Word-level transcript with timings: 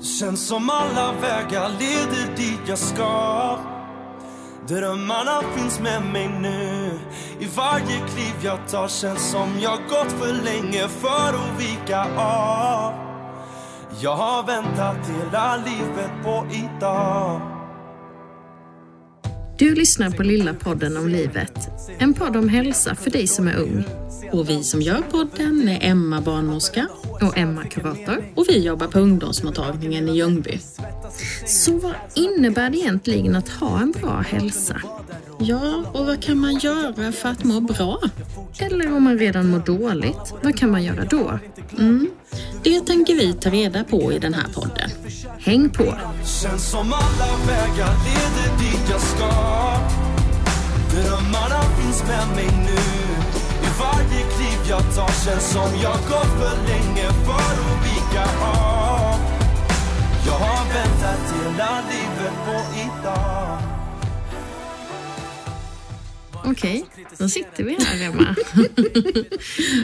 Känns 0.00 0.46
som 0.46 0.70
alla 0.70 1.12
vägar 1.12 1.68
leder 1.68 2.36
dit 2.36 2.60
jag 2.66 2.78
ska. 2.78 3.58
Drömmarna 4.68 5.42
finns 5.56 5.80
med 5.80 6.02
mig 6.12 6.28
nu. 6.28 6.90
I 7.38 7.46
varje 7.56 7.98
kliv 8.08 8.34
jag 8.42 8.68
tar 8.68 8.88
känns 8.88 9.30
som 9.30 9.60
jag 9.60 9.78
gått 9.88 10.12
för 10.12 10.32
länge 10.32 10.88
för 10.88 11.28
att 11.28 11.60
vika 11.60 12.04
av. 12.16 12.92
Jag 14.00 14.16
har 14.16 14.42
väntat 14.42 14.96
hela 15.08 15.56
livet 15.56 16.10
på 16.24 16.46
idag. 16.50 17.57
Du 19.58 19.74
lyssnar 19.74 20.10
på 20.10 20.22
Lilla 20.22 20.54
podden 20.54 20.96
om 20.96 21.08
livet. 21.08 21.68
En 21.98 22.14
podd 22.14 22.36
om 22.36 22.48
hälsa 22.48 22.94
för 22.94 23.10
dig 23.10 23.26
som 23.26 23.48
är 23.48 23.56
ung. 23.56 23.84
Och 24.32 24.48
vi 24.48 24.64
som 24.64 24.82
gör 24.82 25.02
podden 25.10 25.68
är 25.68 25.90
Emma 25.90 26.20
barnmorska 26.20 26.88
Och 27.20 27.38
Emma 27.38 27.64
kurator. 27.64 28.24
och 28.34 28.44
vi 28.48 28.58
jobbar 28.58 28.86
på 28.86 28.98
ungdomsmottagningen 28.98 30.08
i 30.08 30.16
Ljungby. 30.16 30.60
Så 31.46 31.78
vad 31.78 31.94
innebär 32.14 32.70
det 32.70 32.78
egentligen 32.78 33.36
att 33.36 33.48
ha 33.48 33.80
en 33.80 33.92
bra 33.92 34.24
hälsa? 34.28 34.80
Ja, 35.40 35.84
och 35.92 36.06
vad 36.06 36.22
kan 36.22 36.38
man 36.38 36.58
göra 36.58 37.12
för 37.12 37.28
att 37.28 37.44
må 37.44 37.60
bra? 37.60 38.00
Eller 38.58 38.96
om 38.96 39.02
man 39.02 39.18
redan 39.18 39.48
mår 39.50 39.58
dåligt, 39.58 40.34
vad 40.42 40.56
kan 40.56 40.70
man 40.70 40.84
göra 40.84 41.04
då? 41.04 41.38
Det 42.62 42.80
tänker 42.80 43.14
vi 43.14 43.32
ta 43.32 43.50
reda 43.50 43.84
på 43.84 44.12
i 44.12 44.18
den 44.18 44.34
här 44.34 44.46
podden. 44.54 44.90
Häng 45.40 45.70
på! 45.70 45.84
Känns 46.24 46.70
som 46.70 46.92
alla 46.92 47.36
vägar 47.46 47.94
leder 48.04 48.58
dit 48.58 48.90
jag 48.90 49.00
ska. 49.00 49.30
Drömmarna 50.90 51.62
finns 51.62 52.02
med 52.02 52.28
mig 52.36 52.48
nu. 52.66 52.82
I 53.66 53.70
varje 53.80 54.22
kliv 54.22 54.58
jag 54.68 54.94
tar 54.94 55.24
känns 55.24 55.50
som 55.52 55.70
jag 55.82 55.98
gått 56.08 56.32
för 56.40 56.68
länge 56.68 57.08
för 57.24 57.32
att 57.32 57.84
vika 57.84 58.24
av 58.44 59.16
Jag 60.26 60.32
har 60.32 60.64
väntat 60.74 61.34
hela 61.34 61.82
livet 61.90 62.34
på 62.46 62.78
idag. 62.80 63.77
Okej, 66.44 66.84
då 67.18 67.28
sitter 67.28 67.64
vi 67.64 67.76
här 67.80 68.06
Emma. 68.06 68.36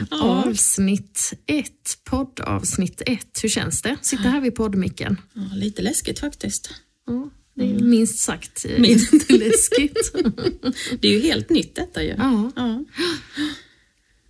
Avsnitt 0.23 1.33
ett, 1.45 1.97
poddavsnitt 2.03 3.01
ett. 3.05 3.39
Hur 3.43 3.49
känns 3.49 3.81
det? 3.81 3.97
Sitter 4.01 4.23
här 4.23 4.41
vid 4.41 4.55
poddmicken. 4.55 5.21
Ja, 5.33 5.41
lite 5.53 5.81
läskigt 5.81 6.19
faktiskt. 6.19 6.69
Ja, 7.07 7.29
det 7.53 7.63
är 7.69 7.79
minst 7.79 8.19
sagt 8.19 8.65
eh, 8.65 8.79
Minst. 8.79 9.11
läskigt. 9.29 10.13
Det 11.01 11.07
är 11.07 11.11
ju 11.11 11.19
helt 11.19 11.49
nytt 11.49 11.75
detta 11.75 12.03
ju. 12.03 12.15
Ja. 12.17 12.51
Ja. 12.55 12.83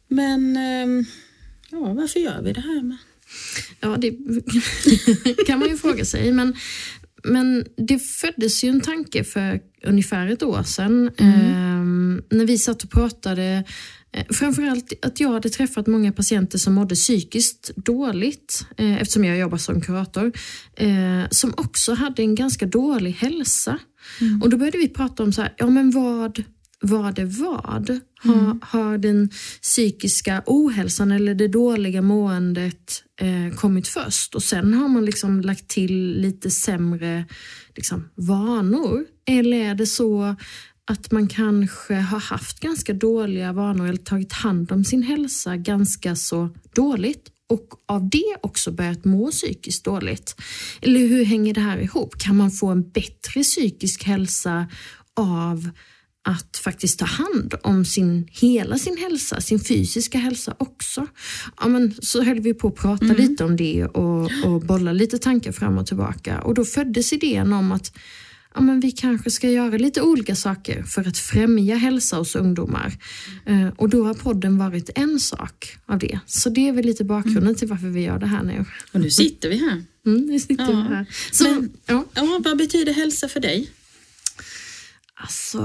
Men, 0.08 0.58
ehm, 0.58 1.06
ja, 1.72 1.94
varför 1.94 2.20
gör 2.20 2.42
vi 2.42 2.54
det 2.54 2.62
här 2.62 2.82
med? 2.84 2.98
Ja, 3.80 3.98
det 3.98 4.12
kan 5.48 5.60
man 5.60 5.70
ju 5.70 5.78
fråga 5.78 6.06
sig. 6.06 6.32
Men, 6.32 6.56
men 7.26 7.66
det 7.78 8.00
föddes 8.00 8.64
ju 8.64 8.70
en 8.70 8.82
tanke 8.82 9.24
för 9.24 9.60
ungefär 9.86 10.28
ett 10.28 10.44
år 10.44 10.64
sedan 10.64 11.12
ehm, 11.18 12.22
när 12.30 12.46
vi 12.46 12.58
satt 12.58 12.84
och 12.84 12.92
pratade. 12.92 13.64
eh, 14.12 14.26
Framförallt 14.30 14.94
att 15.06 15.20
jag 15.20 15.32
hade 15.32 15.50
träffat 15.50 15.88
många 15.88 16.12
patienter 16.12 16.58
som 16.58 16.74
mådde 16.74 16.96
psykiskt 16.96 17.72
dåligt 17.76 18.66
eh, 18.78 19.02
eftersom 19.02 19.24
jag 19.24 19.38
jobbar 19.38 19.58
som 19.58 19.82
kurator. 19.82 20.32
Eh, 20.78 21.24
som 21.32 21.54
också 21.58 21.94
hade 21.94 22.22
en 22.22 22.36
ganska 22.36 22.66
dålig 22.66 23.12
hälsa. 23.12 23.80
Och 24.44 24.50
då 24.50 24.58
började 24.58 24.78
vi 24.78 24.88
prata 24.90 25.24
om 25.24 25.34
så 25.34 25.42
här, 25.42 25.54
ja 25.58 25.68
men 25.70 25.92
vad 25.92 26.44
vad 26.86 27.20
är 27.20 27.26
vad? 27.26 28.00
Har, 28.20 28.58
har 28.62 28.98
den 28.98 29.30
psykiska 29.62 30.44
ohälsan 30.46 31.12
eller 31.12 31.36
det 31.36 31.48
dåliga 31.48 32.02
måendet 32.02 33.04
eh, 33.22 33.56
kommit 33.56 33.88
först 33.88 34.36
och 34.36 34.44
sen 34.44 34.74
har 34.74 34.88
man 34.88 35.06
liksom 35.06 35.42
lagt 35.42 35.68
till 35.68 36.22
lite 36.22 36.52
sämre 36.52 37.26
liksom, 37.76 38.10
vanor? 38.16 39.06
Eller 39.28 39.58
är 39.58 39.76
det 39.76 39.86
så 39.86 40.36
att 40.88 41.12
man 41.12 41.28
kanske 41.28 41.96
har 41.96 42.20
haft 42.20 42.60
ganska 42.60 42.94
dåliga 42.94 43.54
vanor 43.54 43.88
eller 43.88 43.98
tagit 43.98 44.34
hand 44.34 44.72
om 44.72 44.84
sin 44.84 45.04
hälsa 45.04 45.58
ganska 45.58 46.16
så 46.16 46.50
dåligt 46.76 47.30
och 47.50 47.68
av 47.88 48.10
det 48.10 48.38
också 48.42 48.72
börjat 48.72 49.06
må 49.06 49.32
psykiskt 49.32 49.86
dåligt? 49.86 50.36
Eller 50.82 51.00
hur 51.00 51.26
hänger 51.26 51.54
det 51.54 51.62
här 51.62 51.78
ihop? 51.78 52.18
Kan 52.18 52.38
man 52.38 52.52
få 52.52 52.68
en 52.68 52.90
bättre 52.90 53.44
psykisk 53.44 54.04
hälsa 54.04 54.68
av 55.16 55.70
att 56.28 56.58
faktiskt 56.58 57.00
ta 57.00 57.06
hand 57.06 57.54
om 57.64 57.86
sin, 57.86 58.28
hela 58.32 58.78
sin 58.78 58.98
hälsa, 58.98 59.42
sin 59.42 59.60
fysiska 59.60 60.18
hälsa 60.18 60.56
också. 60.58 61.08
Ja, 61.62 61.68
men 61.68 61.94
så 62.02 62.24
höll 62.24 62.40
vi 62.40 62.54
på 62.54 62.68
att 62.68 62.76
prata 62.76 63.06
lite 63.06 63.44
om 63.44 63.56
det 63.56 63.86
och, 63.86 64.32
och 64.46 64.62
bolla 64.62 64.92
lite 64.94 65.18
tankar 65.18 65.52
fram 65.52 65.78
och 65.78 65.88
tillbaka. 65.88 66.42
Och 66.42 66.54
då 66.54 66.66
föddes 66.66 67.14
idén 67.14 67.54
om 67.54 67.72
att 67.72 67.98
ja, 68.56 68.62
men 68.62 68.80
vi 68.80 68.92
kanske 68.92 69.32
ska 69.32 69.50
göra 69.50 69.78
lite 69.78 70.02
olika 70.02 70.36
saker 70.36 70.84
för 70.84 71.08
att 71.08 71.18
främja 71.18 71.76
hälsa 71.76 72.18
hos 72.18 72.36
ungdomar. 72.36 72.94
Eh, 73.46 73.68
och 73.68 73.90
då 73.90 74.06
har 74.06 74.14
podden 74.14 74.58
varit 74.58 74.90
en 74.96 75.20
sak 75.20 75.78
av 75.86 76.00
det. 76.00 76.20
Så 76.26 76.50
det 76.50 76.68
är 76.68 76.72
väl 76.74 76.86
lite 76.86 77.04
bakgrunden 77.04 77.56
till 77.56 77.68
varför 77.68 77.88
vi 77.88 78.02
gör 78.02 78.20
det 78.20 78.28
här 78.28 78.44
nu. 78.44 78.66
Och 78.92 79.00
nu 79.00 79.10
sitter 79.12 79.50
vi 79.50 79.58
här. 79.58 79.84
Mm, 80.06 80.22
nu 80.26 80.40
sitter 80.40 80.64
Ja. 80.64 80.70
vi 80.72 80.96
här. 80.96 81.06
Så, 81.32 81.44
Men- 81.44 81.72
ja. 81.86 82.06
Ja, 82.14 82.42
vad 82.46 82.58
betyder 82.58 82.94
hälsa 82.94 83.28
för 83.28 83.40
dig? 83.40 83.70
Alltså, 85.18 85.60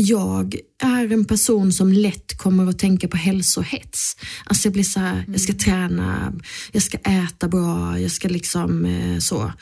jag 0.00 0.56
är 0.82 1.12
en 1.12 1.24
person 1.24 1.72
som 1.72 1.92
lätt 1.92 2.38
kommer 2.38 2.66
att 2.66 2.78
tänka 2.78 3.08
på 3.08 3.16
hälsohets. 3.16 4.16
Alltså 4.44 4.66
jag 4.66 4.72
blir 4.72 4.84
så 4.84 5.00
här, 5.00 5.24
jag 5.28 5.40
ska 5.40 5.52
träna, 5.52 6.32
jag 6.72 6.82
ska 6.82 6.98
äta 6.98 7.48
bra, 7.48 8.00
jag 8.00 8.10
ska 8.10 8.28
liksom 8.28 8.84
eh, 8.84 9.18
så. 9.18 9.52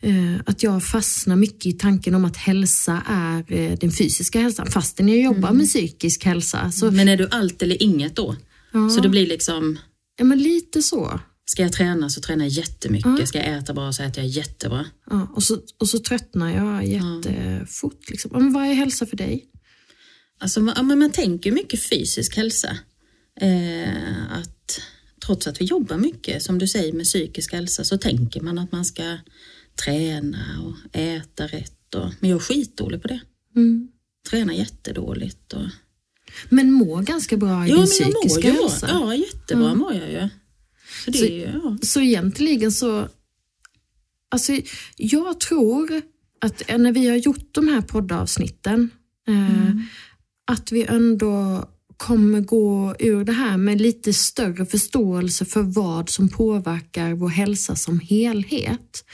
Eh, 0.00 0.40
att 0.46 0.62
jag 0.62 0.84
fastnar 0.84 1.36
mycket 1.36 1.66
i 1.66 1.72
tanken 1.72 2.14
om 2.14 2.24
att 2.24 2.36
hälsa 2.36 3.02
är 3.06 3.52
eh, 3.52 3.78
den 3.78 3.90
fysiska 3.90 4.40
hälsan, 4.40 4.66
fastän 4.66 5.08
jag 5.08 5.18
jobbar 5.18 5.52
med 5.52 5.66
psykisk 5.66 6.24
hälsa. 6.24 6.72
Så, 6.72 6.90
Men 6.90 7.08
är 7.08 7.16
du 7.16 7.28
allt 7.30 7.62
eller 7.62 7.82
inget 7.82 8.16
då? 8.16 8.36
Ja. 8.72 8.90
Så 8.90 9.00
det 9.00 9.08
blir 9.08 9.26
liksom, 9.26 9.78
ja, 10.18 10.24
men 10.24 10.42
lite 10.42 10.82
så. 10.82 11.20
ska 11.46 11.62
jag 11.62 11.72
träna 11.72 12.08
så 12.08 12.20
tränar 12.20 12.44
jag 12.44 12.52
jättemycket. 12.52 13.28
Ska 13.28 13.38
jag 13.38 13.58
äta 13.58 13.74
bra 13.74 13.92
så 13.92 14.02
äter 14.02 14.24
jag 14.24 14.30
jättebra. 14.30 14.84
Ja, 15.10 15.28
och, 15.34 15.42
så 15.42 15.58
och 15.78 15.88
så 15.88 15.98
tröttnar 15.98 16.50
jag 16.50 16.86
jättefort. 16.86 18.10
Liksom. 18.10 18.30
Ja, 18.34 18.40
Men 18.40 18.52
vad 18.52 18.66
är 18.66 18.74
hälsa 18.74 19.06
för 19.06 19.16
dig? 19.16 19.50
Alltså, 20.38 20.60
man, 20.60 20.74
ja, 20.76 20.82
man 20.82 21.10
tänker 21.12 21.52
mycket 21.52 21.82
fysisk 21.88 22.36
hälsa. 22.36 22.78
Eh, 23.40 24.32
att 24.32 24.80
trots 25.26 25.46
att 25.46 25.60
vi 25.60 25.64
jobbar 25.64 25.96
mycket, 25.98 26.42
som 26.42 26.58
du 26.58 26.68
säger, 26.68 26.92
med 26.92 27.04
psykisk 27.06 27.52
hälsa 27.52 27.84
så 27.84 27.98
tänker 27.98 28.40
man 28.40 28.58
att 28.58 28.72
man 28.72 28.84
ska 28.84 29.18
träna 29.84 30.62
och 30.64 30.96
äta 30.96 31.46
rätt. 31.46 31.94
Och, 31.94 32.10
men 32.20 32.30
jag 32.30 32.36
är 32.36 32.40
skitdålig 32.44 33.02
på 33.02 33.08
det. 33.08 33.20
Mm. 33.56 33.88
Tränar 34.30 34.54
jättedåligt. 34.54 35.52
Och, 35.52 35.64
Men 36.48 36.72
mår 36.72 37.02
ganska 37.02 37.36
bra 37.36 37.66
i 37.66 37.70
ja, 37.70 37.74
din 37.76 37.80
mår 37.82 37.86
psykiska 37.86 38.40
bra. 38.52 38.62
hälsa? 38.62 38.88
Ja, 38.90 39.14
jättebra 39.14 39.74
mår 39.74 39.94
jag 39.94 40.10
ju. 40.12 40.28
Så 41.04 41.10
det 41.10 41.18
Så- 41.18 41.24
ju, 41.24 41.40
ja. 41.40 41.78
Så 41.82 42.00
egentligen 42.00 42.72
så... 42.72 43.08
Alltså, 44.28 44.52
jag 44.96 45.40
tror 45.40 46.02
att 46.40 46.62
när 46.78 46.92
vi 46.92 47.08
har 47.08 47.16
gjort 47.16 47.48
de 47.54 47.68
här 47.68 47.80
poddavsnitten, 47.80 48.90
eh, 49.28 49.70
att 50.46 50.72
vi 50.72 50.84
ändå 50.84 51.64
kommer 51.96 52.40
gå 52.40 52.94
ur 52.98 53.24
det 53.24 53.32
här 53.32 53.56
med 53.56 53.80
lite 53.80 54.12
större 54.12 54.66
förståelse 54.66 55.44
för 55.44 55.62
vad 55.62 56.10
som 56.10 56.28
påverkar 56.28 57.14
vår 57.14 57.28
hälsa 57.28 57.76
som 57.76 58.00
helhet. 58.00 59.04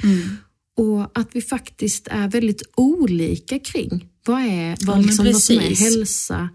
Och 0.77 1.19
att 1.19 1.29
vi 1.33 1.43
faktiskt 1.43 2.09
är 2.11 2.29
väldigt 2.29 2.63
olika 2.77 3.59
kring 3.59 4.09
vad, 4.27 4.41
är, 4.41 4.87
vad, 4.87 4.97
men 4.97 5.07
liksom, 5.07 5.25
vad 5.25 5.37
som 5.37 5.57
är 5.57 5.77
hälsa 5.77 6.49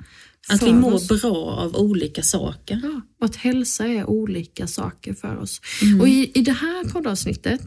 Att 0.47 0.63
vi 0.63 0.73
mår 0.73 0.93
oss. 0.93 1.07
bra 1.07 1.35
av 1.35 1.75
olika 1.75 2.23
saker. 2.23 2.79
Ja, 2.83 3.01
och 3.19 3.25
att 3.25 3.35
hälsa 3.35 3.87
är 3.87 4.05
olika 4.05 4.67
saker 4.67 5.13
för 5.13 5.37
oss. 5.37 5.61
Mm. 5.81 6.01
Och 6.01 6.07
i, 6.07 6.31
i 6.33 6.41
det 6.41 6.51
här 6.51 6.83
poddavsnittet 6.89 7.61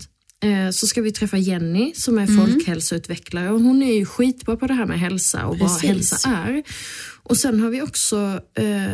så 0.73 0.87
ska 0.87 1.03
vi 1.03 1.13
träffa 1.13 1.37
Jenny 1.37 1.93
som 1.95 2.19
är 2.19 2.27
Mm. 2.29 2.37
folkhälsoutvecklare 2.47 3.51
och 3.51 3.61
hon 3.61 3.83
är 3.83 3.95
ju 3.95 4.07
skitbra 4.07 4.57
på 4.57 4.67
det 4.67 4.75
här 4.75 4.87
med 4.87 5.01
hälsa 5.01 5.47
och 5.47 5.59
vad 5.59 5.69
Precis. 5.71 5.89
hälsa 5.89 6.29
är. 6.31 6.63
Och 7.23 7.37
sen 7.37 7.61
har 7.61 7.71
vi 7.71 7.83
också 7.83 8.41
eh, 8.55 8.85
eh, 8.87 8.91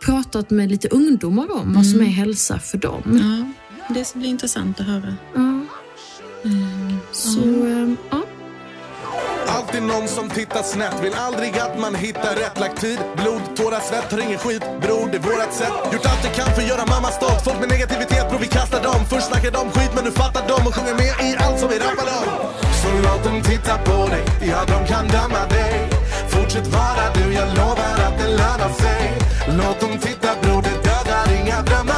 pratat 0.00 0.50
med 0.50 0.70
lite 0.70 0.88
ungdomar 0.88 1.52
om 1.52 1.74
vad 1.74 1.86
som 1.86 2.00
är 2.00 2.04
hälsa 2.04 2.58
för 2.58 2.78
dem. 2.78 3.02
Mm. 3.06 3.52
Ja, 3.88 3.94
det 3.94 4.04
ska 4.04 4.18
bli 4.18 4.28
intressant 4.28 4.80
att 4.80 4.86
höra. 4.86 5.16
Ja. 5.34 5.60
Så, 7.12 7.66
eh, 7.66 7.90
ja. 8.10 8.22
Alltid 9.48 9.82
någon 9.82 10.08
som 10.08 10.30
tittar 10.30 10.62
snett. 10.62 10.96
Vill 11.02 11.14
aldrig 11.14 11.58
att 11.58 11.78
man 11.78 11.94
hittar 11.94 12.34
rätt. 12.42 12.60
Lagt 12.60 12.80
tid, 12.80 12.98
blod, 13.16 13.42
tårar, 13.56 13.80
svett. 13.80 14.12
Har 14.12 14.18
ingen 14.18 14.38
skit, 14.38 14.64
bror 14.82 15.08
det 15.12 15.16
är 15.16 15.24
vårat 15.28 15.54
sätt. 15.54 15.74
Gjort 15.92 16.06
allt 16.06 16.24
jag 16.24 16.34
kan 16.34 16.54
för 16.54 16.62
att 16.62 16.68
göra 16.68 16.86
mamma 16.86 17.08
stolt. 17.18 17.40
Folk 17.44 17.60
med 17.60 17.68
negativitet, 17.68 18.28
bror 18.28 18.38
vi 18.38 18.46
kastar 18.46 18.82
dem. 18.82 19.00
Först 19.10 19.26
snackar 19.26 19.50
de 19.50 19.70
skit 19.74 19.92
men 19.94 20.04
nu 20.04 20.10
fattar 20.10 20.42
de. 20.48 20.66
Och 20.66 20.74
sjunger 20.74 20.94
med 21.02 21.12
i 21.26 21.36
allt 21.44 21.58
som 21.60 21.68
vi 21.68 21.78
rappar 21.78 22.08
om. 22.18 22.26
Så 22.80 22.88
låt 23.06 23.22
dem 23.24 23.42
titta 23.50 23.74
på 23.88 23.96
dig. 24.12 24.24
Ja 24.50 24.60
de 24.72 24.78
kan 24.92 25.04
döma 25.16 25.42
dig. 25.56 25.72
Fortsätt 26.28 26.66
vara 26.66 27.06
du, 27.16 27.24
jag 27.38 27.48
lovar 27.58 27.96
att 28.06 28.16
det 28.20 28.28
lönar 28.40 28.72
sig. 28.82 29.02
Låt 29.58 29.80
dem 29.80 29.98
titta 30.06 30.30
bror, 30.42 30.62
det 30.62 30.76
dödar 30.88 31.26
inga 31.40 31.62
drömmar. 31.62 31.95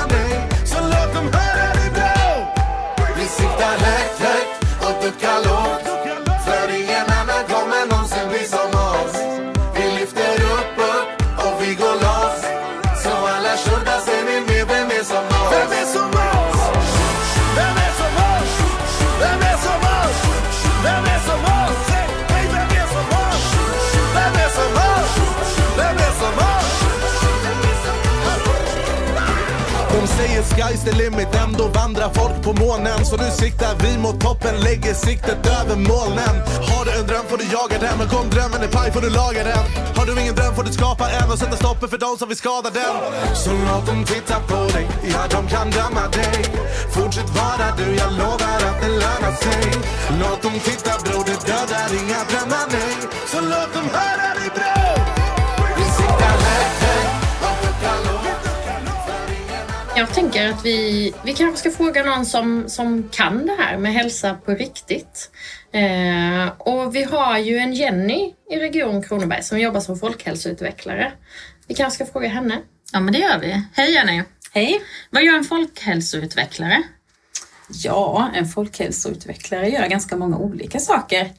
Sky's 30.69 30.85
the 30.85 30.93
limit, 30.93 31.35
ändå 31.35 31.65
vandrar 31.69 32.11
folk 32.15 32.43
på 32.43 32.53
månen. 32.53 33.05
Så 33.05 33.17
nu 33.17 33.31
siktar 33.31 33.75
vi 33.83 33.99
mot 33.99 34.21
toppen, 34.21 34.61
lägger 34.61 34.95
siktet 34.95 35.47
över 35.61 35.77
molnen. 35.77 36.35
Har 36.71 36.85
du 36.85 36.91
en 37.01 37.07
dröm 37.07 37.25
får 37.29 37.39
du 37.39 37.45
jaga 37.45 37.79
den, 37.79 37.99
men 37.99 38.09
kom 38.09 38.31
drömmen 38.31 38.61
är 38.63 38.69
paj 38.77 38.93
får 38.93 39.01
du 39.01 39.11
laga 39.11 39.45
den. 39.45 39.65
Har 39.97 40.07
du 40.07 40.21
ingen 40.23 40.35
dröm 40.35 40.55
får 40.55 40.65
du 40.65 40.73
skapa 40.73 41.05
en 41.11 41.31
och 41.33 41.39
sätta 41.39 41.57
stoppet 41.57 41.91
för 41.91 41.99
de 41.99 42.19
som 42.19 42.29
vill 42.29 42.41
skada 42.45 42.71
den. 42.71 42.95
Så 43.45 43.51
låt 43.69 43.87
dem 43.87 44.05
titta 44.05 44.37
på 44.51 44.61
dig, 44.75 44.85
ja 45.13 45.23
de 45.35 45.41
kan 45.55 45.71
döma 45.71 46.05
dig. 46.21 46.39
Fortsätt 46.95 47.31
vara 47.41 47.69
du, 47.79 47.87
jag 48.03 48.13
lovar 48.13 48.59
att 48.69 48.79
det 48.83 48.93
lönar 49.03 49.35
sig. 49.45 49.65
Låt 50.21 50.43
dem 50.43 50.57
titta 50.69 50.93
bror, 51.05 51.25
det 51.29 51.39
dödar 51.51 51.91
inga 52.01 52.21
drömmar 52.31 52.67
nej. 52.77 52.95
Så 53.33 53.41
låt 53.53 53.71
dem 53.77 53.87
höra 53.99 54.29
dig 54.39 54.51
bror. 54.57 54.98
Jag 59.99 60.15
tänker 60.15 60.49
att 60.49 60.65
vi, 60.65 61.15
vi 61.25 61.35
kanske 61.35 61.61
ska 61.61 61.71
fråga 61.71 62.05
någon 62.05 62.27
som, 62.27 62.69
som 62.69 63.09
kan 63.09 63.47
det 63.47 63.57
här 63.59 63.79
med 63.79 63.93
hälsa 63.93 64.35
på 64.35 64.51
riktigt. 64.55 65.31
Eh, 65.73 66.49
och 66.59 66.95
vi 66.95 67.03
har 67.03 67.39
ju 67.39 67.59
en 67.59 67.73
Jenny 67.73 68.35
i 68.51 68.57
Region 68.57 69.03
Kronoberg 69.03 69.43
som 69.43 69.61
jobbar 69.61 69.81
som 69.81 69.99
folkhälsoutvecklare. 69.99 71.13
Vi 71.67 71.75
kanske 71.75 72.05
ska 72.05 72.13
fråga 72.13 72.29
henne. 72.29 72.59
Ja, 72.93 73.01
men 73.01 73.13
det 73.13 73.19
gör 73.19 73.39
vi. 73.39 73.63
Hej 73.73 73.95
Jenny! 73.95 74.23
Hej! 74.53 74.81
Vad 75.11 75.25
gör 75.25 75.35
en 75.35 75.45
folkhälsoutvecklare? 75.45 76.83
Ja, 77.69 78.31
en 78.35 78.49
folkhälsoutvecklare 78.49 79.69
gör 79.69 79.87
ganska 79.87 80.17
många 80.17 80.39
olika 80.39 80.79
saker. 80.79 81.33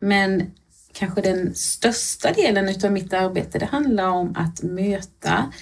Men 0.00 0.50
kanske 0.92 1.20
den 1.20 1.54
största 1.54 2.32
delen 2.32 2.68
utav 2.68 2.92
mitt 2.92 3.12
arbete 3.12 3.58
det 3.58 3.66
handlar 3.66 4.08
om 4.08 4.36
att 4.36 4.62
möta 4.62 5.52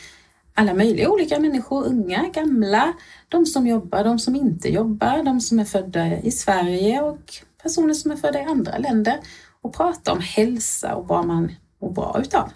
alla 0.54 0.74
möjliga 0.74 1.10
olika 1.10 1.38
människor, 1.38 1.86
unga, 1.86 2.28
gamla, 2.34 2.92
de 3.28 3.46
som 3.46 3.66
jobbar, 3.66 4.04
de 4.04 4.18
som 4.18 4.36
inte 4.36 4.68
jobbar, 4.68 5.22
de 5.22 5.40
som 5.40 5.58
är 5.58 5.64
födda 5.64 6.20
i 6.20 6.30
Sverige 6.30 7.00
och 7.00 7.34
personer 7.62 7.94
som 7.94 8.10
är 8.10 8.16
födda 8.16 8.40
i 8.40 8.44
andra 8.44 8.78
länder 8.78 9.20
och 9.62 9.74
prata 9.74 10.12
om 10.12 10.20
hälsa 10.20 10.94
och 10.94 11.08
vad 11.08 11.26
man 11.26 11.52
mår 11.80 11.92
bra 11.92 12.20
utav. 12.20 12.50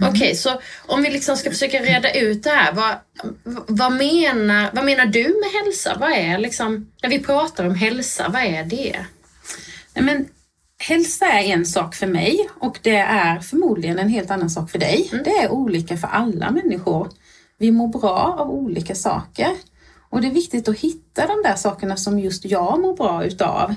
Okej, 0.00 0.34
så 0.34 0.60
om 0.86 1.02
vi 1.02 1.10
liksom 1.10 1.36
ska 1.36 1.50
försöka 1.50 1.82
reda 1.82 2.12
ut 2.12 2.42
det 2.42 2.50
här. 2.50 2.72
Vad, 2.72 2.94
vad, 3.66 3.92
menar, 3.92 4.70
vad 4.72 4.84
menar 4.84 5.06
du 5.06 5.22
med 5.22 5.62
hälsa? 5.64 5.96
Vad 6.00 6.12
är 6.12 6.38
liksom, 6.38 6.92
när 7.02 7.10
vi 7.10 7.18
pratar 7.18 7.66
om 7.66 7.74
hälsa, 7.74 8.28
vad 8.28 8.42
är 8.42 8.64
det? 8.64 9.06
Nej, 9.94 10.04
men 10.04 10.28
hälsa 10.78 11.26
är 11.26 11.44
en 11.44 11.66
sak 11.66 11.94
för 11.94 12.06
mig 12.06 12.48
och 12.60 12.78
det 12.82 12.96
är 12.96 13.40
förmodligen 13.40 13.98
en 13.98 14.08
helt 14.08 14.30
annan 14.30 14.50
sak 14.50 14.70
för 14.70 14.78
dig. 14.78 15.10
Det 15.24 15.30
är 15.30 15.50
olika 15.50 15.96
för 15.96 16.08
alla 16.08 16.50
människor. 16.50 17.08
Vi 17.58 17.70
mår 17.72 17.88
bra 17.88 18.36
av 18.38 18.50
olika 18.50 18.94
saker 18.94 19.48
och 20.10 20.20
det 20.20 20.28
är 20.28 20.32
viktigt 20.32 20.68
att 20.68 20.78
hitta 20.78 21.26
de 21.26 21.42
där 21.44 21.54
sakerna 21.56 21.96
som 21.96 22.18
just 22.18 22.44
jag 22.44 22.80
mår 22.80 22.96
bra 22.96 23.24
utav. 23.24 23.70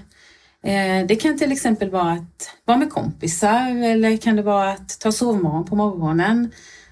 Eh, 0.63 1.05
Det 1.07 1.15
kan 1.21 1.37
till 1.37 1.51
exempel 1.51 1.89
vara 1.89 2.11
att 2.11 2.49
vara 2.65 2.77
med 2.77 2.89
kompisar 2.89 3.83
eller 3.83 4.17
kan 4.17 4.35
det 4.35 4.41
vara 4.43 4.71
att 4.71 4.99
ta 4.99 5.11
sovmorgon 5.11 5.65
på 5.65 5.75
morgonen. 5.75 6.51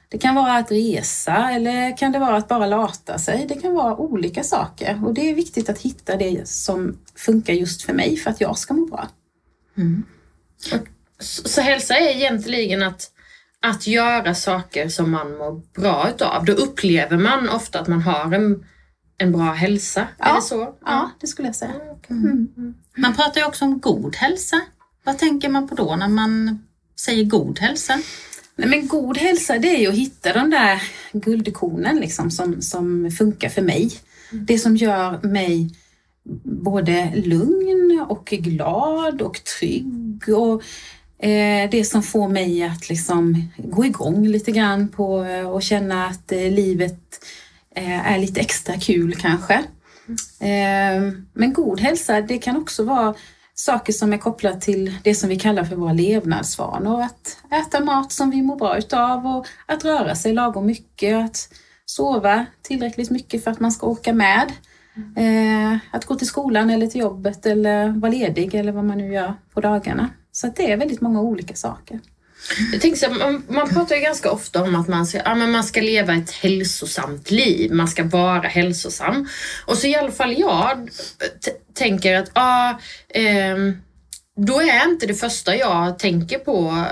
Det 0.09 0.17
kan 0.17 0.35
vara 0.35 0.53
att 0.57 0.71
resa 0.71 1.49
eller 1.51 1.97
kan 1.97 2.11
det 2.11 2.19
vara 2.19 2.37
att 2.37 2.47
bara 2.47 2.65
lata 2.65 3.17
sig. 3.19 3.45
Det 3.49 3.55
kan 3.55 3.73
vara 3.73 3.95
olika 3.97 4.43
saker 4.43 5.01
och 5.05 5.13
det 5.13 5.29
är 5.29 5.35
viktigt 5.35 5.69
att 5.69 5.79
hitta 5.79 6.15
det 6.15 6.47
som 6.47 6.97
funkar 7.15 7.53
just 7.53 7.81
för 7.81 7.93
mig 7.93 8.17
för 8.17 8.29
att 8.29 8.41
jag 8.41 8.57
ska 8.57 8.73
må 8.73 8.85
bra. 8.85 9.07
Så, 11.19 11.43
så 11.49 11.61
hälsa 11.61 11.95
är 11.97 12.15
egentligen 12.15 12.83
att, 12.83 13.11
att 13.61 13.87
göra 13.87 14.35
saker 14.35 14.89
som 14.89 15.11
man 15.11 15.37
mår 15.37 15.61
bra 15.81 16.09
utav. 16.09 16.45
Då 16.45 16.53
upplever 16.53 17.17
man 17.17 17.49
ofta 17.49 17.79
att 17.79 17.87
man 17.87 18.01
har 18.01 18.31
en, 18.33 18.65
en 19.17 19.31
bra 19.31 19.53
hälsa. 19.53 20.01
Är 20.01 20.29
Ja. 20.29 20.35
det 20.35 20.41
så? 20.41 20.75
Ja, 20.85 21.11
det 21.21 21.27
skulle 21.27 21.47
jag 21.47 21.55
säga. 21.55 21.73
Man 22.97 23.15
pratar 23.15 23.41
ju 23.41 23.47
också 23.47 23.65
om 23.65 23.79
god 23.79 24.15
hälsa. 24.15 24.61
Vad 25.03 25.17
tänker 25.17 25.49
man 25.49 25.67
på 25.67 25.75
då 25.75 25.95
när 25.95 26.07
man 26.09 26.59
säger 26.99 27.23
god 27.23 27.59
hälsa? 27.59 28.01
Nej, 28.55 28.69
men 28.69 28.87
god 28.87 29.17
hälsa 29.17 29.57
det 29.59 29.67
är 29.75 29.79
ju 29.79 29.87
att 29.87 29.95
hitta 29.95 30.33
de 30.33 30.49
där 30.49 30.81
guldkornen 31.13 31.95
liksom, 31.99 32.31
som, 32.31 32.61
som 32.61 33.11
funkar 33.11 33.49
för 33.49 33.61
mig. 33.61 33.91
Det 34.31 34.57
som 34.59 34.75
gör 34.77 35.27
mig 35.27 35.75
både 36.43 37.11
lugn 37.15 38.05
och 38.09 38.25
glad 38.25 39.21
och 39.21 39.43
trygg 39.43 40.23
och 40.29 40.63
eh, 41.25 41.69
det 41.69 41.83
som 41.83 42.03
får 42.03 42.27
mig 42.27 42.63
att 42.63 42.89
liksom 42.89 43.49
gå 43.57 43.85
igång 43.85 44.27
lite 44.27 44.51
grann 44.51 44.87
på 44.87 45.23
eh, 45.23 45.49
och 45.49 45.63
känna 45.63 46.05
att 46.05 46.31
eh, 46.31 46.51
livet 46.51 47.25
eh, 47.75 48.11
är 48.11 48.19
lite 48.19 48.39
extra 48.39 48.79
kul 48.79 49.15
kanske. 49.15 49.53
Eh, 50.39 51.13
men 51.33 51.53
god 51.53 51.79
hälsa 51.79 52.21
det 52.21 52.37
kan 52.37 52.57
också 52.57 52.83
vara 52.83 53.15
saker 53.53 53.93
som 53.93 54.13
är 54.13 54.17
kopplat 54.17 54.61
till 54.61 54.95
det 55.03 55.15
som 55.15 55.29
vi 55.29 55.39
kallar 55.39 55.63
för 55.63 55.75
våra 55.75 55.93
levnadsvanor. 55.93 57.01
Att 57.01 57.37
äta 57.51 57.79
mat 57.79 58.11
som 58.11 58.29
vi 58.29 58.41
mår 58.41 58.55
bra 58.55 58.77
utav 58.77 59.27
och 59.27 59.47
att 59.65 59.85
röra 59.85 60.15
sig 60.15 60.33
lagom 60.33 60.65
mycket. 60.65 61.25
Att 61.25 61.49
sova 61.85 62.45
tillräckligt 62.61 63.09
mycket 63.09 63.43
för 63.43 63.51
att 63.51 63.59
man 63.59 63.71
ska 63.71 63.87
åka 63.87 64.13
med. 64.13 64.51
Eh, 65.17 65.77
att 65.91 66.05
gå 66.05 66.15
till 66.15 66.27
skolan 66.27 66.69
eller 66.69 66.87
till 66.87 67.01
jobbet 67.01 67.45
eller 67.45 67.89
vara 67.89 68.11
ledig 68.11 68.55
eller 68.55 68.71
vad 68.71 68.83
man 68.83 68.97
nu 68.97 69.13
gör 69.13 69.33
på 69.53 69.61
dagarna. 69.61 70.09
Så 70.31 70.47
att 70.47 70.55
det 70.55 70.71
är 70.71 70.77
väldigt 70.77 71.01
många 71.01 71.21
olika 71.21 71.55
saker. 71.55 71.99
Jag 72.71 72.81
tänker 72.81 72.97
så, 72.97 73.11
man, 73.11 73.43
man 73.49 73.69
pratar 73.69 73.95
ju 73.95 74.01
ganska 74.01 74.31
ofta 74.31 74.63
om 74.63 74.75
att 74.75 74.87
man 74.87 75.05
ska, 75.05 75.17
ja, 75.17 75.35
men 75.35 75.51
man 75.51 75.63
ska 75.63 75.81
leva 75.81 76.15
ett 76.15 76.31
hälsosamt 76.31 77.31
liv, 77.31 77.73
man 77.73 77.87
ska 77.87 78.03
vara 78.03 78.47
hälsosam. 78.47 79.27
Och 79.65 79.77
så 79.77 79.87
i 79.87 79.95
alla 79.95 80.11
fall 80.11 80.39
jag 80.39 80.89
tänker 81.73 82.17
att 82.17 82.31
ja, 82.33 82.79
eh, 83.09 83.57
då 84.39 84.61
är 84.61 84.89
inte 84.89 85.05
det 85.05 85.13
första 85.13 85.55
jag 85.55 85.99
tänker 85.99 86.37
på, 86.37 86.85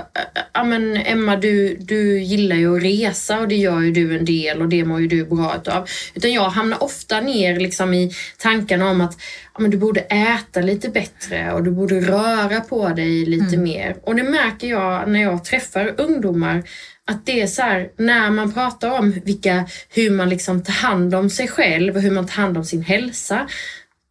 ja 0.52 0.64
men 0.64 0.96
Emma 0.96 1.36
du, 1.36 1.76
du 1.76 2.20
gillar 2.20 2.56
ju 2.56 2.76
att 2.76 2.82
resa 2.82 3.40
och 3.40 3.48
det 3.48 3.56
gör 3.56 3.80
ju 3.80 3.92
du 3.92 4.16
en 4.16 4.24
del 4.24 4.62
och 4.62 4.68
det 4.68 4.84
mår 4.84 5.00
ju 5.00 5.08
du 5.08 5.24
bra 5.24 5.56
utav. 5.56 5.88
Utan 6.14 6.32
jag 6.32 6.50
hamnar 6.50 6.82
ofta 6.82 7.20
ner 7.20 7.60
liksom 7.60 7.94
i 7.94 8.12
tankarna 8.38 8.90
om 8.90 9.00
att 9.00 9.20
ja, 9.54 9.60
men 9.60 9.70
du 9.70 9.76
borde 9.76 10.00
äta 10.00 10.60
lite 10.60 10.88
bättre 10.88 11.52
och 11.52 11.62
du 11.62 11.70
borde 11.70 12.00
röra 12.00 12.60
på 12.60 12.88
dig 12.88 13.26
lite 13.26 13.56
mer. 13.56 13.96
Och 14.02 14.16
det 14.16 14.24
märker 14.24 14.68
jag 14.68 15.08
när 15.08 15.22
jag 15.22 15.44
träffar 15.44 15.94
ungdomar 16.00 16.62
att 17.06 17.26
det 17.26 17.40
är 17.40 17.46
så 17.46 17.62
här, 17.62 17.90
när 17.96 18.30
man 18.30 18.52
pratar 18.52 18.90
om 18.90 19.14
vilka, 19.24 19.66
hur 19.88 20.10
man 20.10 20.28
liksom 20.28 20.62
tar 20.62 20.72
hand 20.72 21.14
om 21.14 21.30
sig 21.30 21.48
själv 21.48 21.96
och 21.96 22.02
hur 22.02 22.10
man 22.10 22.26
tar 22.26 22.42
hand 22.42 22.56
om 22.56 22.64
sin 22.64 22.82
hälsa 22.82 23.48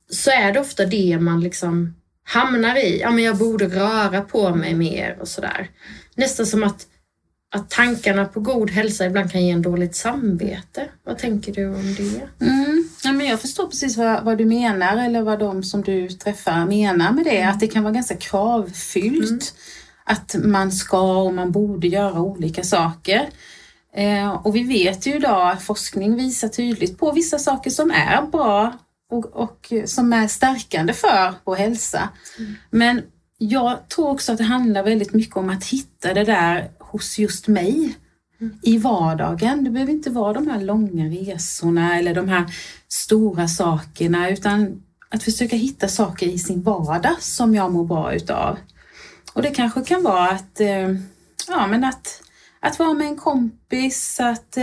så 0.09 0.31
är 0.31 0.51
det 0.51 0.59
ofta 0.59 0.85
det 0.85 1.19
man 1.19 1.41
liksom 1.41 1.93
hamnar 2.25 2.75
i. 2.75 2.99
Ja, 2.99 3.11
men 3.11 3.23
jag 3.23 3.37
borde 3.37 3.67
röra 3.67 4.21
på 4.21 4.55
mig 4.55 4.73
mer 4.73 5.17
och 5.21 5.27
sådär. 5.27 5.69
Nästan 6.15 6.45
som 6.45 6.63
att, 6.63 6.87
att 7.55 7.69
tankarna 7.69 8.25
på 8.25 8.39
god 8.39 8.71
hälsa 8.71 9.05
ibland 9.05 9.31
kan 9.31 9.45
ge 9.45 9.51
en 9.51 9.61
dåligt 9.61 9.95
samvete. 9.95 10.87
Vad 11.05 11.17
tänker 11.17 11.53
du 11.53 11.67
om 11.67 11.95
det? 11.95 12.45
Mm. 12.45 12.89
Ja, 13.03 13.11
men 13.11 13.27
jag 13.27 13.41
förstår 13.41 13.67
precis 13.67 13.97
vad, 13.97 14.23
vad 14.23 14.37
du 14.37 14.45
menar 14.45 14.97
eller 14.97 15.21
vad 15.21 15.39
de 15.39 15.63
som 15.63 15.81
du 15.81 16.09
träffar 16.09 16.65
menar 16.65 17.11
med 17.11 17.25
det. 17.25 17.43
Att 17.43 17.59
det 17.59 17.67
kan 17.67 17.83
vara 17.83 17.93
ganska 17.93 18.15
kravfyllt. 18.15 19.55
Att 20.03 20.35
man 20.43 20.71
ska 20.71 21.23
och 21.23 21.33
man 21.33 21.51
borde 21.51 21.87
göra 21.87 22.21
olika 22.21 22.63
saker. 22.63 23.29
Eh, 23.95 24.29
och 24.29 24.55
vi 24.55 24.63
vet 24.63 25.07
ju 25.07 25.15
idag 25.15 25.51
att 25.51 25.63
forskning 25.63 26.15
visar 26.15 26.47
tydligt 26.47 26.99
på 26.99 27.11
vissa 27.11 27.39
saker 27.39 27.69
som 27.69 27.91
är 27.91 28.21
bra 28.21 28.73
och, 29.11 29.25
och 29.25 29.73
som 29.85 30.13
är 30.13 30.27
stärkande 30.27 30.93
för 30.93 31.33
vår 31.43 31.55
hälsa. 31.55 32.09
Men 32.69 33.01
jag 33.37 33.89
tror 33.89 34.09
också 34.09 34.31
att 34.31 34.37
det 34.37 34.43
handlar 34.43 34.83
väldigt 34.83 35.13
mycket 35.13 35.37
om 35.37 35.49
att 35.49 35.65
hitta 35.65 36.13
det 36.13 36.23
där 36.23 36.71
hos 36.79 37.17
just 37.17 37.47
mig 37.47 37.95
i 38.61 38.77
vardagen. 38.77 39.63
Det 39.63 39.69
behöver 39.69 39.93
inte 39.93 40.09
vara 40.09 40.33
de 40.33 40.47
här 40.47 40.61
långa 40.61 41.05
resorna 41.05 41.99
eller 41.99 42.15
de 42.15 42.29
här 42.29 42.45
stora 42.87 43.47
sakerna 43.47 44.29
utan 44.29 44.83
att 45.09 45.23
försöka 45.23 45.55
hitta 45.55 45.87
saker 45.87 46.27
i 46.27 46.39
sin 46.39 46.61
vardag 46.61 47.15
som 47.19 47.55
jag 47.55 47.71
mår 47.71 47.85
bra 47.85 48.13
utav. 48.13 48.57
Och 49.33 49.41
det 49.41 49.49
kanske 49.49 49.83
kan 49.83 50.03
vara 50.03 50.29
att, 50.29 50.59
eh, 50.59 50.89
ja, 51.47 51.67
men 51.67 51.83
att, 51.83 52.21
att 52.59 52.79
vara 52.79 52.93
med 52.93 53.07
en 53.07 53.17
kompis, 53.17 54.19
att 54.19 54.57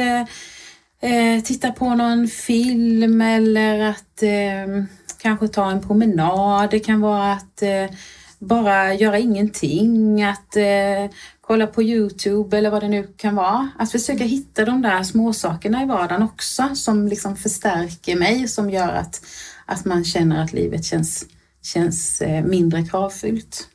eh, 1.03 1.43
titta 1.45 1.73
på 1.73 1.95
någon 1.95 2.29
film 2.29 3.21
eller 3.21 3.79
att 3.81 4.23
eh, 4.23 4.85
kanske 5.23 5.49
ta 5.49 5.71
en 5.71 5.81
promenad. 5.81 6.71
Det 6.71 6.81
kan 6.81 7.01
vara 7.01 7.33
att 7.33 7.63
eh, 7.63 7.97
bara 8.39 8.95
göra 8.95 9.19
ingenting, 9.19 10.23
att 10.23 10.57
eh, 10.57 11.17
kolla 11.41 11.67
på 11.67 11.83
Youtube 11.83 12.59
eller 12.59 12.71
vad 12.71 12.83
det 12.83 12.89
nu 12.89 13.15
kan 13.17 13.35
vara. 13.35 13.69
Att 13.79 13.93
försöka 13.93 14.25
hitta 14.25 14.65
de 14.65 14.83
där 14.83 15.03
småsakerna 15.03 15.83
i 15.83 15.87
vardagen 15.87 16.23
också 16.23 16.75
som 16.75 17.09
liksom 17.09 17.37
förstärker 17.37 18.17
mig, 18.17 18.49
som 18.49 18.71
gör 18.71 18.93
att, 18.93 19.25
att 19.67 19.85
man 19.85 20.05
känner 20.05 20.45
att 20.45 20.53
livet 20.53 20.85
känns, 20.85 21.27
känns 21.63 22.21
eh, 22.21 22.45
mindre 22.45 22.85
kravfyllt. 22.85 23.69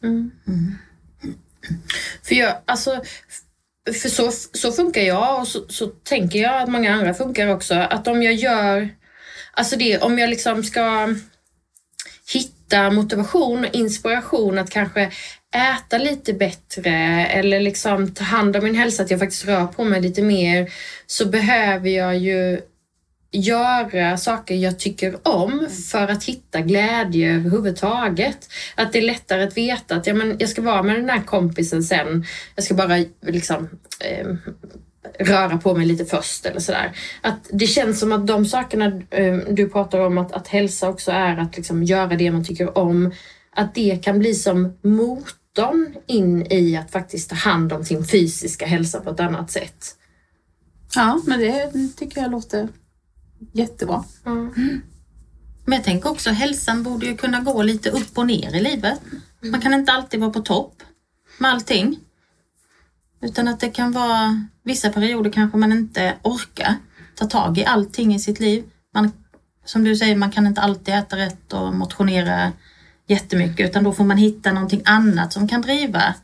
För 2.23 2.35
jag, 2.35 2.55
alltså, 2.65 3.01
för 3.93 4.09
så, 4.09 4.31
så 4.31 4.71
funkar 4.71 5.01
jag 5.01 5.39
och 5.41 5.47
så, 5.47 5.65
så 5.69 5.87
tänker 5.87 6.39
jag 6.39 6.61
att 6.61 6.69
många 6.69 6.93
andra 6.93 7.13
funkar 7.13 7.47
också. 7.47 7.73
Att 7.73 8.07
om 8.07 8.23
jag 8.23 8.33
gör, 8.33 8.89
alltså 9.51 9.75
det, 9.75 9.97
om 9.97 10.19
jag 10.19 10.29
liksom 10.29 10.63
ska 10.63 11.15
hitta 12.33 12.91
motivation 12.91 13.65
och 13.65 13.75
inspiration 13.75 14.57
att 14.57 14.69
kanske 14.69 15.11
äta 15.55 15.97
lite 15.97 16.33
bättre 16.33 16.91
eller 17.27 17.59
liksom 17.59 18.13
ta 18.13 18.23
hand 18.23 18.55
om 18.55 18.63
min 18.63 18.75
hälsa, 18.75 19.03
att 19.03 19.11
jag 19.11 19.19
faktiskt 19.19 19.45
rör 19.45 19.65
på 19.65 19.83
mig 19.83 20.01
lite 20.01 20.21
mer, 20.21 20.71
så 21.05 21.25
behöver 21.25 21.89
jag 21.89 22.17
ju 22.17 22.61
göra 23.31 24.17
saker 24.17 24.55
jag 24.55 24.79
tycker 24.79 25.27
om 25.27 25.67
för 25.91 26.07
att 26.07 26.23
hitta 26.23 26.61
glädje 26.61 27.35
överhuvudtaget. 27.35 28.49
Att 28.75 28.93
det 28.93 28.99
är 28.99 29.03
lättare 29.03 29.43
att 29.43 29.57
veta 29.57 29.95
att 29.95 30.07
ja, 30.07 30.13
men 30.13 30.35
jag 30.39 30.49
ska 30.49 30.61
vara 30.61 30.83
med 30.83 30.95
den 30.95 31.09
här 31.09 31.21
kompisen 31.21 31.83
sen. 31.83 32.25
Jag 32.55 32.65
ska 32.65 32.73
bara 32.73 33.05
liksom 33.21 33.69
eh, 33.99 34.27
röra 35.19 35.57
på 35.57 35.75
mig 35.75 35.85
lite 35.85 36.05
först 36.05 36.45
eller 36.45 36.59
sådär. 36.59 36.91
Att 37.21 37.49
det 37.51 37.67
känns 37.67 37.99
som 37.99 38.11
att 38.11 38.27
de 38.27 38.45
sakerna 38.45 39.01
eh, 39.09 39.37
du 39.49 39.69
pratar 39.69 39.99
om, 39.99 40.17
att, 40.17 40.31
att 40.31 40.47
hälsa 40.47 40.89
också 40.89 41.11
är 41.11 41.37
att 41.37 41.57
liksom 41.57 41.83
göra 41.83 42.15
det 42.15 42.31
man 42.31 42.45
tycker 42.45 42.77
om, 42.77 43.11
att 43.55 43.75
det 43.75 44.03
kan 44.03 44.19
bli 44.19 44.33
som 44.33 44.77
motorn 44.81 45.95
in 46.07 46.51
i 46.51 46.77
att 46.77 46.91
faktiskt 46.91 47.29
ta 47.29 47.35
hand 47.35 47.73
om 47.73 47.85
sin 47.85 48.05
fysiska 48.05 48.65
hälsa 48.65 48.99
på 48.99 49.09
ett 49.09 49.19
annat 49.19 49.51
sätt. 49.51 49.95
Ja, 50.95 51.21
men 51.27 51.39
det 51.39 51.71
tycker 51.97 52.21
jag 52.21 52.31
låter 52.31 52.67
jättebra. 53.53 54.03
Mm. 54.25 54.81
Men 55.65 55.75
jag 55.75 55.83
tänker 55.83 56.09
också 56.09 56.29
hälsan 56.29 56.83
borde 56.83 57.05
ju 57.05 57.17
kunna 57.17 57.39
gå 57.39 57.63
lite 57.63 57.89
upp 57.89 58.17
och 58.17 58.27
ner 58.27 58.55
i 58.55 58.59
livet. 58.59 59.01
Man 59.41 59.61
kan 59.61 59.73
inte 59.73 59.91
alltid 59.91 60.19
vara 60.19 60.31
på 60.31 60.41
topp 60.41 60.83
med 61.37 61.51
allting. 61.51 61.99
Utan 63.21 63.47
att 63.47 63.59
det 63.59 63.69
kan 63.69 63.91
vara 63.91 64.45
vissa 64.63 64.89
perioder 64.89 65.31
kanske 65.31 65.57
man 65.57 65.71
inte 65.71 66.15
orkar 66.23 66.75
ta 67.15 67.25
tag 67.25 67.57
i 67.57 67.65
allting 67.65 68.15
i 68.15 68.19
sitt 68.19 68.39
liv. 68.39 68.63
Man, 68.93 69.11
som 69.65 69.83
du 69.83 69.95
säger, 69.95 70.15
man 70.15 70.31
kan 70.31 70.47
inte 70.47 70.61
alltid 70.61 70.93
äta 70.93 71.17
rätt 71.17 71.53
och 71.53 71.75
motionera 71.75 72.51
jättemycket 73.07 73.69
utan 73.69 73.83
då 73.83 73.93
får 73.93 74.03
man 74.03 74.17
hitta 74.17 74.51
någonting 74.51 74.81
annat 74.85 75.33
som 75.33 75.47
kan 75.47 75.61
driva 75.61 76.15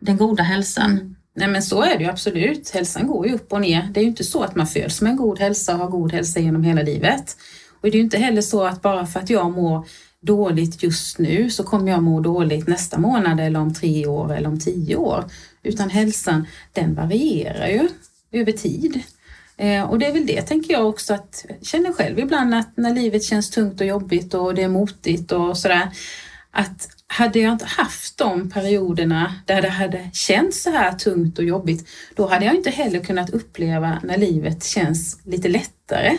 den 0.00 0.16
goda 0.16 0.42
hälsan. 0.42 1.16
Nej 1.38 1.48
men 1.48 1.62
så 1.62 1.82
är 1.82 1.98
det 1.98 2.04
ju 2.04 2.10
absolut. 2.10 2.70
Hälsan 2.70 3.06
går 3.06 3.26
ju 3.26 3.34
upp 3.34 3.52
och 3.52 3.60
ner. 3.60 3.88
Det 3.92 4.00
är 4.00 4.02
ju 4.02 4.08
inte 4.08 4.24
så 4.24 4.42
att 4.42 4.54
man 4.54 4.66
föds 4.66 5.00
med 5.00 5.10
en 5.10 5.16
god 5.16 5.38
hälsa 5.38 5.72
och 5.72 5.78
har 5.78 5.88
god 5.88 6.12
hälsa 6.12 6.40
genom 6.40 6.64
hela 6.64 6.82
livet. 6.82 7.36
Och 7.80 7.82
det 7.82 7.88
är 7.88 7.94
ju 7.94 8.04
inte 8.04 8.18
heller 8.18 8.42
så 8.42 8.64
att 8.64 8.82
bara 8.82 9.06
för 9.06 9.20
att 9.20 9.30
jag 9.30 9.52
mår 9.52 9.86
dåligt 10.20 10.82
just 10.82 11.18
nu 11.18 11.50
så 11.50 11.64
kommer 11.64 11.90
jag 11.90 12.02
må 12.02 12.20
dåligt 12.20 12.66
nästa 12.66 12.98
månad 12.98 13.40
eller 13.40 13.60
om 13.60 13.74
tre 13.74 14.06
år 14.06 14.34
eller 14.34 14.48
om 14.48 14.60
tio 14.60 14.96
år. 14.96 15.24
Utan 15.62 15.90
hälsan 15.90 16.46
den 16.72 16.94
varierar 16.94 17.68
ju 17.68 17.88
över 18.32 18.52
tid. 18.52 19.02
Eh, 19.56 19.82
och 19.82 19.98
det 19.98 20.06
är 20.06 20.12
väl 20.12 20.26
det 20.26 20.42
tänker 20.42 20.72
jag 20.72 20.88
också 20.88 21.14
att 21.14 21.44
jag 21.48 21.66
känner 21.66 21.92
själv 21.92 22.18
ibland 22.18 22.54
att 22.54 22.76
när 22.76 22.94
livet 22.94 23.24
känns 23.24 23.50
tungt 23.50 23.80
och 23.80 23.86
jobbigt 23.86 24.34
och 24.34 24.54
det 24.54 24.62
är 24.62 24.68
motigt 24.68 25.32
och 25.32 25.58
sådär 25.58 25.88
att 26.50 26.88
hade 27.08 27.38
jag 27.38 27.52
inte 27.52 27.64
haft 27.64 28.18
de 28.18 28.50
perioderna 28.50 29.34
där 29.46 29.62
det 29.62 29.68
hade 29.68 30.10
känts 30.12 30.62
så 30.62 30.70
här 30.70 30.92
tungt 30.92 31.38
och 31.38 31.44
jobbigt, 31.44 31.88
då 32.14 32.26
hade 32.26 32.44
jag 32.44 32.54
inte 32.54 32.70
heller 32.70 33.00
kunnat 33.00 33.30
uppleva 33.30 34.00
när 34.04 34.18
livet 34.18 34.64
känns 34.64 35.20
lite 35.24 35.48
lättare. 35.48 36.18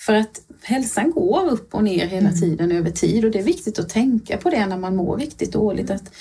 För 0.00 0.14
att 0.14 0.40
hälsan 0.62 1.10
går 1.10 1.50
upp 1.50 1.74
och 1.74 1.84
ner 1.84 2.06
hela 2.06 2.32
tiden 2.32 2.72
över 2.72 2.90
tid 2.90 3.24
och 3.24 3.30
det 3.30 3.38
är 3.38 3.42
viktigt 3.42 3.78
att 3.78 3.88
tänka 3.88 4.36
på 4.36 4.50
det 4.50 4.66
när 4.66 4.78
man 4.78 4.96
mår 4.96 5.16
riktigt 5.16 5.52
dåligt. 5.52 5.90
Att 5.90 6.14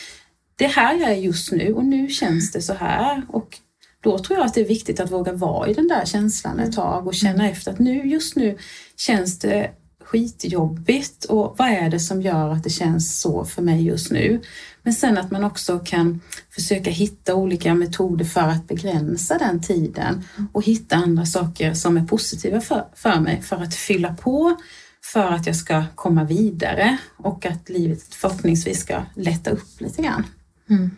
det 0.56 0.68
här 0.68 1.00
jag 1.00 1.12
är 1.12 1.16
just 1.16 1.52
nu 1.52 1.74
och 1.74 1.86
nu 1.86 2.08
känns 2.08 2.52
det 2.52 2.62
så 2.62 2.74
här. 2.74 3.22
Och 3.30 3.60
då 4.04 4.20
tror 4.20 4.40
jag 4.40 4.46
att 4.46 4.54
det 4.54 4.62
är 4.62 4.68
viktigt 4.68 5.00
att 5.00 5.12
våga 5.12 5.34
vara 5.34 5.70
i 5.70 5.74
den 5.74 5.88
där 5.88 6.06
känslan 6.06 6.60
ett 6.60 6.76
tag 6.76 7.08
och 7.08 7.16
känna 7.16 7.50
efter 7.50 7.72
att 7.72 7.80
nu, 7.80 8.08
just 8.08 8.36
nu 8.36 8.58
känns 8.98 9.40
det 9.40 9.72
skitjobbigt 10.14 11.26
och 11.26 11.56
vad 11.58 11.68
är 11.68 11.90
det 11.90 12.00
som 12.00 12.22
gör 12.22 12.50
att 12.50 12.64
det 12.64 12.70
känns 12.70 13.22
så 13.22 13.46
för 13.46 13.62
mig 13.62 13.84
just 13.84 14.12
nu? 14.12 14.42
Men 14.84 14.94
sen 14.94 15.18
att 15.18 15.32
man 15.32 15.44
också 15.44 15.80
kan 15.80 16.22
försöka 16.50 16.90
hitta 16.90 17.36
olika 17.36 17.74
metoder 17.74 18.26
för 18.26 18.42
att 18.42 18.68
begränsa 18.68 19.38
den 19.38 19.62
tiden 19.62 20.24
och 20.52 20.64
hitta 20.64 20.96
andra 20.96 21.26
saker 21.26 21.74
som 21.74 21.98
är 21.98 22.06
positiva 22.06 22.62
för, 22.62 22.86
för 22.96 23.20
mig 23.20 23.42
för 23.42 23.56
att 23.56 23.76
fylla 23.76 24.14
på 24.14 24.58
för 25.04 25.32
att 25.32 25.48
jag 25.48 25.56
ska 25.56 25.84
komma 25.96 26.24
vidare 26.24 26.98
och 27.18 27.46
att 27.46 27.70
livet 27.70 28.04
förhoppningsvis 28.14 28.80
ska 28.80 29.02
lätta 29.16 29.50
upp 29.50 29.82
lite 29.82 30.02
grann. 30.02 30.24
Mm. 30.70 30.92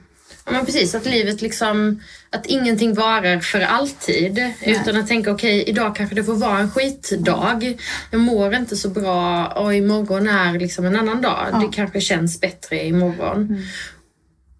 Ja, 0.46 0.52
men 0.52 0.66
precis, 0.66 0.96
att 0.96 1.06
livet 1.06 1.42
liksom, 1.42 2.02
att 2.30 2.46
ingenting 2.46 2.94
varar 2.94 3.40
för 3.40 3.62
alltid. 3.62 4.52
Utan 4.66 4.98
att 4.98 5.08
tänka, 5.08 5.32
okej, 5.32 5.64
idag 5.68 5.96
kanske 5.96 6.16
det 6.16 6.24
får 6.24 6.36
vara 6.36 6.60
en 6.60 6.72
skitdag. 6.72 7.78
Jag 8.12 8.22
mår 8.22 8.56
inte 8.56 8.76
så 8.76 8.90
bra 8.90 9.48
och 9.48 9.76
imorgon 9.76 10.28
är 10.28 10.60
liksom 10.60 10.86
en 10.86 10.96
annan 10.96 11.22
dag. 11.22 11.48
Ja. 11.52 11.58
Det 11.58 11.76
kanske 11.76 12.02
känns 12.02 12.42
bättre 12.42 12.86
imorgon. 12.86 13.64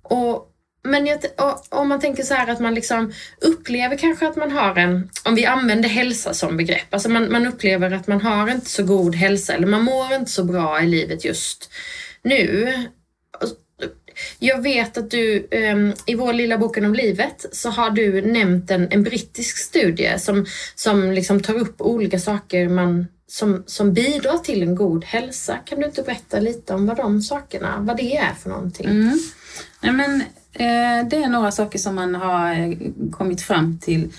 Och, 0.04 0.52
men 0.84 1.06
jag, 1.06 1.20
om 1.70 1.90
man 1.90 2.00
tänker 2.00 2.24
så 2.24 2.34
här 2.34 2.48
att 2.48 2.60
man 2.60 2.76
liksom 2.76 3.14
upplever 3.42 3.98
kanske 3.98 4.28
att 4.28 4.36
man 4.36 4.52
har 4.52 4.76
en, 4.76 5.10
om 5.24 5.36
vi 5.36 5.46
använder 5.46 5.90
hälsa 5.90 6.34
som 6.34 6.58
begrepp, 6.58 6.94
alltså 6.94 7.10
man, 7.10 7.32
man 7.32 7.48
upplever 7.48 7.92
att 7.92 8.08
man 8.08 8.22
har 8.22 8.52
inte 8.52 8.70
så 8.70 8.84
god 8.84 9.16
hälsa 9.16 9.54
eller 9.54 9.68
man 9.68 9.84
mår 9.84 10.14
inte 10.14 10.32
så 10.32 10.44
bra 10.44 10.82
i 10.82 10.88
livet 10.88 11.26
just 11.26 11.70
nu. 12.22 12.74
Jag 14.40 14.62
vet 14.62 14.98
att 14.98 15.12
du 15.12 15.48
ehm, 15.52 15.94
i 16.06 16.16
vår 16.16 16.34
lilla 16.34 16.58
boken 16.58 16.86
om 16.86 16.94
livet 16.94 17.46
så 17.52 17.70
har 17.70 17.90
du 17.90 18.22
nämnt 18.22 18.72
en, 18.72 18.88
en 18.92 19.04
brittisk 19.04 19.58
studie 19.58 20.20
som, 20.20 20.46
som 20.76 21.12
liksom 21.12 21.40
tar 21.40 21.54
upp 21.54 21.82
olika 21.82 22.20
saker 22.20 22.70
man, 22.70 23.08
som, 23.28 23.64
som 23.68 23.94
bidrar 23.94 24.38
till 24.38 24.64
en 24.64 24.76
god 24.76 25.06
hälsa. 25.06 25.58
Kan 25.66 25.80
du 25.80 25.86
inte 25.86 26.02
berätta 26.02 26.40
lite 26.40 26.74
om 26.74 26.86
vad 26.86 26.98
de 26.98 27.22
sakerna, 27.22 27.78
vad 27.80 27.98
det 27.98 28.18
är 28.18 28.34
för 28.34 28.50
någonting? 28.50 28.86
Mm. 28.86 29.20
Nej, 29.82 29.92
men, 29.92 30.22
eh, 30.54 31.08
det 31.10 31.24
är 31.24 31.30
några 31.30 31.52
saker 31.52 31.80
som 31.80 31.96
man 31.96 32.16
har 32.16 32.52
eh, 32.52 32.74
kommit 33.12 33.42
fram 33.42 33.80
till 33.80 34.10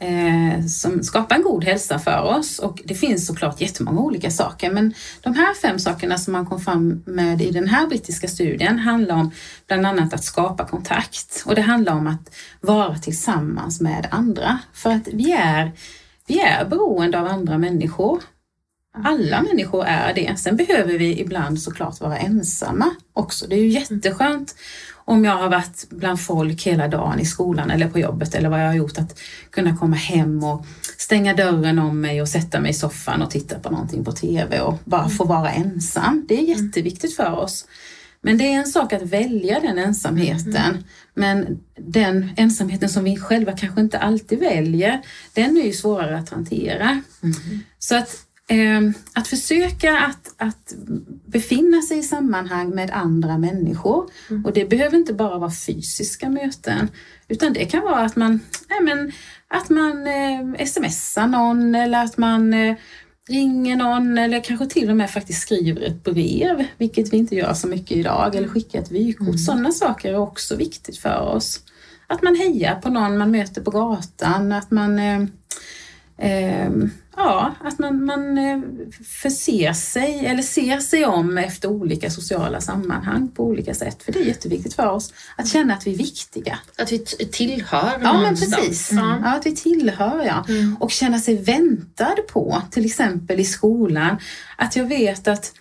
eh, 0.00 0.66
som 0.66 1.02
skapar 1.02 1.36
en 1.36 1.42
god 1.42 1.64
hälsa 1.64 1.98
för 1.98 2.22
oss 2.22 2.58
och 2.58 2.82
det 2.84 2.94
finns 2.94 3.26
såklart 3.26 3.60
jättemånga 3.60 4.00
olika 4.00 4.30
saker 4.30 4.70
men 4.70 4.94
de 5.20 5.34
här 5.34 5.54
fem 5.54 5.78
sakerna 5.78 6.18
som 6.18 6.32
man 6.32 6.46
kom 6.46 6.60
fram 6.60 7.02
med 7.06 7.42
i 7.42 7.50
den 7.50 7.68
här 7.68 7.86
brittiska 7.86 8.28
studien 8.28 8.78
handlar 8.78 9.14
om 9.14 9.30
bland 9.66 9.86
annat 9.86 10.14
att 10.14 10.24
skapa 10.24 10.64
kontakt 10.66 11.42
och 11.46 11.54
det 11.54 11.62
handlar 11.62 11.92
om 11.92 12.06
att 12.06 12.34
vara 12.60 12.98
tillsammans 12.98 13.80
med 13.80 14.08
andra 14.10 14.58
för 14.72 14.90
att 14.90 15.08
vi 15.12 15.32
är, 15.32 15.72
vi 16.26 16.40
är 16.40 16.64
beroende 16.64 17.20
av 17.20 17.26
andra 17.26 17.58
människor. 17.58 18.22
Alla 19.04 19.42
människor 19.42 19.84
är 19.84 20.14
det. 20.14 20.38
Sen 20.38 20.56
behöver 20.56 20.98
vi 20.98 21.20
ibland 21.20 21.60
såklart 21.60 22.00
vara 22.00 22.18
ensamma 22.18 22.94
också. 23.12 23.46
Det 23.46 23.54
är 23.54 23.60
ju 23.60 23.68
jätteskönt 23.68 24.54
om 25.10 25.24
jag 25.24 25.36
har 25.36 25.48
varit 25.48 25.86
bland 25.90 26.20
folk 26.20 26.66
hela 26.66 26.88
dagen 26.88 27.20
i 27.20 27.24
skolan 27.24 27.70
eller 27.70 27.88
på 27.88 27.98
jobbet 27.98 28.34
eller 28.34 28.48
vad 28.48 28.60
jag 28.60 28.66
har 28.66 28.74
gjort 28.74 28.98
att 28.98 29.18
kunna 29.50 29.76
komma 29.76 29.96
hem 29.96 30.44
och 30.44 30.66
stänga 30.98 31.34
dörren 31.34 31.78
om 31.78 32.00
mig 32.00 32.22
och 32.22 32.28
sätta 32.28 32.60
mig 32.60 32.70
i 32.70 32.74
soffan 32.74 33.22
och 33.22 33.30
titta 33.30 33.58
på 33.58 33.70
någonting 33.70 34.04
på 34.04 34.12
TV 34.12 34.60
och 34.60 34.78
bara 34.84 35.08
få 35.08 35.24
vara 35.24 35.50
ensam. 35.50 36.26
Det 36.28 36.38
är 36.38 36.42
jätteviktigt 36.42 37.16
för 37.16 37.38
oss. 37.38 37.66
Men 38.22 38.38
det 38.38 38.44
är 38.44 38.58
en 38.58 38.66
sak 38.66 38.92
att 38.92 39.02
välja 39.02 39.60
den 39.60 39.78
ensamheten. 39.78 40.84
Men 41.14 41.60
den 41.78 42.30
ensamheten 42.36 42.88
som 42.88 43.04
vi 43.04 43.16
själva 43.16 43.52
kanske 43.52 43.80
inte 43.80 43.98
alltid 43.98 44.38
väljer, 44.38 45.02
den 45.34 45.56
är 45.56 45.62
ju 45.62 45.72
svårare 45.72 46.18
att 46.18 46.28
hantera. 46.28 47.02
Så 47.78 47.96
att, 47.96 48.16
att 49.12 49.28
försöka 49.28 49.98
att, 49.98 50.34
att 50.36 50.74
befinna 51.26 51.82
sig 51.82 51.98
i 51.98 52.02
sammanhang 52.02 52.70
med 52.70 52.90
andra 52.90 53.38
människor. 53.38 54.10
Och 54.44 54.52
det 54.52 54.70
behöver 54.70 54.96
inte 54.96 55.14
bara 55.14 55.38
vara 55.38 55.50
fysiska 55.50 56.28
möten, 56.28 56.88
utan 57.28 57.52
det 57.52 57.64
kan 57.64 57.82
vara 57.82 58.00
att 58.00 58.16
man, 58.16 58.40
nej 58.68 58.80
men, 58.82 59.12
att 59.48 59.70
man 59.70 60.06
eh, 60.06 60.66
smsar 60.66 61.26
någon 61.26 61.74
eller 61.74 62.04
att 62.04 62.18
man 62.18 62.54
eh, 62.54 62.76
ringer 63.28 63.76
någon 63.76 64.18
eller 64.18 64.44
kanske 64.44 64.66
till 64.66 64.90
och 64.90 64.96
med 64.96 65.10
faktiskt 65.10 65.42
skriver 65.42 65.82
ett 65.82 66.04
brev, 66.04 66.66
vilket 66.78 67.12
vi 67.12 67.16
inte 67.16 67.34
gör 67.34 67.54
så 67.54 67.68
mycket 67.68 67.96
idag, 67.96 68.34
eller 68.34 68.48
skickar 68.48 68.80
ett 68.80 68.90
vykort. 68.90 69.40
Sådana 69.40 69.72
saker 69.72 70.12
är 70.12 70.18
också 70.18 70.56
viktigt 70.56 70.98
för 70.98 71.20
oss. 71.20 71.60
Att 72.06 72.22
man 72.22 72.36
hejar 72.36 72.74
på 72.74 72.88
någon 72.90 73.18
man 73.18 73.30
möter 73.30 73.60
på 73.60 73.70
gatan, 73.70 74.52
att 74.52 74.70
man 74.70 74.98
eh, 74.98 75.22
eh, 76.18 76.70
Ja, 77.24 77.54
att 77.60 77.78
man, 77.78 78.04
man 78.04 78.38
eh, 78.38 78.58
förser 79.22 79.72
sig 79.72 80.26
eller 80.26 80.42
ser 80.42 80.78
sig 80.78 81.06
om 81.06 81.38
efter 81.38 81.68
olika 81.68 82.10
sociala 82.10 82.60
sammanhang 82.60 83.28
på 83.28 83.44
olika 83.44 83.74
sätt. 83.74 84.02
För 84.02 84.12
det 84.12 84.18
är 84.18 84.24
jätteviktigt 84.24 84.74
för 84.74 84.90
oss 84.90 85.12
att 85.36 85.48
känna 85.48 85.74
att 85.74 85.86
vi 85.86 85.92
är 85.92 85.96
viktiga. 85.96 86.58
Att 86.78 86.92
vi 86.92 86.98
tillhör 86.98 88.00
Ja, 88.02 88.20
men 88.20 88.36
precis. 88.36 88.92
Ja. 88.92 89.18
Ja, 89.24 89.36
att 89.36 89.46
vi 89.46 89.56
tillhör, 89.56 90.24
ja. 90.24 90.44
Och 90.80 90.90
känna 90.90 91.18
sig 91.18 91.36
väntad 91.36 92.16
på, 92.32 92.62
till 92.70 92.86
exempel 92.86 93.40
i 93.40 93.44
skolan. 93.44 94.16
Att 94.56 94.76
jag 94.76 94.84
vet 94.84 95.28
att 95.28 95.52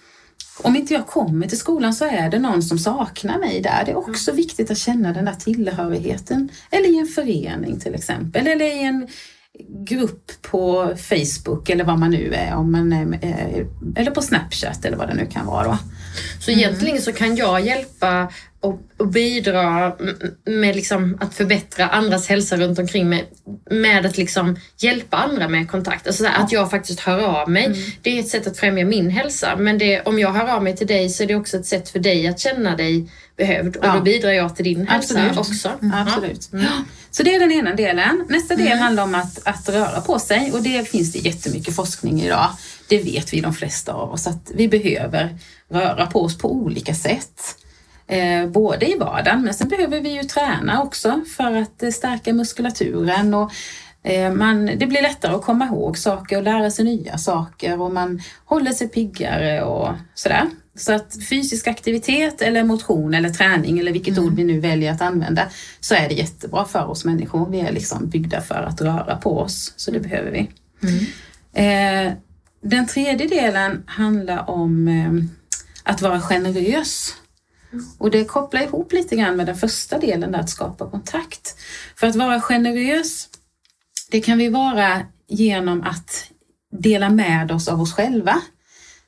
om 0.62 0.76
inte 0.76 0.94
jag 0.94 1.08
kommer 1.08 1.48
till 1.48 1.60
skolan 1.60 1.94
så 1.94 2.06
är 2.06 2.30
det 2.30 2.40
någon 2.40 2.64
som 2.64 2.80
saknar 2.80 3.40
mig 3.40 3.62
där. 3.62 3.84
Det 3.86 3.92
är 3.92 3.98
också 3.98 4.32
viktigt 4.32 4.72
att 4.72 4.78
känna 4.78 5.14
den 5.14 5.26
där 5.26 5.34
tillhörigheten. 5.34 6.50
Eller 6.72 6.90
i 6.90 7.00
en 7.00 7.08
förening 7.08 7.80
till 7.80 7.96
exempel. 7.96 8.48
Eller 8.48 8.66
i 8.66 8.84
en 8.84 9.08
grupp 9.68 10.32
på 10.42 10.94
Facebook 10.98 11.70
eller 11.70 11.84
vad 11.84 12.00
man 12.00 12.12
nu 12.12 12.34
är. 12.34 12.56
Om 12.56 12.72
man 12.72 12.94
är 12.94 13.20
eh, 13.22 13.66
eller 13.96 14.12
på 14.12 14.22
Snapchat 14.22 14.86
eller 14.86 14.98
vad 14.98 15.08
det 15.08 15.14
nu 15.14 15.26
kan 15.26 15.46
vara. 15.46 15.64
Då. 15.64 15.78
Så 16.40 16.52
egentligen 16.52 17.02
så 17.02 17.12
kan 17.12 17.36
jag 17.36 17.66
hjälpa 17.66 18.32
och, 18.62 18.80
och 18.98 19.08
bidra 19.08 19.96
med 20.46 20.76
liksom 20.76 21.18
att 21.22 21.34
förbättra 21.34 21.88
andras 21.88 22.28
hälsa 22.28 22.58
runt 22.58 22.80
omkring 22.80 23.10
mig 23.10 23.30
med 23.72 24.06
att 24.06 24.18
liksom 24.18 24.56
hjälpa 24.78 25.18
andra 25.18 25.48
med 25.48 25.70
kontakt. 25.72 26.08
Alltså 26.08 26.26
att 26.26 26.52
jag 26.52 26.72
faktiskt 26.72 27.00
hör 27.00 27.20
av 27.20 27.50
mig. 27.50 27.66
Mm. 27.66 27.78
Det 28.02 28.18
är 28.18 28.20
ett 28.20 28.28
sätt 28.28 28.48
att 28.48 28.58
främja 28.58 28.86
min 28.86 29.10
hälsa. 29.10 29.56
Men 29.56 29.78
det, 29.78 30.02
om 30.02 30.20
jag 30.20 30.34
hör 30.34 30.56
av 30.56 30.64
mig 30.64 30.76
till 30.76 30.88
dig 30.88 31.10
så 31.10 31.24
är 31.24 31.28
det 31.28 31.36
också 31.36 31.58
ett 31.58 31.66
sätt 31.66 31.90
för 31.90 32.00
dig 32.00 32.28
att 32.28 32.40
känna 32.40 32.76
dig 32.76 33.10
behövd 33.38 33.76
och 33.76 33.86
ja. 33.86 33.94
då 33.96 34.02
bidrar 34.02 34.32
jag 34.32 34.56
till 34.56 34.66
din 34.66 34.88
hälsa 34.88 35.20
Absolut. 35.20 35.38
också. 35.38 35.70
Mm. 35.82 36.08
Absolut. 36.08 36.54
Mm. 36.54 36.66
Så 37.12 37.24
det 37.24 37.36
är 37.36 37.40
den 37.40 37.52
ena 37.52 37.74
delen. 37.74 38.26
Nästa 38.30 38.56
del 38.56 38.68
mm. 38.68 38.80
handlar 38.80 39.04
om 39.04 39.16
att, 39.16 39.48
att 39.48 39.70
röra 39.70 40.02
på 40.02 40.20
sig 40.20 40.52
och 40.54 40.62
det 40.62 40.90
finns 40.90 41.14
det 41.14 41.20
jättemycket 41.20 41.76
forskning 41.76 42.22
idag. 42.22 42.50
Det 42.88 43.04
vet 43.04 43.34
vi 43.34 43.42
de 43.42 43.54
flesta 43.54 43.94
av 43.94 44.12
oss 44.12 44.28
att 44.28 44.52
vi 44.54 44.68
behöver 44.68 45.38
röra 45.70 46.08
på 46.08 46.22
oss 46.22 46.38
på 46.38 46.52
olika 46.52 46.94
sätt. 46.94 47.42
Eh, 48.08 48.48
både 48.48 48.92
i 48.92 48.98
vardagen 48.98 49.42
men 49.42 49.54
sen 49.54 49.68
behöver 49.68 50.02
vi 50.02 50.10
ju 50.10 50.24
träna 50.24 50.84
också 50.84 51.22
för 51.38 51.56
att 51.56 51.84
eh, 51.84 51.90
stärka 51.90 52.34
muskulaturen 52.34 53.34
och 53.34 53.52
eh, 54.04 54.32
man, 54.34 54.66
det 54.66 54.86
blir 54.86 55.02
lättare 55.02 55.36
att 55.36 55.42
komma 55.42 55.66
ihåg 55.66 55.98
saker 55.98 56.38
och 56.38 56.44
lära 56.44 56.72
sig 56.72 56.86
nya 56.86 57.18
saker 57.18 57.82
och 57.82 57.92
man 57.92 58.22
håller 58.46 58.72
sig 58.72 58.90
piggare 58.90 59.64
och 59.64 59.94
sådär. 60.14 60.46
Så 60.80 60.94
att 60.94 61.18
fysisk 61.30 61.68
aktivitet 61.68 62.42
eller 62.42 62.64
motion 62.64 63.14
eller 63.14 63.30
träning 63.30 63.80
eller 63.80 63.92
vilket 63.92 64.18
mm. 64.18 64.26
ord 64.26 64.36
vi 64.36 64.44
nu 64.44 64.60
väljer 64.60 64.92
att 64.92 65.02
använda 65.02 65.50
så 65.80 65.96
är 65.96 66.10
det 66.10 66.16
jättebra 66.16 66.66
för 66.66 66.86
oss 66.86 67.06
människor. 67.06 67.50
Vi 67.50 67.60
är 67.60 67.72
liksom 67.72 68.10
byggda 68.10 68.42
för 68.42 68.56
att 68.56 68.82
röra 68.82 69.18
på 69.18 69.40
oss, 69.40 69.74
så 69.76 69.92
det 69.92 70.00
behöver 70.00 70.32
vi. 70.32 70.50
Mm. 70.84 71.06
Eh, 71.54 72.14
den 72.62 72.88
tredje 72.88 73.28
delen 73.28 73.84
handlar 73.86 74.50
om 74.50 74.88
eh, 74.88 75.12
att 75.84 76.02
vara 76.02 76.22
generös. 76.22 77.16
Och 77.98 78.12
det 78.12 78.26
kopplar 78.26 78.62
ihop 78.62 78.94
lite 78.94 79.16
grann 79.16 79.36
med 79.36 79.46
den 79.46 79.56
första 79.56 80.00
delen, 80.00 80.32
där 80.32 80.40
att 80.40 80.50
skapa 80.50 80.90
kontakt. 80.90 81.56
För 81.96 82.08
att 82.08 82.16
vara 82.16 82.42
generös, 82.42 83.28
det 84.12 84.22
kan 84.22 84.38
vi 84.38 84.50
vara 84.50 85.02
genom 85.28 85.82
att 85.84 86.32
dela 86.72 87.10
med 87.10 87.52
oss 87.52 87.68
av 87.68 87.82
oss 87.82 87.94
själva. 87.94 88.42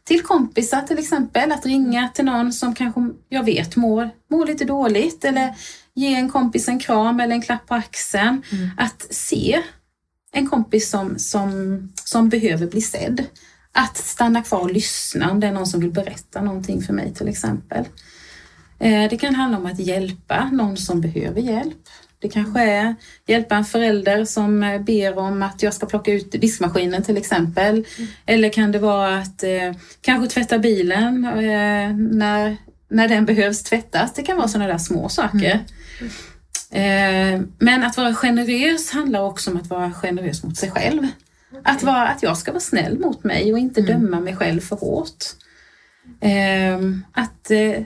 Till 0.03 0.21
kompisar 0.21 0.81
till 0.81 0.99
exempel, 0.99 1.51
att 1.51 1.65
ringa 1.65 2.09
till 2.09 2.25
någon 2.25 2.53
som 2.53 2.75
kanske 2.75 3.09
jag 3.29 3.43
vet 3.43 3.75
mår, 3.75 4.09
mår 4.29 4.45
lite 4.45 4.65
dåligt 4.65 5.25
eller 5.25 5.55
ge 5.93 6.15
en 6.15 6.29
kompis 6.29 6.67
en 6.67 6.79
kram 6.79 7.19
eller 7.19 7.35
en 7.35 7.41
klapp 7.41 7.67
på 7.67 7.75
axeln. 7.75 8.43
Mm. 8.51 8.69
Att 8.77 9.07
se 9.09 9.61
en 10.31 10.47
kompis 10.49 10.89
som, 10.89 11.19
som, 11.19 11.79
som 12.03 12.29
behöver 12.29 12.67
bli 12.67 12.81
sedd. 12.81 13.25
Att 13.71 13.97
stanna 13.97 14.43
kvar 14.43 14.59
och 14.59 14.71
lyssna 14.71 15.31
om 15.31 15.39
det 15.39 15.47
är 15.47 15.51
någon 15.51 15.67
som 15.67 15.79
vill 15.79 15.91
berätta 15.91 16.41
någonting 16.41 16.81
för 16.81 16.93
mig 16.93 17.13
till 17.13 17.27
exempel. 17.27 17.85
Eh, 18.79 19.09
det 19.09 19.17
kan 19.17 19.35
handla 19.35 19.57
om 19.57 19.65
att 19.65 19.79
hjälpa 19.79 20.49
någon 20.51 20.77
som 20.77 21.01
behöver 21.01 21.41
hjälp. 21.41 21.89
Det 22.21 22.29
kanske 22.29 22.61
är 22.61 22.95
hjälpa 23.25 23.55
en 23.55 23.65
förälder 23.65 24.25
som 24.25 24.63
eh, 24.63 24.81
ber 24.81 25.17
om 25.17 25.43
att 25.43 25.63
jag 25.63 25.73
ska 25.73 25.85
plocka 25.85 26.11
ut 26.11 26.31
diskmaskinen 26.31 27.03
till 27.03 27.17
exempel. 27.17 27.85
Mm. 27.97 28.11
Eller 28.25 28.49
kan 28.49 28.71
det 28.71 28.79
vara 28.79 29.17
att 29.17 29.43
eh, 29.43 29.73
kanske 30.01 30.33
tvätta 30.33 30.59
bilen 30.59 31.25
eh, 31.25 31.95
när, 31.95 32.57
när 32.89 33.07
den 33.07 33.25
behövs 33.25 33.63
tvättas. 33.63 34.13
Det 34.13 34.23
kan 34.23 34.37
vara 34.37 34.47
sådana 34.47 34.67
där 34.71 34.77
små 34.77 35.09
saker. 35.09 35.59
Mm. 35.99 36.11
Eh, 36.71 37.41
men 37.57 37.83
att 37.83 37.97
vara 37.97 38.13
generös 38.13 38.91
handlar 38.91 39.21
också 39.21 39.51
om 39.51 39.57
att 39.57 39.67
vara 39.67 39.93
generös 39.93 40.43
mot 40.43 40.57
sig 40.57 40.71
själv. 40.71 41.07
Att, 41.63 41.83
vara, 41.83 42.07
att 42.07 42.23
jag 42.23 42.37
ska 42.37 42.51
vara 42.51 42.59
snäll 42.59 42.99
mot 42.99 43.23
mig 43.23 43.53
och 43.53 43.59
inte 43.59 43.81
mm. 43.81 44.01
döma 44.01 44.19
mig 44.19 44.35
själv 44.35 44.59
för 44.61 44.75
hårt. 44.75 45.25
Ehm, 46.21 47.05
att, 47.11 47.51
eh, 47.51 47.83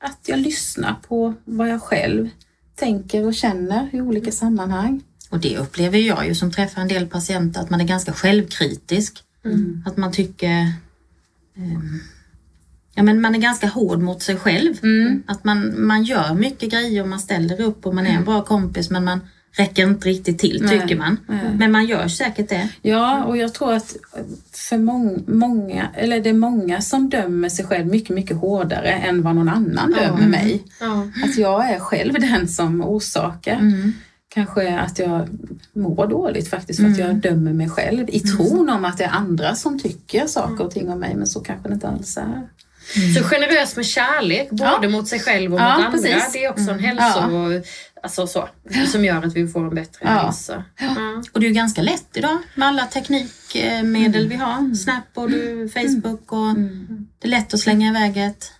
att 0.00 0.20
jag 0.26 0.38
lyssnar 0.38 0.94
på 1.08 1.34
vad 1.44 1.68
jag 1.68 1.82
själv 1.82 2.28
tänker 2.76 3.26
och 3.26 3.34
känner 3.34 3.88
i 3.92 4.00
olika 4.00 4.32
sammanhang. 4.32 5.02
Och 5.30 5.40
det 5.40 5.58
upplever 5.58 5.98
jag 5.98 6.26
ju 6.26 6.34
som 6.34 6.52
träffar 6.52 6.82
en 6.82 6.88
del 6.88 7.06
patienter 7.06 7.60
att 7.60 7.70
man 7.70 7.80
är 7.80 7.84
ganska 7.84 8.12
självkritisk. 8.12 9.22
Mm. 9.44 9.82
Att 9.86 9.96
man 9.96 10.12
tycker 10.12 10.72
um, 11.56 12.00
Ja 12.98 13.02
men 13.02 13.20
man 13.20 13.34
är 13.34 13.38
ganska 13.38 13.66
hård 13.66 14.02
mot 14.02 14.22
sig 14.22 14.36
själv. 14.36 14.74
Mm. 14.82 15.22
Att 15.26 15.44
man, 15.44 15.86
man 15.86 16.04
gör 16.04 16.34
mycket 16.34 16.70
grejer 16.70 17.02
och 17.02 17.08
man 17.08 17.20
ställer 17.20 17.60
upp 17.60 17.86
och 17.86 17.94
man 17.94 18.06
är 18.06 18.10
en 18.10 18.24
bra 18.24 18.42
kompis 18.42 18.90
men 18.90 19.04
man 19.04 19.20
räcker 19.56 19.82
inte 19.82 20.08
riktigt 20.08 20.38
till 20.38 20.62
Nej. 20.62 20.80
tycker 20.80 20.96
man. 20.96 21.16
Nej. 21.26 21.38
Men 21.58 21.72
man 21.72 21.86
gör 21.86 22.08
säkert 22.08 22.48
det. 22.48 22.68
Ja, 22.82 23.24
och 23.24 23.36
jag 23.36 23.54
tror 23.54 23.72
att 23.72 23.96
för 24.52 24.78
mång, 24.78 25.24
många, 25.26 25.88
eller 25.94 26.20
det 26.20 26.30
är 26.30 26.34
många 26.34 26.80
som 26.80 27.08
dömer 27.08 27.48
sig 27.48 27.64
själv 27.64 27.86
mycket, 27.86 28.10
mycket 28.10 28.36
hårdare 28.36 28.90
än 28.92 29.22
vad 29.22 29.34
någon 29.34 29.48
annan 29.48 29.94
ja. 29.96 30.06
dömer 30.06 30.28
mig. 30.28 30.62
Ja. 30.80 31.08
Att 31.24 31.38
jag 31.38 31.70
är 31.70 31.78
själv 31.78 32.12
den 32.12 32.48
som 32.48 32.84
orsakar. 32.84 33.56
Mm. 33.56 33.92
Kanske 34.28 34.78
att 34.78 34.98
jag 34.98 35.28
mår 35.72 36.06
dåligt 36.06 36.50
faktiskt 36.50 36.80
för 36.80 36.86
mm. 36.86 36.92
att 36.92 36.98
jag 37.06 37.16
dömer 37.16 37.52
mig 37.52 37.68
själv 37.68 38.10
i 38.10 38.22
mm. 38.24 38.36
tron 38.36 38.70
om 38.70 38.84
att 38.84 38.98
det 38.98 39.04
är 39.04 39.10
andra 39.10 39.54
som 39.54 39.78
tycker 39.78 40.26
saker 40.26 40.64
och 40.64 40.70
ting 40.70 40.90
om 40.90 40.98
mig 40.98 41.14
men 41.14 41.26
så 41.26 41.40
kanske 41.40 41.68
det 41.68 41.74
inte 41.74 41.88
alls 41.88 42.16
är. 42.16 42.48
Mm. 42.96 43.14
Så 43.14 43.24
generös 43.24 43.76
med 43.76 43.86
kärlek, 43.86 44.50
både 44.50 44.78
ja. 44.82 44.88
mot 44.88 45.08
sig 45.08 45.20
själv 45.20 45.54
och 45.54 45.60
ja, 45.60 45.76
mot 45.76 45.86
andra. 45.86 45.90
Precis. 45.90 46.32
Det 46.32 46.44
är 46.44 46.50
också 46.50 46.70
en 46.70 46.78
mm. 46.78 46.84
hälso... 46.84 47.18
Ja. 47.18 47.62
Alltså 48.06 48.26
så, 48.26 48.48
som 48.92 49.04
gör 49.04 49.22
att 49.22 49.36
vi 49.36 49.48
får 49.48 49.60
en 49.60 49.74
bättre 49.74 50.00
ja. 50.02 50.10
hälsa. 50.10 50.64
Mm. 50.78 51.24
Och 51.32 51.40
det 51.40 51.46
är 51.46 51.48
ju 51.48 51.54
ganska 51.54 51.82
lätt 51.82 52.16
idag 52.16 52.38
med 52.54 52.68
alla 52.68 52.86
teknikmedel 52.86 54.26
mm. 54.26 54.28
vi 54.28 54.36
har. 54.36 54.74
Snap 54.74 55.04
och 55.14 55.30
du, 55.30 55.50
mm. 55.50 55.68
Facebook 55.68 56.32
och 56.32 56.50
mm. 56.50 57.08
det 57.18 57.28
är 57.28 57.30
lätt 57.30 57.54
att 57.54 57.60
slänga 57.60 57.88
iväg 57.90 58.16
ett 58.16 58.52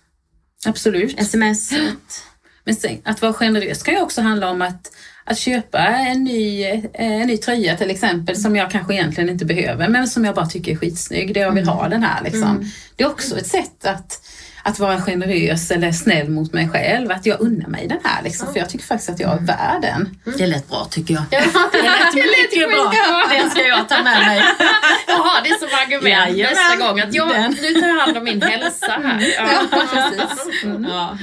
Absolut. 0.65 1.19
sms. 1.19 1.71
Ett... 1.71 2.23
Men 2.63 2.75
sen, 2.75 3.01
att 3.03 3.21
vara 3.21 3.33
generös 3.33 3.83
kan 3.83 3.93
ju 3.93 4.01
också 4.01 4.21
handla 4.21 4.49
om 4.49 4.61
att 4.61 4.91
att 5.29 5.37
köpa 5.37 5.79
en 5.87 6.23
ny, 6.23 6.63
en 6.93 7.27
ny 7.27 7.37
tröja 7.37 7.77
till 7.77 7.89
exempel 7.89 8.35
som 8.35 8.55
jag 8.55 8.71
kanske 8.71 8.93
egentligen 8.93 9.29
inte 9.29 9.45
behöver 9.45 9.87
men 9.87 10.07
som 10.07 10.25
jag 10.25 10.35
bara 10.35 10.45
tycker 10.45 10.71
är 10.71 10.75
skitsnygg. 10.75 11.33
Det 11.33 11.39
jag 11.39 11.51
vill 11.51 11.67
ha 11.67 11.89
den 11.89 12.03
här 12.03 12.23
liksom. 12.23 12.43
Mm. 12.43 12.65
Det 12.95 13.03
är 13.03 13.07
också 13.07 13.37
ett 13.37 13.47
sätt 13.47 13.85
att, 13.85 14.26
att 14.67 14.79
vara 14.79 15.01
generös 15.01 15.71
eller 15.71 15.91
snäll 15.91 16.29
mot 16.29 16.53
mig 16.53 16.69
själv. 16.69 17.11
Att 17.11 17.25
jag 17.25 17.41
unnar 17.41 17.67
mig 17.67 17.87
den 17.87 17.99
här 18.03 18.23
liksom, 18.23 18.53
för 18.53 18.59
jag 18.59 18.69
tycker 18.69 18.85
faktiskt 18.85 19.09
att 19.09 19.19
jag 19.19 19.33
är 19.33 19.39
värd 19.39 19.81
den. 19.81 20.17
Det 20.37 20.47
lät 20.47 20.69
bra 20.69 20.87
tycker 20.91 21.13
jag. 21.13 21.23
Ja, 21.31 21.39
det 21.71 21.81
lät 21.81 22.13
mycket 22.13 22.69
bra. 22.69 22.93
Den 23.29 23.49
ska 23.49 23.61
jag 23.61 23.89
ta 23.89 24.03
med 24.03 24.25
mig. 24.25 24.37
Och 25.07 25.23
ha 25.23 25.41
det 25.43 25.59
som 25.59 25.69
argument 25.83 26.37
ja, 26.37 26.49
nästa 26.49 26.75
gång 26.75 26.99
att 26.99 27.13
jag, 27.13 27.27
nu 27.61 27.81
tar 27.81 27.87
jag 27.87 27.99
hand 27.99 28.17
om 28.17 28.23
min 28.23 28.41
hälsa 28.41 28.91
här. 29.03 29.33
Ja, 29.37 29.49
ja 29.51 29.79
precis. 29.79 30.63
Mm. 30.63 30.83
Ja. 30.83 31.17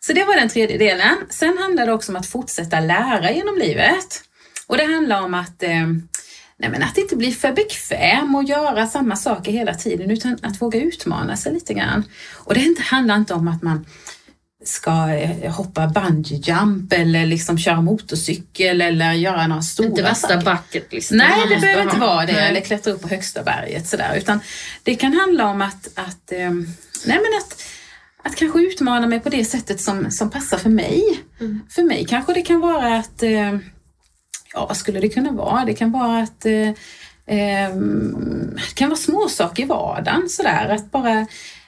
Så 0.00 0.12
det 0.12 0.24
var 0.24 0.36
den 0.36 0.48
tredje 0.48 0.78
delen. 0.78 1.16
Sen 1.30 1.58
handlar 1.58 1.86
det 1.86 1.92
också 1.92 2.12
om 2.12 2.16
att 2.16 2.26
fortsätta 2.26 2.80
lära 2.80 3.32
genom 3.32 3.58
livet. 3.58 4.22
Och 4.66 4.76
det 4.76 4.84
handlar 4.84 5.22
om 5.22 5.34
att, 5.34 5.62
eh, 5.62 5.86
nej 6.64 6.70
men 6.70 6.82
att 6.82 6.98
inte 6.98 7.16
bli 7.16 7.32
för 7.32 7.52
bekväm 7.52 8.34
och 8.34 8.44
göra 8.44 8.86
samma 8.86 9.16
saker 9.16 9.52
hela 9.52 9.74
tiden 9.74 10.10
utan 10.10 10.38
att 10.42 10.62
våga 10.62 10.80
utmana 10.80 11.36
sig 11.36 11.52
lite 11.52 11.74
grann. 11.74 12.04
Och 12.34 12.54
det 12.54 12.78
handlar 12.80 13.16
inte 13.16 13.34
om 13.34 13.48
att 13.48 13.62
man 13.62 13.86
ska 14.64 15.08
eh, 15.08 15.52
hoppa 15.52 15.86
bungee 15.86 16.38
jump 16.38 16.92
eller 16.92 17.26
liksom 17.26 17.58
köra 17.58 17.80
motorcykel 17.80 18.80
eller 18.80 19.12
göra 19.12 19.46
några 19.46 19.62
stora 19.62 19.88
Inte 19.88 20.02
värsta 20.02 20.36
bucketlistan. 20.36 21.18
Nej, 21.18 21.48
det 21.48 21.60
behöver 21.60 21.82
inte 21.82 21.98
vara 21.98 22.26
det. 22.26 22.32
Nej. 22.32 22.48
Eller 22.48 22.60
klättra 22.60 22.92
upp 22.92 23.02
på 23.02 23.08
högsta 23.08 23.42
berget 23.42 23.88
sådär. 23.88 24.14
Utan 24.16 24.40
det 24.82 24.94
kan 24.94 25.12
handla 25.12 25.46
om 25.46 25.62
att, 25.62 25.88
att, 25.94 26.32
eh, 26.32 26.50
nej 27.06 27.18
men 27.20 27.38
att 27.40 27.62
att 28.26 28.36
kanske 28.36 28.60
utmana 28.60 29.06
mig 29.06 29.20
på 29.20 29.28
det 29.28 29.44
sättet 29.44 29.80
som, 29.80 30.10
som 30.10 30.30
passar 30.30 30.58
för 30.58 30.70
mig. 30.70 31.02
Mm. 31.40 31.60
För 31.70 31.82
mig 31.82 32.06
kanske 32.08 32.32
det 32.32 32.42
kan 32.42 32.60
vara 32.60 32.96
att, 32.96 33.22
eh, 33.22 33.58
ja 34.54 34.66
vad 34.66 34.76
skulle 34.76 35.00
det 35.00 35.08
kunna 35.08 35.32
vara? 35.32 35.64
Det 35.64 35.74
kan 35.74 35.92
vara 35.92 36.18
att 36.18 36.46
eh, 36.46 36.68
eh, 37.26 37.74
det 38.54 38.74
kan 38.74 38.88
vara 38.88 38.98
småsaker 38.98 39.62
i 39.62 39.66
vardagen 39.66 40.28
sådär. 40.28 40.68
Att 40.68 40.90
bara 40.90 41.26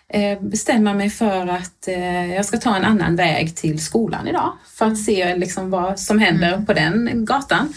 eh, 0.08 0.40
bestämma 0.40 0.94
mig 0.94 1.10
för 1.10 1.46
att 1.46 1.88
eh, 1.88 2.34
jag 2.34 2.44
ska 2.44 2.56
ta 2.56 2.76
en 2.76 2.84
annan 2.84 3.16
väg 3.16 3.56
till 3.56 3.84
skolan 3.84 4.28
idag 4.28 4.52
för 4.74 4.86
att 4.86 4.98
se 4.98 5.36
liksom, 5.36 5.70
vad 5.70 6.00
som 6.00 6.18
händer 6.18 6.52
mm. 6.52 6.66
på 6.66 6.72
den 6.72 7.24
gatan. 7.24 7.72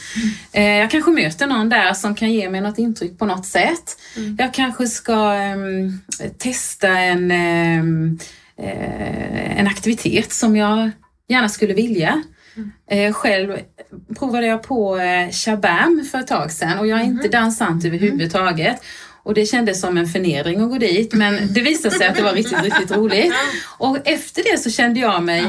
Mm. 0.53 0.77
jag 0.77 0.91
kanske 0.91 1.11
möter 1.11 1.47
någon 1.47 1.69
där 1.69 1.93
som 1.93 2.15
kan 2.15 2.33
ge 2.33 2.49
mig 2.49 2.61
något 2.61 2.77
intryck 2.77 3.19
på 3.19 3.25
något 3.25 3.45
sätt. 3.45 3.97
Mm. 4.17 4.37
Jag 4.39 4.53
kanske 4.53 4.87
ska 4.87 5.33
ehm, 5.33 6.01
testa 6.37 6.87
en 6.87 7.31
ehm, 7.31 8.19
Eh, 8.61 9.59
en 9.59 9.67
aktivitet 9.67 10.33
som 10.33 10.55
jag 10.55 10.91
gärna 11.27 11.49
skulle 11.49 11.73
vilja. 11.73 12.23
Mm. 12.91 13.13
Själv 13.13 13.57
provade 14.19 14.47
jag 14.47 14.63
på 14.63 14.97
eh, 14.97 15.31
shabam 15.31 16.05
för 16.11 16.19
ett 16.19 16.27
tag 16.27 16.51
sedan 16.51 16.79
och 16.79 16.87
jag 16.87 16.99
är 16.99 17.03
inte 17.03 17.27
mm. 17.27 17.31
dansant 17.31 17.85
överhuvudtaget. 17.85 18.81
Och 19.23 19.33
det 19.33 19.45
kändes 19.45 19.81
som 19.81 19.97
en 19.97 20.07
förnedring 20.07 20.61
att 20.61 20.69
gå 20.69 20.77
dit 20.77 21.13
men 21.13 21.53
det 21.53 21.61
visade 21.61 21.95
sig 21.95 22.07
att 22.07 22.15
det 22.15 22.23
var 22.23 22.33
riktigt, 22.33 22.63
riktigt 22.63 22.91
roligt. 22.91 23.33
Och 23.77 23.97
efter 24.07 24.43
det 24.51 24.57
så 24.57 24.69
kände 24.69 24.99
jag 24.99 25.23
mig 25.23 25.43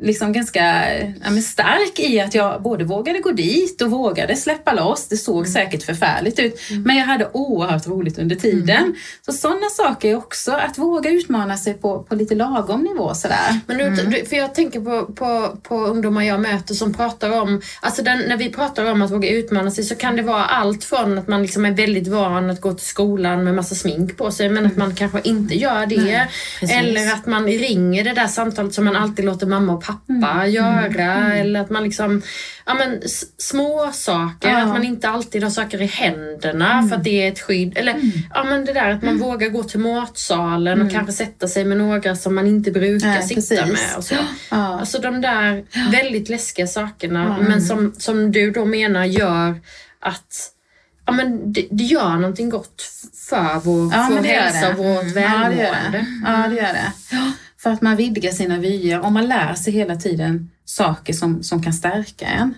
liksom 0.00 0.32
ganska 0.32 0.92
ja, 0.98 1.40
stark 1.42 1.98
i 1.98 2.20
att 2.20 2.34
jag 2.34 2.62
både 2.62 2.84
vågade 2.84 3.18
gå 3.18 3.30
dit 3.30 3.82
och 3.82 3.90
vågade 3.90 4.36
släppa 4.36 4.72
loss. 4.72 5.08
Det 5.08 5.16
såg 5.16 5.48
säkert 5.48 5.82
förfärligt 5.82 6.38
ut 6.38 6.60
men 6.84 6.96
jag 6.96 7.04
hade 7.04 7.28
oerhört 7.32 7.86
roligt 7.86 8.18
under 8.18 8.36
tiden. 8.36 8.94
Så 9.26 9.32
sådana 9.32 9.68
saker 9.70 10.10
är 10.10 10.16
också 10.16 10.52
att 10.52 10.78
våga 10.78 11.10
utmana 11.10 11.56
sig 11.56 11.74
på, 11.74 12.02
på 12.02 12.14
lite 12.14 12.34
lagom 12.34 12.82
nivå 12.82 13.14
sådär. 13.14 13.60
Men 13.66 13.78
du, 13.78 13.90
du, 13.90 14.24
för 14.24 14.36
jag 14.36 14.54
tänker 14.54 14.80
på, 14.80 15.12
på, 15.12 15.58
på 15.62 15.76
ungdomar 15.76 16.22
jag 16.22 16.40
möter 16.40 16.74
som 16.74 16.94
pratar 16.94 17.40
om, 17.40 17.60
alltså 17.80 18.02
den, 18.02 18.18
när 18.18 18.36
vi 18.36 18.50
pratar 18.50 18.90
om 18.92 19.02
att 19.02 19.10
våga 19.10 19.28
utmana 19.28 19.70
sig 19.70 19.84
så 19.84 19.94
kan 19.94 20.16
det 20.16 20.22
vara 20.22 20.44
allt 20.44 20.84
från 20.84 21.18
att 21.18 21.28
man 21.28 21.42
liksom 21.42 21.64
är 21.64 21.72
väldigt 21.72 22.08
van 22.08 22.50
att 22.50 22.60
gå 22.60 22.74
till 22.74 22.86
skolan 22.86 23.44
med 23.44 23.54
massa 23.54 23.74
smink 23.74 24.16
på 24.16 24.30
sig 24.30 24.48
men 24.48 24.66
att 24.66 24.76
man 24.76 24.94
kanske 24.94 25.20
inte 25.24 25.54
gör 25.54 25.86
det. 25.86 26.28
Nej, 26.62 26.78
eller 26.78 27.12
att 27.12 27.26
man 27.26 27.46
ringer 27.46 28.04
det 28.04 28.12
där 28.12 28.26
samtalet 28.26 28.74
som 28.74 28.84
man 28.84 28.96
alltid 28.96 29.24
låter 29.24 29.46
mamma 29.46 29.72
och 29.72 29.83
pappa 29.86 30.30
Mm. 30.30 30.50
göra. 30.50 31.34
Eller 31.34 31.60
att 31.60 31.70
man 31.70 31.84
liksom, 31.84 32.22
ja 32.66 32.74
men 32.74 33.00
små 33.38 33.90
saker 33.92 34.48
Ja. 34.50 34.58
att 34.62 34.68
man 34.68 34.84
inte 34.84 35.08
alltid 35.08 35.42
har 35.42 35.50
saker 35.50 35.82
i 35.82 35.86
händerna 35.86 36.88
för 36.88 36.96
att 36.96 37.04
det 37.04 37.22
är 37.24 37.32
ett 37.32 37.40
skydd. 37.40 37.78
Eller 37.78 37.94
ja 38.34 38.44
men 38.44 38.64
det 38.64 38.72
där 38.72 38.90
att 38.90 39.02
man 39.02 39.18
vågar 39.18 39.48
gå 39.48 39.62
till 39.62 39.80
matsalen 39.80 40.82
och 40.82 40.90
kanske 40.92 41.12
sätta 41.12 41.48
sig 41.48 41.64
med 41.64 41.76
några 41.78 42.16
som 42.16 42.34
man 42.34 42.46
inte 42.46 42.70
brukar 42.70 43.08
Nej, 43.08 43.22
sitta 43.22 43.34
precis. 43.34 43.60
med. 43.60 43.96
Och 43.96 44.04
så. 44.04 44.14
Ja. 44.50 44.78
Alltså 44.80 44.98
de 44.98 45.20
där 45.20 45.64
väldigt 45.90 46.28
läskiga 46.28 46.66
sakerna 46.66 47.36
men 47.48 47.62
som, 47.62 47.92
som 47.98 48.32
du 48.32 48.50
då 48.50 48.64
menar 48.64 49.04
gör 49.04 49.60
att 50.00 50.50
ja, 51.06 51.12
men 51.12 51.52
det, 51.52 51.66
det 51.70 51.84
gör 51.84 52.10
någonting 52.16 52.50
gott 52.50 52.82
för 53.28 53.60
vår, 53.64 53.92
Ja, 53.94 54.08
vår 54.10 54.22
hälsa 54.22 54.68
och 54.68 54.76
vårt 54.78 55.04
Ja, 55.04 55.12
det 55.14 55.20
gör 55.20 55.30
välmående. 55.30 55.98
det. 55.98 56.06
Ja, 56.26 56.48
det 56.48 56.54
gör 56.56 56.72
det. 56.72 56.92
För 57.64 57.70
att 57.70 57.82
man 57.82 57.96
vidgar 57.96 58.30
sina 58.30 58.58
vyer 58.58 59.00
och 59.00 59.12
man 59.12 59.26
lär 59.26 59.54
sig 59.54 59.72
hela 59.72 59.96
tiden 59.96 60.50
saker 60.64 61.12
som, 61.12 61.42
som 61.42 61.62
kan 61.62 61.72
stärka 61.72 62.26
en. 62.26 62.54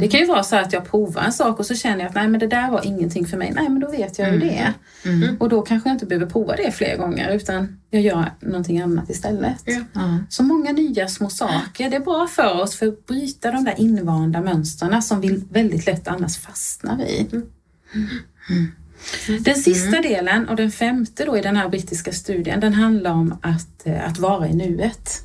Det 0.00 0.08
kan 0.08 0.20
ju 0.20 0.26
vara 0.26 0.42
så 0.42 0.56
att 0.56 0.72
jag 0.72 0.90
provar 0.90 1.22
en 1.22 1.32
sak 1.32 1.58
och 1.58 1.66
så 1.66 1.74
känner 1.74 1.98
jag 1.98 2.08
att 2.08 2.14
nej 2.14 2.28
men 2.28 2.40
det 2.40 2.46
där 2.46 2.70
var 2.70 2.86
ingenting 2.86 3.26
för 3.26 3.36
mig. 3.36 3.52
Nej 3.54 3.68
men 3.68 3.80
då 3.80 3.90
vet 3.90 4.18
jag 4.18 4.32
ju 4.32 4.38
det. 4.38 4.72
Och 5.38 5.48
då 5.48 5.62
kanske 5.62 5.88
jag 5.88 5.94
inte 5.94 6.06
behöver 6.06 6.26
prova 6.26 6.56
det 6.56 6.72
fler 6.72 6.96
gånger 6.96 7.30
utan 7.30 7.80
jag 7.90 8.02
gör 8.02 8.32
någonting 8.40 8.80
annat 8.80 9.10
istället. 9.10 9.62
Ja. 9.92 10.18
Så 10.28 10.42
många 10.42 10.72
nya 10.72 11.08
små 11.08 11.30
saker. 11.30 11.90
Det 11.90 11.96
är 11.96 12.00
bra 12.00 12.26
för 12.26 12.60
oss 12.62 12.76
för 12.76 12.86
att 12.86 13.06
bryta 13.06 13.52
de 13.52 13.64
där 13.64 13.74
invanda 13.80 14.40
mönstren 14.40 15.02
som 15.02 15.20
vi 15.20 15.44
väldigt 15.50 15.86
lätt 15.86 16.08
annars 16.08 16.38
fastnar 16.38 17.02
i. 17.02 17.26
Den 19.40 19.54
sista 19.56 20.00
delen 20.00 20.48
och 20.48 20.56
den 20.56 20.70
femte 20.70 21.24
då 21.24 21.38
i 21.38 21.40
den 21.40 21.56
här 21.56 21.68
brittiska 21.68 22.12
studien 22.12 22.60
den 22.60 22.74
handlar 22.74 23.10
om 23.10 23.38
att, 23.42 23.86
eh, 23.86 24.08
att 24.08 24.18
vara 24.18 24.48
i 24.48 24.54
nuet. 24.54 25.22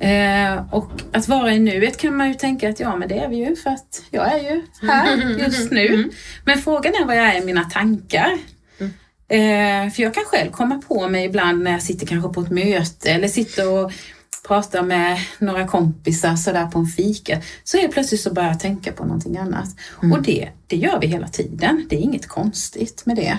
Eh, 0.00 0.74
och 0.74 0.90
att 1.12 1.28
vara 1.28 1.52
i 1.52 1.58
nuet 1.58 1.96
kan 1.96 2.16
man 2.16 2.28
ju 2.28 2.34
tänka 2.34 2.68
att 2.70 2.80
ja 2.80 2.96
men 2.96 3.08
det 3.08 3.18
är 3.18 3.28
vi 3.28 3.36
ju 3.36 3.56
för 3.56 3.70
att 3.70 4.02
jag 4.10 4.32
är 4.32 4.38
ju 4.38 4.62
här 4.88 5.38
just 5.38 5.70
nu. 5.70 6.10
Men 6.44 6.58
frågan 6.58 6.92
är 6.94 7.06
vad 7.06 7.16
jag 7.16 7.26
är 7.26 7.42
i 7.42 7.44
mina 7.44 7.64
tankar. 7.64 8.38
Eh, 9.28 9.90
för 9.92 10.02
jag 10.02 10.14
kan 10.14 10.24
själv 10.24 10.50
komma 10.50 10.82
på 10.88 11.08
mig 11.08 11.24
ibland 11.24 11.62
när 11.62 11.70
jag 11.70 11.82
sitter 11.82 12.06
kanske 12.06 12.28
på 12.32 12.40
ett 12.40 12.50
möte 12.50 13.10
eller 13.10 13.28
sitter 13.28 13.68
och 13.70 13.92
pratar 14.48 14.82
med 14.82 15.18
några 15.38 15.66
kompisar 15.66 16.36
sådär 16.36 16.66
på 16.66 16.78
en 16.78 16.86
fika. 16.86 17.42
Så 17.64 17.78
helt 17.78 17.92
plötsligt 17.92 18.20
så 18.20 18.32
börjar 18.32 18.48
jag 18.48 18.60
tänka 18.60 18.92
på 18.92 19.04
någonting 19.04 19.36
annat. 19.36 19.68
Och 20.12 20.22
det, 20.22 20.48
det 20.66 20.76
gör 20.76 21.00
vi 21.00 21.06
hela 21.06 21.28
tiden. 21.28 21.86
Det 21.90 21.96
är 21.96 22.00
inget 22.00 22.26
konstigt 22.26 23.06
med 23.06 23.16
det. 23.16 23.38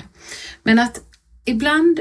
Men 0.64 0.80
att 0.80 1.02
ibland 1.46 2.00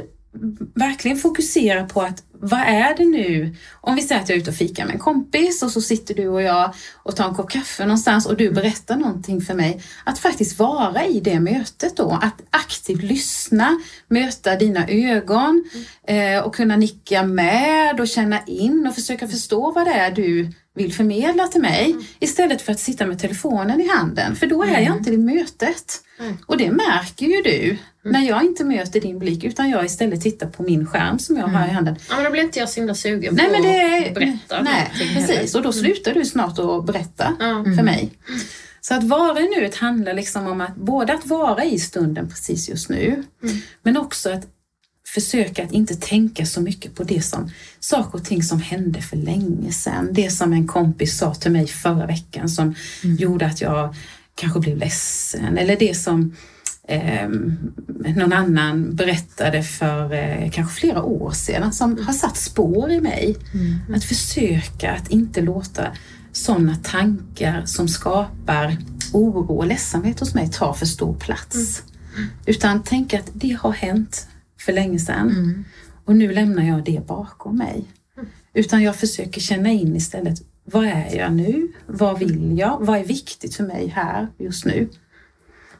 verkligen 0.75 1.19
fokusera 1.19 1.85
på 1.85 2.03
att 2.03 2.23
vad 2.41 2.61
är 2.61 2.97
det 2.97 3.05
nu? 3.05 3.57
Om 3.81 3.95
vi 3.95 4.03
säger 4.03 4.21
att 4.21 4.29
jag 4.29 4.37
är 4.37 4.41
ute 4.41 4.51
och 4.51 4.57
fikar 4.57 4.85
med 4.85 4.95
en 4.95 5.01
kompis 5.01 5.63
och 5.63 5.71
så 5.71 5.81
sitter 5.81 6.15
du 6.15 6.29
och 6.29 6.43
jag 6.43 6.75
och 6.95 7.17
tar 7.17 7.29
en 7.29 7.35
kopp 7.35 7.51
kaffe 7.51 7.85
någonstans 7.85 8.27
och 8.27 8.37
du 8.37 8.51
berättar 8.51 8.97
någonting 8.97 9.41
för 9.41 9.55
mig. 9.55 9.83
Att 10.05 10.19
faktiskt 10.19 10.59
vara 10.59 11.07
i 11.07 11.21
det 11.21 11.41
mötet 11.41 11.97
då, 11.97 12.19
att 12.23 12.43
aktivt 12.51 13.03
lyssna, 13.03 13.81
möta 14.09 14.57
dina 14.57 14.89
ögon 14.89 15.65
eh, 16.07 16.39
och 16.39 16.55
kunna 16.55 16.77
nicka 16.77 17.23
med 17.23 18.01
och 18.01 18.09
känna 18.09 18.45
in 18.47 18.87
och 18.87 18.95
försöka 18.95 19.29
förstå 19.29 19.73
vad 19.73 19.87
det 19.87 19.93
är 19.93 20.11
du 20.11 20.53
vill 20.75 20.95
förmedla 20.95 21.47
till 21.47 21.61
mig 21.61 21.97
istället 22.19 22.63
för 22.63 22.73
att 22.73 22.81
sitta 22.81 23.07
med 23.07 23.19
telefonen 23.19 23.81
i 23.81 23.89
handen. 23.89 24.37
För 24.37 24.47
då 24.47 24.63
är 24.63 24.81
jag 24.81 24.97
inte 24.97 25.11
i 25.11 25.17
mötet. 25.17 26.01
Och 26.47 26.57
det 26.57 26.71
märker 26.71 27.27
ju 27.27 27.43
du 27.43 27.79
när 28.05 28.29
jag 28.29 28.45
inte 28.45 28.65
möter 28.65 29.01
din 29.01 29.19
blick 29.19 29.45
utan 29.45 29.71
jag 29.71 29.85
istället 29.85 30.21
tittar 30.21 30.47
på 30.47 30.63
min 30.63 30.87
skärm 30.87 31.19
som 31.19 31.37
jag 31.37 31.47
har 31.47 31.67
i 31.67 31.71
handen. 31.71 31.97
Ja, 32.09 32.15
men 32.17 32.25
då 32.25 32.31
blir 32.31 32.43
inte 32.43 32.59
jag 32.59 32.69
så 32.69 32.81
himla 32.81 32.95
sugen 32.95 33.35
Nej 33.35 33.47
på 33.47 33.53
men 33.53 33.63
det 33.63 33.81
är... 33.81 34.09
att 34.09 34.15
berätta 34.15 34.63
Nej, 34.63 34.91
precis. 34.99 35.29
heller. 35.29 35.57
Och 35.57 35.63
då 35.63 35.73
slutar 35.73 36.15
du 36.15 36.25
snart 36.25 36.59
att 36.59 36.87
berätta 36.87 37.37
för 37.77 37.83
mig. 37.83 38.11
Så 38.81 38.95
att 38.95 39.05
vara 39.05 39.41
i 39.41 39.49
nuet 39.49 39.75
handlar 39.75 40.15
liksom 40.15 40.47
om 40.47 40.61
att 40.61 40.77
både 40.77 41.15
att 41.15 41.27
vara 41.27 41.65
i 41.65 41.79
stunden 41.79 42.29
precis 42.29 42.69
just 42.69 42.89
nu 42.89 43.23
men 43.83 43.97
också 43.97 44.31
att 44.31 44.47
försöka 45.15 45.65
att 45.65 45.73
inte 45.73 45.95
tänka 45.95 46.47
så 46.47 46.61
mycket 46.61 46.95
på 46.95 47.05
det 47.05 47.23
som 47.23 47.51
saker 47.81 48.19
och 48.19 48.25
ting 48.25 48.43
som 48.43 48.61
hände 48.61 49.01
för 49.03 49.17
länge 49.17 49.73
sedan. 49.73 50.09
Det 50.13 50.31
som 50.31 50.53
en 50.53 50.67
kompis 50.67 51.19
sa 51.19 51.35
till 51.35 51.53
mig 51.53 51.67
förra 51.67 52.07
veckan 52.07 52.49
som 52.49 52.75
gjorde 53.03 53.47
att 53.47 53.61
jag 53.61 53.95
kanske 54.35 54.61
blev 54.61 54.79
ledsen 54.79 55.59
eller 55.59 55.77
det 55.77 55.95
som 55.95 56.37
eh, 56.89 57.29
någon 58.17 58.33
annan 58.33 58.95
berättade 58.95 59.63
för 59.63 60.13
eh, 60.13 60.51
kanske 60.51 60.81
flera 60.81 61.03
år 61.03 61.31
sedan 61.31 61.73
som 61.73 61.99
har 62.07 62.13
satt 62.13 62.37
spår 62.37 62.91
i 62.91 63.01
mig. 63.01 63.37
Att 63.95 64.05
försöka 64.05 64.93
att 64.93 65.11
inte 65.11 65.41
låta 65.41 65.87
sådana 66.33 66.77
tankar 66.77 67.63
som 67.67 67.89
skapar 67.89 68.77
oro 69.13 69.57
och 69.57 69.67
ledsamhet 69.67 70.21
hos 70.21 70.35
mig 70.35 70.51
ta 70.51 70.75
för 70.75 70.87
stor 70.87 71.15
plats. 71.15 71.83
Utan 72.47 72.83
tänka 72.83 73.19
att 73.19 73.31
det 73.33 73.59
har 73.61 73.73
hänt 73.73 74.29
för 74.61 74.73
länge 74.73 74.99
sedan 74.99 75.65
och 76.05 76.17
nu 76.17 76.33
lämnar 76.33 76.63
jag 76.63 76.85
det 76.85 77.07
bakom 77.07 77.57
mig. 77.57 77.85
Utan 78.55 78.83
jag 78.83 78.97
försöker 78.97 79.41
känna 79.41 79.71
in 79.71 79.97
istället, 79.97 80.39
vad 80.65 80.85
är 80.85 81.17
jag 81.17 81.33
nu? 81.33 81.73
Vad 81.87 82.19
vill 82.19 82.59
jag? 82.59 82.79
Vad 82.81 82.99
är 82.99 83.05
viktigt 83.05 83.55
för 83.55 83.65
mig 83.65 83.89
här 83.89 84.29
just 84.39 84.65
nu? 84.65 84.89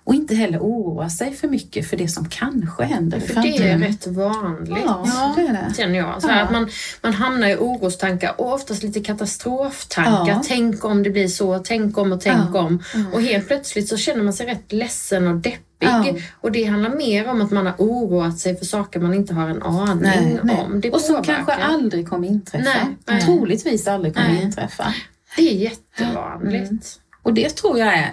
Och 0.07 0.15
inte 0.15 0.35
heller 0.35 0.59
oroa 0.59 1.11
sig 1.11 1.33
för 1.33 1.49
mycket 1.49 1.91
för 1.91 1.97
det 1.97 2.09
som 2.09 2.29
kanske 2.29 2.85
händer 2.85 3.19
i 3.19 3.21
För 3.21 3.35
det 3.35 3.41
är 3.41 3.43
framtiden. 3.43 3.83
rätt 3.83 4.07
vanligt. 4.07 4.85
Ja, 4.87 5.33
det 5.37 5.43
är 5.43 5.53
det. 5.53 5.75
Känner 5.77 5.99
jag. 5.99 6.23
Så 6.23 6.29
Ja. 6.29 6.41
att 6.41 6.53
man, 6.53 6.69
man 7.03 7.13
hamnar 7.13 7.49
i 7.49 7.57
orostankar 7.57 8.35
och 8.41 8.53
oftast 8.53 8.83
lite 8.83 9.01
katastroftankar. 9.01 10.33
Ja. 10.33 10.43
Tänk 10.47 10.85
om 10.85 11.03
det 11.03 11.11
blir 11.11 11.29
så, 11.29 11.59
tänk 11.59 11.99
om 11.99 12.13
och 12.13 12.21
tänk 12.21 12.41
Ja. 12.55 12.61
om. 12.61 12.83
Och 13.13 13.23
helt 13.23 13.47
plötsligt 13.49 13.89
så 13.89 13.97
känner 13.97 14.23
man 14.25 14.33
sig 14.33 14.47
rätt 14.47 14.73
ledsen 14.73 15.29
och 15.29 15.35
deppig. 15.37 15.61
Ja. 15.79 16.05
Och 16.41 16.53
det 16.53 16.65
handlar 16.65 16.91
mer 16.91 17.29
om 17.29 17.41
att 17.43 17.51
man 17.51 17.67
har 17.67 17.75
oroat 17.79 18.39
sig 18.39 18.57
för 18.59 18.65
saker 18.65 19.01
man 19.01 19.15
inte 19.15 19.35
har 19.35 19.49
en 19.49 19.63
aning 19.63 20.03
Nej, 20.03 20.41
nej. 20.43 20.57
om. 20.57 20.81
Det 20.81 20.91
och 20.91 21.01
som 21.01 21.23
kanske 21.23 21.53
aldrig 21.55 22.09
kommer 22.09 22.29
inträffa. 22.29 22.65
Nej, 22.65 22.97
nej. 23.07 23.21
Troligtvis 23.23 23.89
aldrig 23.89 24.15
kommer 24.15 24.29
Nej. 24.29 24.43
inträffa. 24.43 24.95
Det 25.37 25.43
är 25.43 25.55
jättevanligt. 25.57 27.01
Och 27.23 27.35
det 27.35 27.51
tror 27.57 27.79
jag 27.79 27.95
är, 27.95 28.13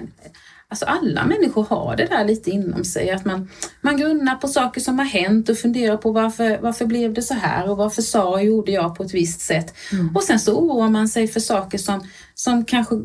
alltså 0.72 0.86
alla 0.86 1.26
människor 1.26 1.66
har 1.70 1.96
det 1.96 2.06
där 2.06 2.26
lite 2.26 2.50
inom 2.50 2.84
sig, 2.84 3.12
att 3.12 3.26
man, 3.26 3.50
man 3.82 3.98
grunnar 3.98 4.36
på 4.36 4.48
saker 4.48 4.82
som 4.82 5.00
har 5.00 5.06
hänt 5.06 5.50
och 5.50 5.58
funderar 5.58 5.98
på 5.98 6.12
varför, 6.12 6.60
varför 6.62 6.86
blev 6.86 7.14
det 7.14 7.22
så 7.22 7.34
här 7.34 7.70
och 7.70 7.78
varför 7.78 8.02
sa 8.02 8.30
och 8.30 8.44
gjorde 8.44 8.72
jag 8.72 8.96
på 8.96 9.04
ett 9.04 9.14
visst 9.14 9.42
sätt. 9.42 9.74
Och 10.16 10.24
sen 10.24 10.40
så 10.40 10.60
oroar 10.60 10.90
man 10.90 11.08
sig 11.08 11.28
för 11.28 11.40
saker 11.40 11.78
som, 11.78 12.08
som 12.34 12.66
kanske, 12.66 12.96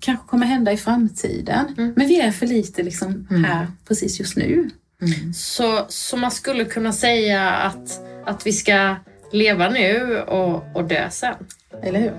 kanske 0.00 0.26
kommer 0.28 0.46
hända 0.46 0.72
i 0.72 0.76
framtiden. 0.76 1.92
Men 1.96 2.08
vi 2.08 2.20
är 2.20 2.32
för 2.32 2.46
lite 2.46 2.82
liksom 2.82 3.26
här 3.46 3.66
precis 3.88 4.20
just 4.20 4.36
nu. 4.36 4.70
Så, 5.34 5.86
så 5.88 6.16
man 6.16 6.30
skulle 6.30 6.64
kunna 6.64 6.92
säga 6.92 7.50
att, 7.50 8.00
att 8.26 8.46
vi 8.46 8.52
ska 8.52 8.96
leva 9.32 9.68
nu 9.68 10.20
och, 10.20 10.76
och 10.76 10.84
dö 10.84 11.10
sen. 11.10 11.34
Eller 11.82 12.00
hur? 12.00 12.12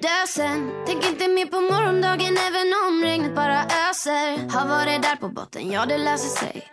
Dö 0.00 0.26
sen. 0.28 0.70
Tänk 0.86 1.04
inte 1.06 1.28
mer 1.28 1.46
på 1.46 1.60
morgondagen 1.60 2.36
även 2.48 2.68
om 2.86 3.02
regnet 3.02 3.34
bara 3.34 3.60
öser. 3.64 4.50
Har 4.54 4.68
varit 4.68 5.02
där 5.02 5.16
på 5.16 5.28
botten, 5.28 5.70
ja 5.70 5.86
det 5.86 5.98
löser 5.98 6.28
sig. 6.28 6.66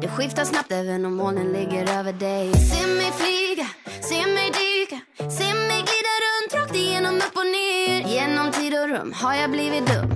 Det 0.00 0.08
skiftar 0.08 0.44
snabbt 0.44 0.72
även 0.72 1.04
om 1.04 1.14
molnen 1.14 1.52
ligger 1.52 1.98
över 1.98 2.12
dig. 2.12 2.52
Se 2.52 2.86
mig 2.86 3.12
flyga, 3.20 3.66
se 4.00 4.26
mig 4.26 4.50
dyka. 4.60 4.98
Se 5.38 5.54
mig 5.68 5.80
glida 5.88 6.14
runt 6.24 6.54
rakt 6.54 6.74
igenom 6.76 7.14
upp 7.16 7.36
och 7.36 7.46
ner. 7.46 8.00
Genom 8.14 8.52
tid 8.52 8.72
och 8.80 8.88
rum 8.88 9.12
har 9.16 9.34
jag 9.34 9.50
blivit 9.50 9.86
dum. 9.86 10.10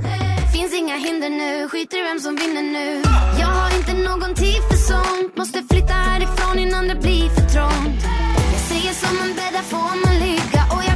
Finns 0.55 0.74
inga 0.74 0.96
hinder 0.96 1.31
nu, 1.31 1.68
skiter 1.68 1.98
i 1.98 2.02
vem 2.02 2.20
som 2.20 2.37
vinner 2.37 2.62
nu. 2.62 3.02
Jag 3.40 3.46
har 3.46 3.76
inte 3.79 3.92
någon 3.92 4.35
tid 4.35 4.61
för 4.70 4.76
sånt. 4.76 5.37
Måste 5.37 5.62
flytta 5.70 5.92
härifrån 5.92 6.59
innan 6.59 6.88
det 6.88 6.94
blir 6.94 7.29
för 7.29 7.46
trångt. 7.55 8.02
Jag 8.52 8.62
säger 8.70 8.92
som 8.92 9.16
man 9.18 9.33
bäddar 9.40 9.62
får 9.62 10.07
man 10.07 10.14
ligga? 10.26 10.62
Och 10.74 10.83
jag 10.88 10.95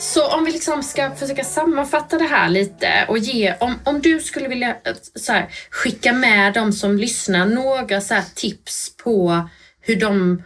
så 0.00 0.28
om 0.28 0.44
vi 0.44 0.52
liksom 0.52 0.82
ska 0.82 1.10
försöka 1.10 1.44
sammanfatta 1.44 2.18
det 2.18 2.24
här 2.24 2.48
lite 2.48 3.04
och 3.08 3.18
ge, 3.18 3.54
om, 3.60 3.74
om 3.84 4.00
du 4.00 4.20
skulle 4.20 4.48
vilja 4.48 4.68
eh, 4.68 4.94
så 5.14 5.32
här, 5.32 5.48
skicka 5.70 6.12
med 6.12 6.54
de 6.54 6.72
som 6.72 6.96
lyssnar 6.96 7.46
några 7.46 8.00
så 8.00 8.14
här, 8.14 8.24
tips 8.34 8.96
på 8.96 9.48
hur 9.80 10.00
de 10.00 10.42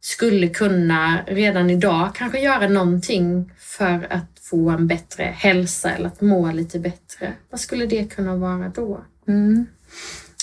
skulle 0.00 0.48
kunna 0.48 1.18
redan 1.26 1.70
idag 1.70 2.14
kanske 2.14 2.40
göra 2.40 2.68
någonting 2.68 3.52
för 3.58 4.06
att 4.10 4.40
få 4.42 4.70
en 4.70 4.86
bättre 4.86 5.24
hälsa 5.24 5.90
eller 5.90 6.06
att 6.06 6.20
må 6.20 6.52
lite 6.52 6.78
bättre. 6.78 7.32
Vad 7.50 7.60
skulle 7.60 7.86
det 7.86 8.04
kunna 8.04 8.36
vara 8.36 8.68
då? 8.68 9.04
Mm. 9.28 9.66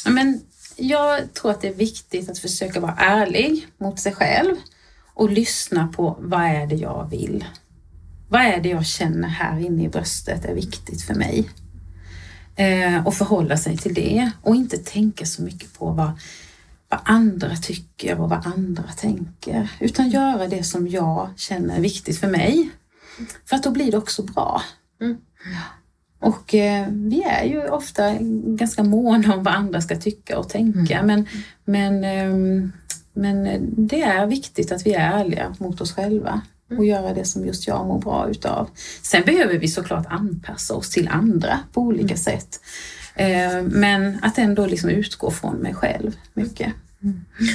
Men 0.05 0.41
jag 0.75 1.33
tror 1.33 1.51
att 1.51 1.61
det 1.61 1.67
är 1.67 1.73
viktigt 1.73 2.29
att 2.29 2.39
försöka 2.39 2.79
vara 2.79 2.95
ärlig 2.97 3.67
mot 3.77 3.99
sig 3.99 4.13
själv 4.13 4.55
och 5.13 5.29
lyssna 5.29 5.87
på 5.87 6.17
vad 6.19 6.41
är 6.41 6.67
det 6.67 6.75
jag 6.75 7.07
vill? 7.11 7.45
Vad 8.29 8.41
är 8.41 8.61
det 8.61 8.69
jag 8.69 8.85
känner 8.85 9.27
här 9.27 9.59
inne 9.59 9.83
i 9.83 9.89
bröstet 9.89 10.45
är 10.45 10.53
viktigt 10.53 11.01
för 11.01 11.13
mig? 11.13 11.49
Eh, 12.55 13.07
och 13.07 13.13
förhålla 13.13 13.57
sig 13.57 13.77
till 13.77 13.93
det 13.93 14.31
och 14.41 14.55
inte 14.55 14.77
tänka 14.77 15.25
så 15.25 15.41
mycket 15.41 15.79
på 15.79 15.91
vad, 15.91 16.11
vad 16.89 16.99
andra 17.03 17.55
tycker 17.55 18.19
och 18.19 18.29
vad 18.29 18.47
andra 18.47 18.83
tänker. 18.83 19.71
Utan 19.79 20.09
göra 20.09 20.47
det 20.47 20.63
som 20.63 20.87
jag 20.87 21.29
känner 21.35 21.77
är 21.77 21.81
viktigt 21.81 22.19
för 22.19 22.27
mig. 22.27 22.69
För 23.45 23.55
att 23.55 23.63
då 23.63 23.71
blir 23.71 23.91
det 23.91 23.97
också 23.97 24.23
bra. 24.23 24.61
Mm. 25.01 25.17
Och 26.19 26.55
eh, 26.55 26.87
vi 26.89 27.23
är 27.23 27.43
ju 27.43 27.67
ofta 27.67 28.17
ganska 28.45 28.83
måna 28.83 29.35
om 29.35 29.43
vad 29.43 29.53
andra 29.53 29.81
ska 29.81 29.95
tycka 29.95 30.39
och 30.39 30.49
tänka. 30.49 31.03
Men, 31.03 31.27
men, 31.65 32.03
ehm, 32.03 32.71
men 33.13 33.69
det 33.87 34.01
är 34.01 34.25
viktigt 34.25 34.71
att 34.71 34.85
vi 34.85 34.93
är 34.93 35.19
ärliga 35.19 35.55
mot 35.59 35.81
oss 35.81 35.93
själva 35.93 36.41
och 36.77 36.85
göra 36.85 37.13
det 37.13 37.25
som 37.25 37.45
just 37.45 37.67
jag 37.67 37.87
mår 37.87 37.99
bra 37.99 38.27
utav. 38.29 38.69
Sen 39.01 39.23
behöver 39.25 39.57
vi 39.57 39.67
såklart 39.67 40.05
anpassa 40.09 40.73
oss 40.73 40.89
till 40.89 41.07
andra 41.07 41.59
på 41.73 41.81
olika 41.81 42.17
sätt. 42.17 42.59
Eh, 43.15 43.61
Men 43.63 44.19
att 44.21 44.37
ändå 44.37 44.65
liksom 44.65 44.89
utgå 44.89 45.31
från 45.31 45.55
mig 45.55 45.73
själv 45.73 46.17
mycket. 46.33 46.73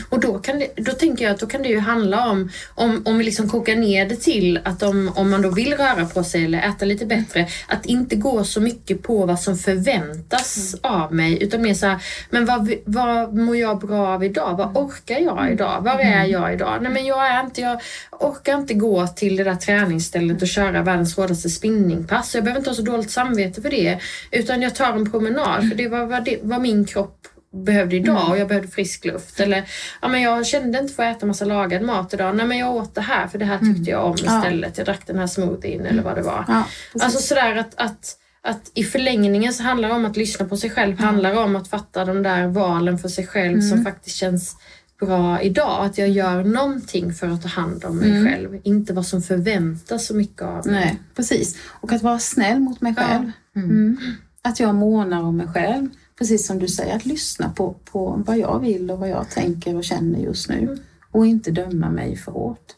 Och 0.09 0.21
då, 0.21 0.39
kan 0.39 0.59
det, 0.59 0.69
då 0.77 0.93
tänker 0.93 1.25
jag 1.25 1.35
att 1.35 1.41
då 1.41 1.47
kan 1.47 1.63
det 1.63 1.69
ju 1.69 1.79
handla 1.79 2.31
om, 2.31 2.51
om, 2.75 3.03
om 3.05 3.19
vi 3.19 3.25
liksom 3.25 3.49
kokar 3.49 3.77
ner 3.77 4.09
det 4.09 4.17
till 4.17 4.61
att 4.65 4.83
om, 4.83 5.13
om 5.15 5.31
man 5.31 5.43
då 5.43 5.51
vill 5.51 5.75
röra 5.77 6.05
på 6.05 6.25
sig 6.25 6.45
eller 6.45 6.59
äta 6.59 6.85
lite 6.85 7.07
bättre, 7.07 7.49
att 7.67 7.87
inte 7.87 8.17
gå 8.17 8.45
så 8.45 8.61
mycket 8.61 9.03
på 9.03 9.27
vad 9.27 9.41
som 9.41 9.57
förväntas 9.57 10.77
av 10.83 11.15
mig 11.15 11.43
utan 11.43 11.63
mer 11.63 11.75
såhär, 11.75 12.03
men 12.31 12.47
vad, 12.47 12.73
vad 12.85 13.35
mår 13.35 13.57
jag 13.57 13.81
bra 13.81 14.09
av 14.09 14.25
idag? 14.25 14.57
Vad 14.57 14.77
orkar 14.77 15.19
jag 15.19 15.53
idag? 15.53 15.81
Var 15.81 15.99
är 15.99 16.25
jag 16.25 16.55
idag? 16.55 16.79
Nej 16.83 16.93
men 16.93 17.07
jag 17.07 17.27
är 17.27 17.41
inte, 17.41 17.61
jag 17.61 17.81
orkar 18.21 18.59
inte 18.59 18.75
gå 18.75 19.07
till 19.07 19.37
det 19.37 19.45
där 19.45 19.55
träningsstället 19.55 20.43
och 20.43 20.49
köra 20.49 20.83
världens 20.83 21.17
hårdaste 21.17 21.49
spinningpass. 21.49 22.35
Jag 22.35 22.45
behöver 22.45 22.61
inte 22.61 22.71
ha 22.71 22.75
så 22.75 22.83
dåligt 22.83 23.11
samvete 23.11 23.63
för 23.63 23.71
det 23.71 23.99
utan 24.31 24.63
jag 24.63 24.75
tar 24.75 24.93
en 24.93 25.11
promenad 25.11 25.69
för 25.69 25.77
det 25.77 25.89
var 25.89 26.07
vad, 26.07 26.25
det, 26.25 26.39
vad 26.43 26.61
min 26.61 26.85
kropp 26.85 27.29
behövde 27.53 27.97
idag 27.97 28.31
och 28.31 28.39
jag 28.39 28.49
behövde 28.49 28.69
frisk 28.69 29.05
luft. 29.05 29.41
Eller 29.41 29.65
ja, 30.03 30.09
men 30.09 30.23
jag 30.23 30.47
kände 30.47 30.79
inte 30.79 30.95
för 30.95 31.03
att 31.03 31.17
äta 31.17 31.27
massa 31.27 31.45
lagad 31.45 31.83
mat 31.83 32.15
idag. 32.15 32.37
Nej 32.37 32.47
men 32.47 32.59
jag 32.59 32.77
åt 32.77 32.95
det 32.95 33.01
här 33.01 33.27
för 33.27 33.39
det 33.39 33.45
här 33.45 33.59
tyckte 33.59 33.91
jag 33.91 34.05
om 34.05 34.15
istället. 34.15 34.79
Jag 34.79 34.87
drack 34.87 35.07
den 35.07 35.19
här 35.19 35.27
smoothien 35.27 35.87
eller 35.87 36.03
vad 36.03 36.17
det 36.17 36.23
var. 36.23 36.45
Ja, 36.49 36.65
alltså 37.01 37.19
sådär 37.19 37.57
att, 37.57 37.75
att, 37.75 38.17
att 38.43 38.71
i 38.75 38.85
förlängningen 38.85 39.53
så 39.53 39.63
handlar 39.63 39.89
det 39.89 39.95
om 39.95 40.05
att 40.05 40.17
lyssna 40.17 40.47
på 40.47 40.57
sig 40.57 40.71
själv. 40.71 40.99
Handlar 40.99 41.45
om 41.45 41.57
att 41.57 41.69
fatta 41.69 42.05
de 42.05 42.23
där 42.23 42.47
valen 42.47 42.99
för 42.99 43.09
sig 43.09 43.27
själv 43.27 43.61
som 43.61 43.85
faktiskt 43.85 44.17
känns 44.17 44.57
bra 45.01 45.43
idag. 45.43 45.85
Att 45.85 45.99
jag 45.99 46.09
gör 46.09 46.45
någonting 46.45 47.15
för 47.15 47.29
att 47.29 47.43
ta 47.43 47.49
hand 47.49 47.85
om 47.85 47.97
mig 47.97 48.25
själv. 48.25 48.61
Inte 48.65 48.93
vad 48.93 49.07
som 49.07 49.23
förväntas 49.23 50.07
så 50.07 50.15
mycket 50.15 50.43
av 50.43 50.67
mig. 50.67 50.75
Nej, 50.75 50.99
precis. 51.17 51.59
Och 51.69 51.93
att 51.93 52.03
vara 52.03 52.19
snäll 52.19 52.61
mot 52.61 52.81
mig 52.81 52.95
själv. 52.95 53.31
Mm. 53.57 53.99
Att 54.43 54.61
jag 54.61 54.75
månar 54.75 55.23
om 55.23 55.37
mig 55.37 55.47
själv. 55.47 55.89
Precis 56.19 56.47
som 56.47 56.59
du 56.59 56.69
säger, 56.69 56.97
att 56.97 57.07
lyssna 57.07 57.51
på, 57.51 57.75
på 57.85 58.23
vad 58.27 58.39
jag 58.39 58.59
vill 58.59 58.91
och 58.91 58.99
vad 58.99 59.09
jag 59.09 59.31
tänker 59.31 59.77
och 59.77 59.85
känner 59.85 60.19
just 60.19 60.49
nu. 60.49 60.79
Och 61.11 61.27
inte 61.27 61.51
döma 61.51 61.91
mig 61.91 62.17
för 62.17 62.33
hårt. 62.33 62.75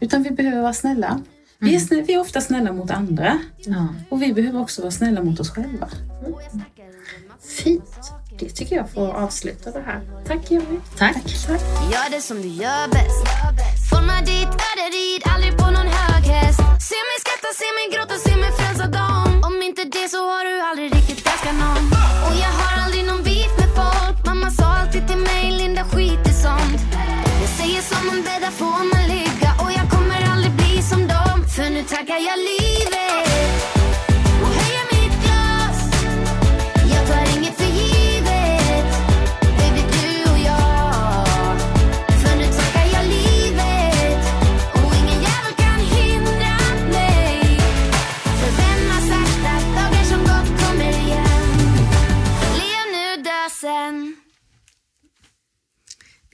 Utan 0.00 0.22
vi 0.22 0.30
behöver 0.30 0.62
vara 0.62 0.72
snälla. 0.72 1.20
Vi 1.58 1.74
är, 1.74 1.78
snä, 1.80 2.02
vi 2.02 2.14
är 2.14 2.20
ofta 2.20 2.40
snälla 2.40 2.72
mot 2.72 2.90
andra. 2.90 3.38
Och 4.08 4.22
vi 4.22 4.32
behöver 4.32 4.60
också 4.60 4.82
vara 4.82 4.90
snälla 4.90 5.22
mot 5.22 5.40
oss 5.40 5.50
själva. 5.50 5.88
Fint. 7.40 8.12
Det 8.38 8.48
tycker 8.48 8.76
jag 8.76 8.90
får 8.90 9.08
avsluta 9.08 9.70
det 9.70 9.80
här. 9.80 10.00
Tack 10.26 10.50
Jenny. 10.50 10.78
Tack. 10.98 11.24
Gör 11.92 12.10
det 12.10 12.20
som 12.20 12.42
du 12.42 12.48
gör 12.48 12.88
bäst 12.88 13.24
Forma 13.90 14.20
ditt 14.20 14.54
öde, 14.68 14.86
rid 14.92 15.22
aldrig 15.24 15.56
på 15.56 15.66
någon 15.66 15.86
hög 15.86 16.24
häst 16.24 16.60
Se 16.88 16.98
mig 17.08 17.18
skratta, 17.24 17.50
se 17.60 17.68
mig 17.76 17.86
gråta, 17.92 18.14
se 18.26 18.36
mig 18.36 18.52
frälsa 18.58 18.86
dem 18.86 19.42
Om 19.44 19.62
inte 19.62 19.84
det 19.84 20.08
så 20.10 20.16
har 20.16 20.44
du 20.44 20.60
aldrig 20.60 20.94
riktigt 20.96 21.26
älskat 21.26 21.54
någon 21.54 22.07
bäddar 28.22 28.50
får 28.50 28.84
man 28.92 29.08
ligga. 29.08 29.50
Och 29.62 29.72
jag 29.78 29.90
kommer 29.90 30.20
aldrig 30.32 30.52
bli 30.52 30.82
som 30.82 31.00
dem. 31.08 31.36
För 31.56 31.70
nu 31.70 31.82
tackar 31.82 32.18
jag 32.28 32.38
livet 32.38 32.57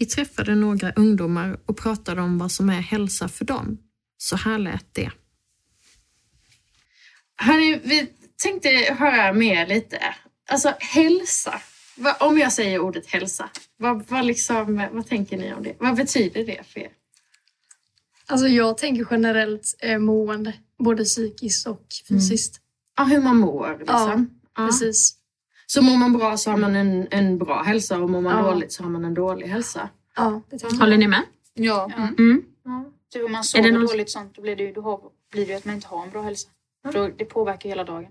Vi 0.04 0.08
träffade 0.08 0.54
några 0.54 0.92
ungdomar 0.92 1.58
och 1.66 1.76
pratade 1.76 2.22
om 2.22 2.38
vad 2.38 2.52
som 2.52 2.70
är 2.70 2.80
hälsa 2.80 3.28
för 3.28 3.44
dem. 3.44 3.78
Så 4.18 4.36
här 4.36 4.58
lät 4.58 4.94
det. 4.94 5.10
Hörni, 7.36 7.80
vi 7.84 8.10
tänkte 8.42 8.68
höra 8.98 9.32
med 9.32 9.68
lite. 9.68 10.14
Alltså 10.48 10.74
hälsa. 10.78 11.60
Om 12.20 12.38
jag 12.38 12.52
säger 12.52 12.78
ordet 12.78 13.06
hälsa, 13.06 13.50
vad, 13.76 14.08
vad, 14.08 14.24
liksom, 14.24 14.88
vad 14.92 15.06
tänker 15.06 15.36
ni 15.36 15.54
om 15.54 15.62
det? 15.62 15.76
Vad 15.78 15.96
betyder 15.96 16.46
det 16.46 16.66
för 16.66 16.80
er? 16.80 16.90
Alltså 18.26 18.48
jag 18.48 18.78
tänker 18.78 19.06
generellt 19.10 19.76
eh, 19.78 19.98
mående, 19.98 20.52
både 20.78 21.04
psykiskt 21.04 21.66
och 21.66 21.86
fysiskt. 22.08 22.60
Ja, 22.96 23.04
hur 23.04 23.20
man 23.20 23.36
mår 23.36 23.76
liksom. 23.78 24.40
Ja. 24.56 24.66
Precis. 24.66 25.16
Så 25.74 25.82
mår 25.82 25.96
man 25.96 26.12
bra 26.12 26.36
så 26.36 26.50
har 26.50 26.56
man 26.58 26.76
en, 26.76 27.08
en 27.10 27.38
bra 27.38 27.62
hälsa 27.62 27.98
och 28.00 28.10
mår 28.10 28.20
man 28.20 28.36
Ja. 28.44 28.50
dåligt 28.52 28.72
så 28.72 28.82
har 28.82 28.90
man 28.90 29.04
en 29.04 29.14
dålig 29.14 29.46
hälsa. 29.46 29.88
Ja, 30.16 30.40
det. 30.50 30.62
Håller 30.80 30.96
ni 30.98 31.08
med? 31.08 31.22
Ja. 31.54 31.90
Mm. 32.18 32.42
Typ 33.12 33.24
om 33.24 33.32
man 33.32 33.38
Är 33.38 33.42
sover 33.42 33.72
någon- 33.72 33.86
dåligt 33.86 34.10
sånt, 34.10 34.34
då 34.34 34.42
blir 34.42 34.56
det 34.56 34.62
ju 34.62 34.72
då 34.72 34.80
har, 34.80 35.00
blir 35.32 35.46
det 35.46 35.54
att 35.54 35.64
man 35.64 35.74
inte 35.74 35.86
har 35.86 36.02
en 36.04 36.10
bra 36.10 36.22
hälsa. 36.22 36.48
För 36.86 36.92
Då, 36.92 37.08
det 37.18 37.24
påverkar 37.24 37.68
hela 37.68 37.84
dagen. 37.84 38.06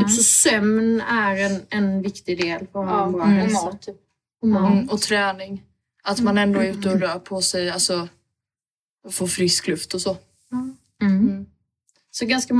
Typ 0.00 0.10
så 0.10 0.22
sömn 0.22 1.00
är 1.00 1.36
en, 1.36 1.60
en 1.68 2.02
viktig 2.02 2.40
del 2.40 2.66
för 2.72 2.82
att 2.82 2.88
ha 2.90 2.98
Ja, 2.98 3.06
en 3.06 3.12
bra 3.12 3.22
och 3.22 3.28
hälsa. 3.28 3.64
mat 3.64 3.82
typ. 3.82 3.96
Och 4.42 4.48
mat. 4.48 4.72
Mm, 4.72 4.88
och 4.88 5.00
träning. 5.00 5.62
Att 6.02 6.20
man 6.20 6.38
ändå 6.38 6.60
är 6.60 6.70
ute 6.70 6.90
och 6.90 7.00
rör 7.00 7.18
på 7.18 7.42
sig, 7.42 7.70
alltså 7.70 8.08
får 9.10 9.26
frisk 9.26 9.66
luft 9.66 9.94
och 9.94 10.00
så. 10.00 10.16
Så 12.16 12.26
ganska, 12.26 12.54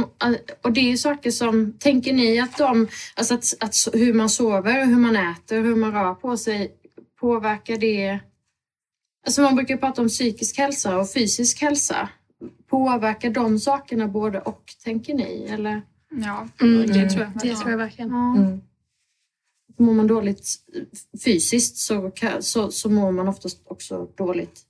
och 0.63 0.73
det 0.73 0.81
är 0.81 0.91
ju 0.91 0.97
saker 0.97 1.31
som, 1.31 1.73
tänker 1.79 2.13
ni 2.13 2.41
att 2.41 2.59
de, 2.59 2.89
alltså 3.15 3.35
att, 3.35 3.45
att 3.61 3.75
hur 3.93 4.15
man 4.15 4.31
sover, 4.31 4.87
hur 4.87 4.97
man 4.97 5.17
äter, 5.17 5.63
hur 5.63 5.77
man 5.77 5.93
rör 5.93 6.15
på 6.15 6.37
sig, 6.37 6.73
påverkar 7.21 7.77
det? 7.77 8.19
Alltså 9.27 9.43
man 9.43 9.57
brukar 9.57 9.77
prata 9.77 10.03
om 10.03 10.09
psykisk 10.09 10.59
hälsa 10.59 10.99
och 10.99 11.13
fysisk 11.13 11.61
hälsa. 11.61 12.09
Påverkar 12.67 13.31
de 13.31 13.59
sakerna 13.59 14.09
både 14.09 14.41
och, 14.41 14.75
tänker 14.85 15.15
ni? 15.15 15.47
Eller? 15.51 15.83
Ja, 16.11 16.49
Mm, 16.61 16.87
det 16.87 17.11
tror 17.11 17.23
jag. 17.23 17.33
Det 17.43 17.57
tror 17.57 17.71
jag 17.71 17.79
verkligen. 17.79 18.11
Ja. 18.11 18.37
Mm. 18.37 18.61
Mår 19.79 19.95
man 19.95 20.07
dåligt 20.07 20.49
fysiskt 21.25 21.77
så, 21.77 22.13
så, 22.41 22.71
så 22.71 22.91
mår 22.91 23.13
man 23.13 23.29
oftast 23.29 23.59
också 23.65 24.09
dåligt 24.17 24.61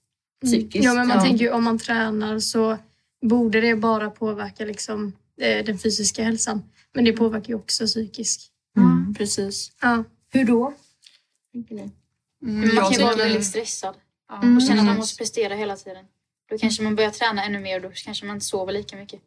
psykiskt. 0.45 0.85
Ja, 0.85 0.95
men 0.95 1.09
man 1.09 1.23
tänker 1.23 1.45
ju 1.45 1.51
om 1.51 1.65
man 1.65 1.79
tränar 1.79 2.39
så 2.39 2.79
borde 3.29 3.61
det 3.61 3.77
bara 3.77 4.11
påverka 4.11 4.65
liksom, 4.65 5.13
eh, 5.41 5.65
den 5.65 5.79
fysiska 5.79 6.25
hälsan. 6.25 6.63
Men 6.95 7.05
det 7.05 7.13
påverkar 7.13 7.49
ju 7.49 7.55
också 7.55 7.87
psykisk. 7.87 8.41
Mm, 8.77 9.15
precis. 9.15 9.73
Ja. 9.81 10.05
Hur 10.33 10.45
då? 10.45 10.75
Mm, 11.71 11.91
Jag 12.43 12.75
man 12.75 12.85
kan 12.85 12.93
ju 12.93 13.05
vara 13.05 13.17
väldigt 13.17 13.47
stressad 13.47 13.95
Mm. 14.43 14.57
och 14.57 14.63
känna 14.63 14.73
att 14.73 14.79
man 14.79 14.87
Mm. 14.87 14.97
måste 14.99 15.19
prestera 15.19 15.55
hela 15.55 15.77
tiden. 15.77 16.05
Då 16.51 16.59
kanske 16.59 16.83
man 16.83 16.97
börjar 16.97 17.11
träna 17.11 17.45
ännu 17.45 17.61
mer 17.61 17.77
och 17.77 17.83
då 17.83 17.91
kanske 18.05 18.27
man 18.27 18.37
inte 18.37 18.47
sover 18.47 18.73
lika 18.73 18.97
mycket. 18.97 19.21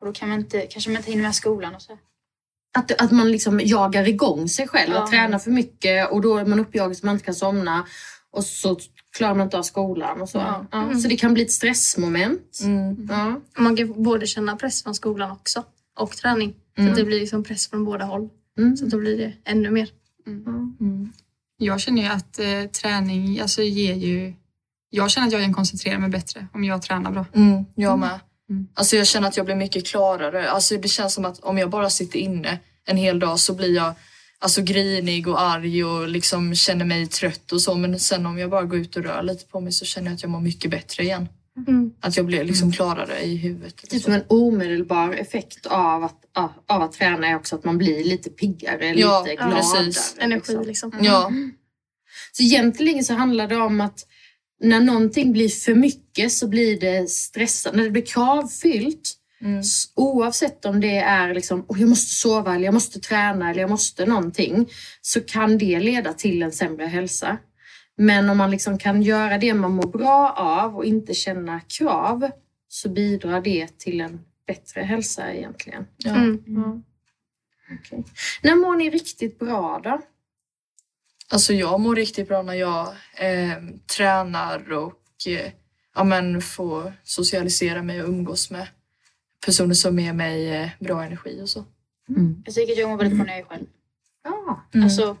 Och 0.00 0.06
då 0.06 0.12
kan 0.12 0.28
man 0.28 0.38
inte, 0.38 0.60
kanske 0.66 0.90
man 0.90 0.96
inte 0.96 1.10
hinner 1.10 1.22
med 1.22 1.34
skolan 1.34 1.74
och 1.74 1.82
så. 1.82 1.98
Att, 2.78 3.02
att 3.02 3.12
man 3.12 3.32
liksom 3.32 3.60
jagar 3.64 4.08
igång 4.08 4.48
sig 4.48 4.68
själv, 4.68 4.92
Ja. 4.92 5.02
att 5.04 5.10
träna 5.10 5.38
för 5.38 5.50
mycket 5.50 6.10
och 6.10 6.20
då 6.20 6.36
är 6.36 6.44
man 6.44 6.60
uppjagad 6.60 6.96
så 6.96 7.06
man 7.06 7.14
inte 7.14 7.24
kan 7.24 7.34
somna. 7.34 7.86
Och 8.30 8.44
så 8.44 8.78
klarar 9.16 9.34
man 9.34 9.46
inte 9.46 9.58
av 9.58 9.62
skolan 9.62 10.20
och 10.20 10.28
så. 10.28 10.38
Ja. 10.38 10.66
Ja, 10.70 10.94
Så 10.94 11.08
det 11.08 11.16
kan 11.16 11.34
bli 11.34 11.42
ett 11.42 11.52
stressmoment. 11.52 12.60
Mm. 12.62 13.08
Ja. 13.10 13.40
Man 13.58 13.76
kan 13.76 14.02
både 14.02 14.26
känna 14.26 14.56
press 14.56 14.82
från 14.82 14.94
skolan 14.94 15.30
också 15.30 15.64
och 15.98 16.16
träning. 16.16 16.54
Så 16.76 16.82
att 16.82 16.96
det 16.96 17.04
blir 17.04 17.20
liksom 17.20 17.44
press 17.44 17.70
från 17.70 17.84
båda 17.84 18.04
håll. 18.04 18.28
Mm. 18.58 18.76
Så 18.76 18.86
då 18.86 18.98
blir 18.98 19.18
det 19.18 19.32
ännu 19.44 19.70
mer. 19.70 19.88
Jag 21.56 21.80
känner 21.80 22.02
ju 22.02 22.08
att 22.08 22.38
eh, 22.38 22.70
träning 22.82 23.40
alltså, 23.40 23.62
ger 23.62 23.94
ju... 23.94 24.34
Jag 24.90 25.10
känner 25.10 25.26
att 25.26 25.32
jag 25.32 25.42
kan 25.42 25.54
koncentrera 25.54 25.98
mig 25.98 26.10
bättre 26.10 26.46
om 26.52 26.64
jag 26.64 26.82
tränar 26.82 27.10
bra. 27.12 27.24
Mm, 27.34 27.64
jag 27.74 27.98
med. 27.98 28.20
Mm. 28.50 28.68
Alltså 28.74 28.96
jag 28.96 29.06
känner 29.06 29.28
att 29.28 29.36
jag 29.36 29.46
blir 29.46 29.56
mycket 29.56 29.86
klarare. 29.86 30.50
Alltså 30.50 30.76
det 30.76 30.88
känns 30.88 31.14
som 31.14 31.24
att 31.24 31.38
om 31.38 31.58
jag 31.58 31.70
bara 31.70 31.90
sitter 31.90 32.18
inne 32.18 32.58
en 32.84 32.96
hel 32.96 33.18
dag 33.18 33.38
så 33.38 33.54
blir 33.54 33.74
jag 33.74 33.94
alltså 34.42 34.62
grinig 34.62 35.28
och 35.28 35.40
arg 35.40 35.84
och 35.84 36.08
liksom 36.08 36.54
känner 36.54 36.84
mig 36.84 37.06
trött 37.06 37.52
och 37.52 37.62
så. 37.62 37.74
Men 37.74 37.98
sen 38.00 38.26
om 38.26 38.38
jag 38.38 38.50
bara 38.50 38.62
går 38.64 38.78
ut 38.78 38.96
och 38.96 39.02
rör 39.02 39.22
lite 39.22 39.44
på 39.46 39.60
mig 39.60 39.72
så 39.72 39.84
känner 39.84 40.06
jag 40.06 40.14
att 40.14 40.22
jag 40.22 40.30
mår 40.30 40.40
mycket 40.40 40.70
bättre 40.70 41.02
igen. 41.02 41.28
Mm. 41.68 41.92
Att 42.00 42.16
jag 42.16 42.26
blir 42.26 42.44
liksom 42.44 42.72
klarare 42.72 43.20
i 43.22 43.36
huvudet. 43.36 43.76
Typ 43.90 44.02
som 44.02 44.12
en 44.12 44.24
omedelbar 44.28 45.12
effekt 45.12 45.66
av 45.66 46.04
att, 46.04 46.16
av, 46.66 46.82
att 46.82 46.92
träna 46.92 47.26
är 47.26 47.36
också 47.36 47.56
att 47.56 47.64
man 47.64 47.78
blir 47.78 48.04
lite 48.04 48.30
piggare, 48.30 48.86
Ja, 48.86 49.20
lite 49.20 49.34
ja, 49.34 49.48
gladare. 49.48 49.84
precis. 49.84 50.16
Energi 50.18 50.52
liksom. 50.52 50.66
liksom. 50.66 50.92
Ja, 51.00 51.32
Så 52.32 52.42
egentligen 52.42 53.04
så 53.04 53.14
handlar 53.14 53.48
det 53.48 53.56
om 53.56 53.80
att 53.80 54.06
när 54.62 54.80
någonting 54.80 55.32
blir 55.32 55.48
för 55.48 55.74
mycket 55.74 56.32
så 56.32 56.48
blir 56.48 56.80
det 56.80 57.10
stressande. 57.10 57.76
När 57.76 57.84
det 57.84 57.90
blir 57.90 58.06
kravfyllt, 58.06 59.14
Mm. 59.42 59.62
oavsett 59.94 60.64
om 60.64 60.80
det 60.80 60.98
är 60.98 61.34
liksom, 61.34 61.64
oh, 61.68 61.80
jag 61.80 61.88
måste 61.88 62.14
sova 62.14 62.54
eller 62.54 62.64
jag 62.64 62.74
måste 62.74 63.00
träna 63.00 63.50
eller 63.50 63.60
jag 63.60 63.70
måste 63.70 64.06
någonting, 64.06 64.68
så 65.00 65.20
kan 65.20 65.58
det 65.58 65.80
leda 65.80 66.12
till 66.12 66.42
en 66.42 66.52
sämre 66.52 66.86
hälsa. 66.86 67.38
Men 67.96 68.30
om 68.30 68.38
man 68.38 68.50
liksom 68.50 68.78
kan 68.78 69.02
göra 69.02 69.38
det 69.38 69.54
man 69.54 69.72
mår 69.72 69.86
bra 69.86 70.30
av 70.36 70.76
och 70.76 70.84
inte 70.84 71.14
känna 71.14 71.60
krav 71.60 72.30
så 72.68 72.88
bidrar 72.88 73.40
det 73.40 73.78
till 73.78 74.00
en 74.00 74.20
bättre 74.46 74.80
hälsa 74.80 75.32
egentligen. 75.32 75.86
ja. 75.96 76.14
Mm. 76.14 76.82
Okej. 77.80 78.04
När 78.42 78.54
mår 78.54 78.76
ni 78.76 78.90
riktigt 78.90 79.38
bra 79.38 79.80
då? 79.84 80.00
Alltså 81.28 81.52
jag 81.52 81.80
mår 81.80 81.96
riktigt 81.96 82.28
bra 82.28 82.42
när 82.42 82.54
jag 82.54 82.88
eh, 83.16 83.62
tränar 83.96 84.72
och 84.72 85.26
eh, 85.26 85.52
ja, 85.94 86.04
men 86.04 86.42
får 86.42 86.92
socialisera 87.02 87.82
mig 87.82 88.02
och 88.02 88.08
umgås 88.08 88.50
med 88.50 88.66
personer 89.44 89.74
som 89.74 89.98
ger 89.98 90.12
mig 90.12 90.48
eh, 90.50 90.68
bra 90.80 91.04
energi 91.04 91.40
och 91.42 91.48
så. 91.48 91.64
Jag 92.44 92.54
tycker 92.54 92.72
att 92.72 92.78
jag 92.78 92.88
mår 92.90 92.96
väldigt 92.96 93.16
bra 93.16 93.24
när 93.26 93.32
jag 93.32 93.40
är 93.40 93.44
själv. 93.44 93.66
Ja. 94.24 94.66
Mm. 94.74 94.84
Alltså, 94.84 95.16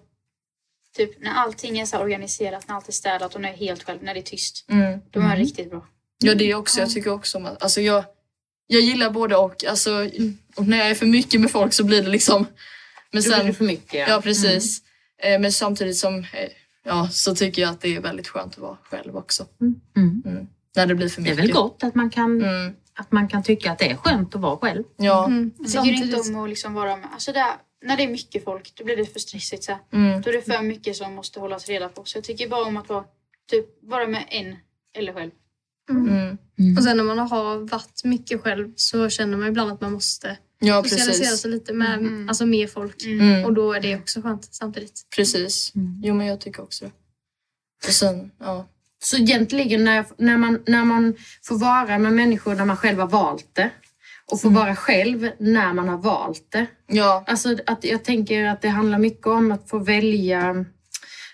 typ 0.96 1.20
när 1.22 1.30
allting 1.34 1.78
är 1.78 1.84
så 1.86 1.98
organiserat, 1.98 2.68
när 2.68 2.74
allt 2.74 2.88
är 2.88 2.92
städat 2.92 3.34
och 3.34 3.40
när 3.40 3.48
jag 3.48 3.54
är 3.56 3.60
helt 3.60 3.82
själv, 3.82 4.02
när 4.02 4.14
det 4.14 4.20
är 4.20 4.22
tyst. 4.22 4.64
Mm. 4.68 5.00
Då 5.10 5.20
mår 5.20 5.30
jag 5.30 5.38
riktigt 5.38 5.70
bra. 5.70 5.86
Ja 6.18 6.34
det 6.34 6.54
också. 6.54 6.80
Jag 6.80 6.90
tycker 6.90 7.10
också 7.12 7.38
om 7.38 7.46
att, 7.46 7.62
alltså 7.62 7.80
jag, 7.80 8.04
jag 8.66 8.80
gillar 8.80 9.10
både 9.10 9.36
och. 9.36 9.64
Alltså, 9.64 10.10
och 10.56 10.66
när 10.68 10.78
jag 10.78 10.90
är 10.90 10.94
för 10.94 11.06
mycket 11.06 11.40
med 11.40 11.50
folk 11.50 11.72
så 11.72 11.84
blir 11.84 12.02
det 12.02 12.08
liksom... 12.08 12.46
Men 13.10 13.22
Då 13.22 13.28
blir 13.28 13.36
det 13.38 13.44
sen, 13.44 13.54
för 13.54 13.64
mycket. 13.64 14.08
ja 14.08 14.20
precis. 14.22 14.82
Eh, 15.22 15.40
Men 15.40 15.52
samtidigt 15.52 15.96
som, 15.98 16.18
eh, 16.18 16.24
ja 16.84 17.08
så 17.12 17.34
tycker 17.34 17.62
jag 17.62 17.70
att 17.70 17.80
det 17.80 17.96
är 17.96 18.00
väldigt 18.00 18.28
skönt 18.28 18.52
att 18.52 18.58
vara 18.58 18.76
själv 18.82 19.16
också. 19.16 19.46
Mm. 19.60 19.80
Mm. 20.26 20.46
När 20.76 20.86
det 20.86 20.94
blir 20.94 21.08
för 21.08 21.22
Det 21.22 21.28
är 21.30 21.34
mycket. 21.34 21.44
väl 21.44 21.52
gott 21.52 21.82
att 21.84 21.94
man, 21.94 22.10
kan, 22.10 22.42
Mm. 22.44 22.74
Att 22.98 23.12
man 23.12 23.28
kan 23.28 23.42
tycka 23.42 23.72
att 23.72 23.78
det 23.78 23.90
är 23.90 23.96
skönt 23.96 24.34
att 24.34 24.40
vara 24.40 24.56
själv. 24.56 24.84
Ja. 24.96 25.26
Mm. 25.26 25.50
Jag 25.58 25.66
tycker 25.70 25.78
inte 25.92 25.98
Samtidigt, 26.06 26.36
om 26.36 26.42
att 26.42 26.48
liksom 26.48 26.74
vara 26.74 26.96
med. 26.96 27.08
Alltså 27.12 27.32
där, 27.32 27.50
när 27.84 27.96
det 27.96 28.02
är 28.02 28.08
mycket 28.08 28.44
folk, 28.44 28.72
då 28.74 28.84
blir 28.84 28.96
det 28.96 29.06
för 29.06 29.20
stressigt. 29.20 29.64
Så. 29.64 29.78
Mm. 29.92 30.20
Då 30.22 30.30
är 30.30 30.34
det 30.34 30.42
för 30.42 30.62
mycket 30.62 30.96
som 30.96 31.14
måste 31.14 31.40
hållas 31.40 31.68
reda 31.68 31.88
på. 31.88 32.04
Så 32.04 32.16
jag 32.18 32.24
tycker 32.24 32.48
bara 32.48 32.64
om 32.64 32.76
att 32.76 32.88
vara 32.88 33.04
typ 33.50 33.80
bara 33.82 34.06
med 34.06 34.24
en 34.28 34.56
eller 34.98 35.12
själv. 35.12 35.30
Mm. 35.90 36.38
och 36.76 36.84
sen 36.84 36.96
när 36.96 37.04
man 37.04 37.18
har 37.18 37.56
varit 37.70 38.04
mycket 38.04 38.40
själv 38.40 38.72
så 38.76 39.08
känner 39.08 39.36
man 39.36 39.48
ibland 39.48 39.72
att 39.72 39.80
man 39.80 39.92
måste 39.92 40.38
Ja 40.58 40.82
socialisera 40.82 41.12
precis. 41.24 41.40
sig 41.40 41.50
lite 41.50 41.72
med, 41.72 41.98
Mm. 41.98 42.28
alltså 42.28 42.46
med 42.46 42.70
folk. 42.70 43.02
Mm. 43.04 43.44
Och 43.44 43.52
då 43.52 43.72
är 43.72 43.80
det 43.80 43.96
också 43.96 44.22
skönt 44.22 44.48
samtidigt. 44.54 45.06
Precis. 45.16 45.72
Jo 46.02 46.14
men 46.14 46.26
jag 46.26 46.40
tycker 46.40 46.62
också 46.62 46.84
det. 46.84 46.90
Och 47.86 47.92
sen, 47.94 48.30
ja. 48.38 48.66
Så 49.02 49.16
egentligen 49.16 49.84
när, 49.84 50.04
när, 50.16 50.36
man, 50.36 50.62
när 50.66 50.84
man 50.84 51.14
får 51.42 51.58
vara 51.58 51.98
med 51.98 52.12
människor 52.12 52.54
när 52.54 52.64
man 52.64 52.76
själv 52.76 52.98
har 52.98 53.08
valt 53.08 53.48
det 53.52 53.70
och 54.32 54.40
får 54.40 54.50
vara 54.50 54.76
själv 54.76 55.30
när 55.38 55.72
man 55.72 55.88
har 55.88 55.98
valt 55.98 56.46
det. 56.48 56.66
Ja, 56.86 57.24
Alltså 57.26 57.56
att 57.66 57.84
jag 57.84 58.04
tänker 58.04 58.44
att 58.44 58.62
det 58.62 58.68
handlar 58.68 58.98
mycket 58.98 59.26
om 59.26 59.52
att 59.52 59.70
få 59.70 59.78
välja 59.78 60.64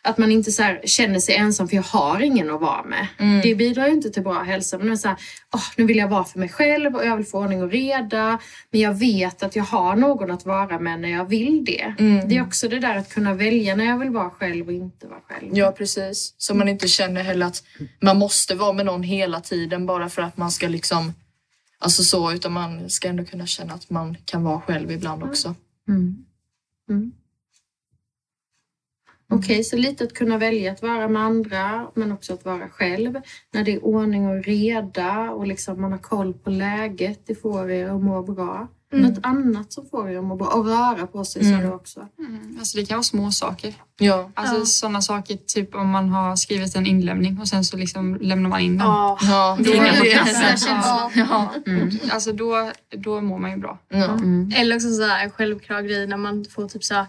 att 0.08 0.18
man 0.18 0.32
inte 0.32 0.52
så 0.52 0.62
här 0.62 0.80
känner 0.84 1.20
sig 1.20 1.34
ensam 1.36 1.68
för 1.68 1.76
jag 1.76 1.82
har 1.82 2.20
ingen 2.20 2.50
att 2.50 2.60
vara 2.60 2.82
med. 2.82 3.06
Mm. 3.18 3.40
Det 3.40 3.54
bidrar 3.54 3.86
ju 3.86 3.92
inte 3.92 4.10
till 4.10 4.22
bra 4.22 4.42
hälsa. 4.42 4.78
Men 4.78 4.98
så 4.98 5.08
här, 5.08 5.16
"Åh, 5.54 5.62
nu 5.76 5.86
vill 5.86 5.96
jag 5.96 6.08
vara 6.08 6.24
för 6.24 6.38
mig 6.38 6.48
själv 6.48 6.96
och 6.96 7.06
jag 7.06 7.16
vill 7.16 7.26
få 7.26 7.38
ordning 7.38 7.62
och 7.62 7.70
reda. 7.70 8.38
Men 8.70 8.80
jag 8.80 8.94
vet 8.94 9.42
att 9.42 9.56
jag 9.56 9.64
har 9.64 9.96
någon 9.96 10.30
att 10.30 10.46
vara 10.46 10.78
med 10.78 11.00
när 11.00 11.08
jag 11.08 11.24
vill 11.24 11.64
det. 11.64 11.94
Mm. 11.98 12.28
Det 12.28 12.36
är 12.36 12.42
också 12.42 12.68
det 12.68 12.78
där 12.78 12.96
att 12.96 13.14
kunna 13.14 13.34
välja 13.34 13.76
när 13.76 13.84
jag 13.84 13.98
vill 13.98 14.10
vara 14.10 14.30
själv 14.30 14.66
och 14.66 14.72
inte 14.72 15.06
vara 15.06 15.20
själv. 15.20 15.48
ja 15.52 15.72
precis. 15.72 16.34
Så 16.38 16.54
man 16.54 16.68
inte 16.68 16.88
känner 16.88 17.22
heller 17.22 17.46
att 17.46 17.62
man 18.00 18.16
måste 18.18 18.54
vara 18.54 18.72
med 18.72 18.86
någon 18.86 19.02
hela 19.02 19.40
tiden 19.40 19.86
bara 19.86 20.08
för 20.08 20.22
att 20.22 20.36
man 20.36 20.50
ska 20.50 20.68
liksom 20.68 21.12
Alltså 21.80 22.02
så, 22.02 22.32
utan 22.32 22.52
man 22.52 22.90
ska 22.90 23.08
ändå 23.08 23.24
kunna 23.24 23.46
känna 23.46 23.74
att 23.74 23.90
man 23.90 24.16
kan 24.24 24.44
vara 24.44 24.60
själv 24.60 24.90
ibland 24.90 25.22
också. 25.22 25.54
Okej, 29.32 29.64
så 29.64 29.76
lite 29.76 30.04
att 30.04 30.14
kunna 30.14 30.38
välja 30.38 30.72
att 30.72 30.82
vara 30.82 31.08
med 31.08 31.22
andra 31.22 31.86
men 31.94 32.12
också 32.12 32.32
att 32.34 32.44
vara 32.44 32.68
själv. 32.68 33.14
När 33.54 33.64
det 33.64 33.72
är 33.74 33.84
ordning 33.84 34.28
och 34.28 34.44
reda 34.44 35.30
och 35.30 35.46
liksom 35.46 35.80
man 35.80 35.92
har 35.92 35.98
koll 35.98 36.34
på 36.34 36.50
läget, 36.50 37.26
det 37.26 37.34
får 37.34 37.70
er 37.70 37.88
att 37.88 38.02
må 38.02 38.22
bra. 38.22 38.68
Något 38.92 39.18
annat 39.22 39.72
som 39.72 39.86
får 39.86 40.10
er 40.10 40.18
att 40.18 40.24
må 40.24 40.36
bra. 40.36 40.46
Och 40.46 40.66
röra 40.66 41.06
på 41.06 41.24
sig 41.24 41.44
sa 41.44 41.56
du 41.62 41.70
också. 41.72 42.06
Alltså 42.58 42.78
det 42.78 42.86
kan 42.86 42.96
vara 42.96 43.02
små 43.02 43.30
saker. 43.30 43.74
Ja. 43.98 44.30
Alltså 44.34 44.58
Ja. 44.58 44.64
sådana 44.64 45.00
saker, 45.00 45.36
typ 45.46 45.74
om 45.74 45.88
man 45.88 46.08
har 46.08 46.36
skrivit 46.36 46.76
en 46.76 46.86
inlämning 46.86 47.38
och 47.40 47.48
sen 47.48 47.64
så 47.64 47.76
liksom 47.76 48.18
lämnar 48.20 48.50
man 48.50 48.60
in 48.60 48.78
den. 48.78 48.86
Ja. 48.86 49.18
Ja, 49.22 49.56
är 49.60 50.02
det- 50.02 50.10
kassan. 50.10 50.76
Ja, 50.76 51.10
ja. 51.14 51.50
Alltså 52.12 52.32
då, 52.32 52.70
då 52.96 53.20
mår 53.20 53.38
man 53.38 53.50
ju 53.50 53.56
bra. 53.56 53.78
ja. 53.88 54.18
Eller 54.56 54.76
också 54.76 54.90
så 54.94 55.02
här 55.02 55.24
en 55.24 55.30
självklar 55.30 55.82
grej 55.82 56.06
när 56.06 56.16
man 56.16 56.44
får 56.50 56.68
typ 56.68 56.84
så 56.84 56.94
här 56.94 57.06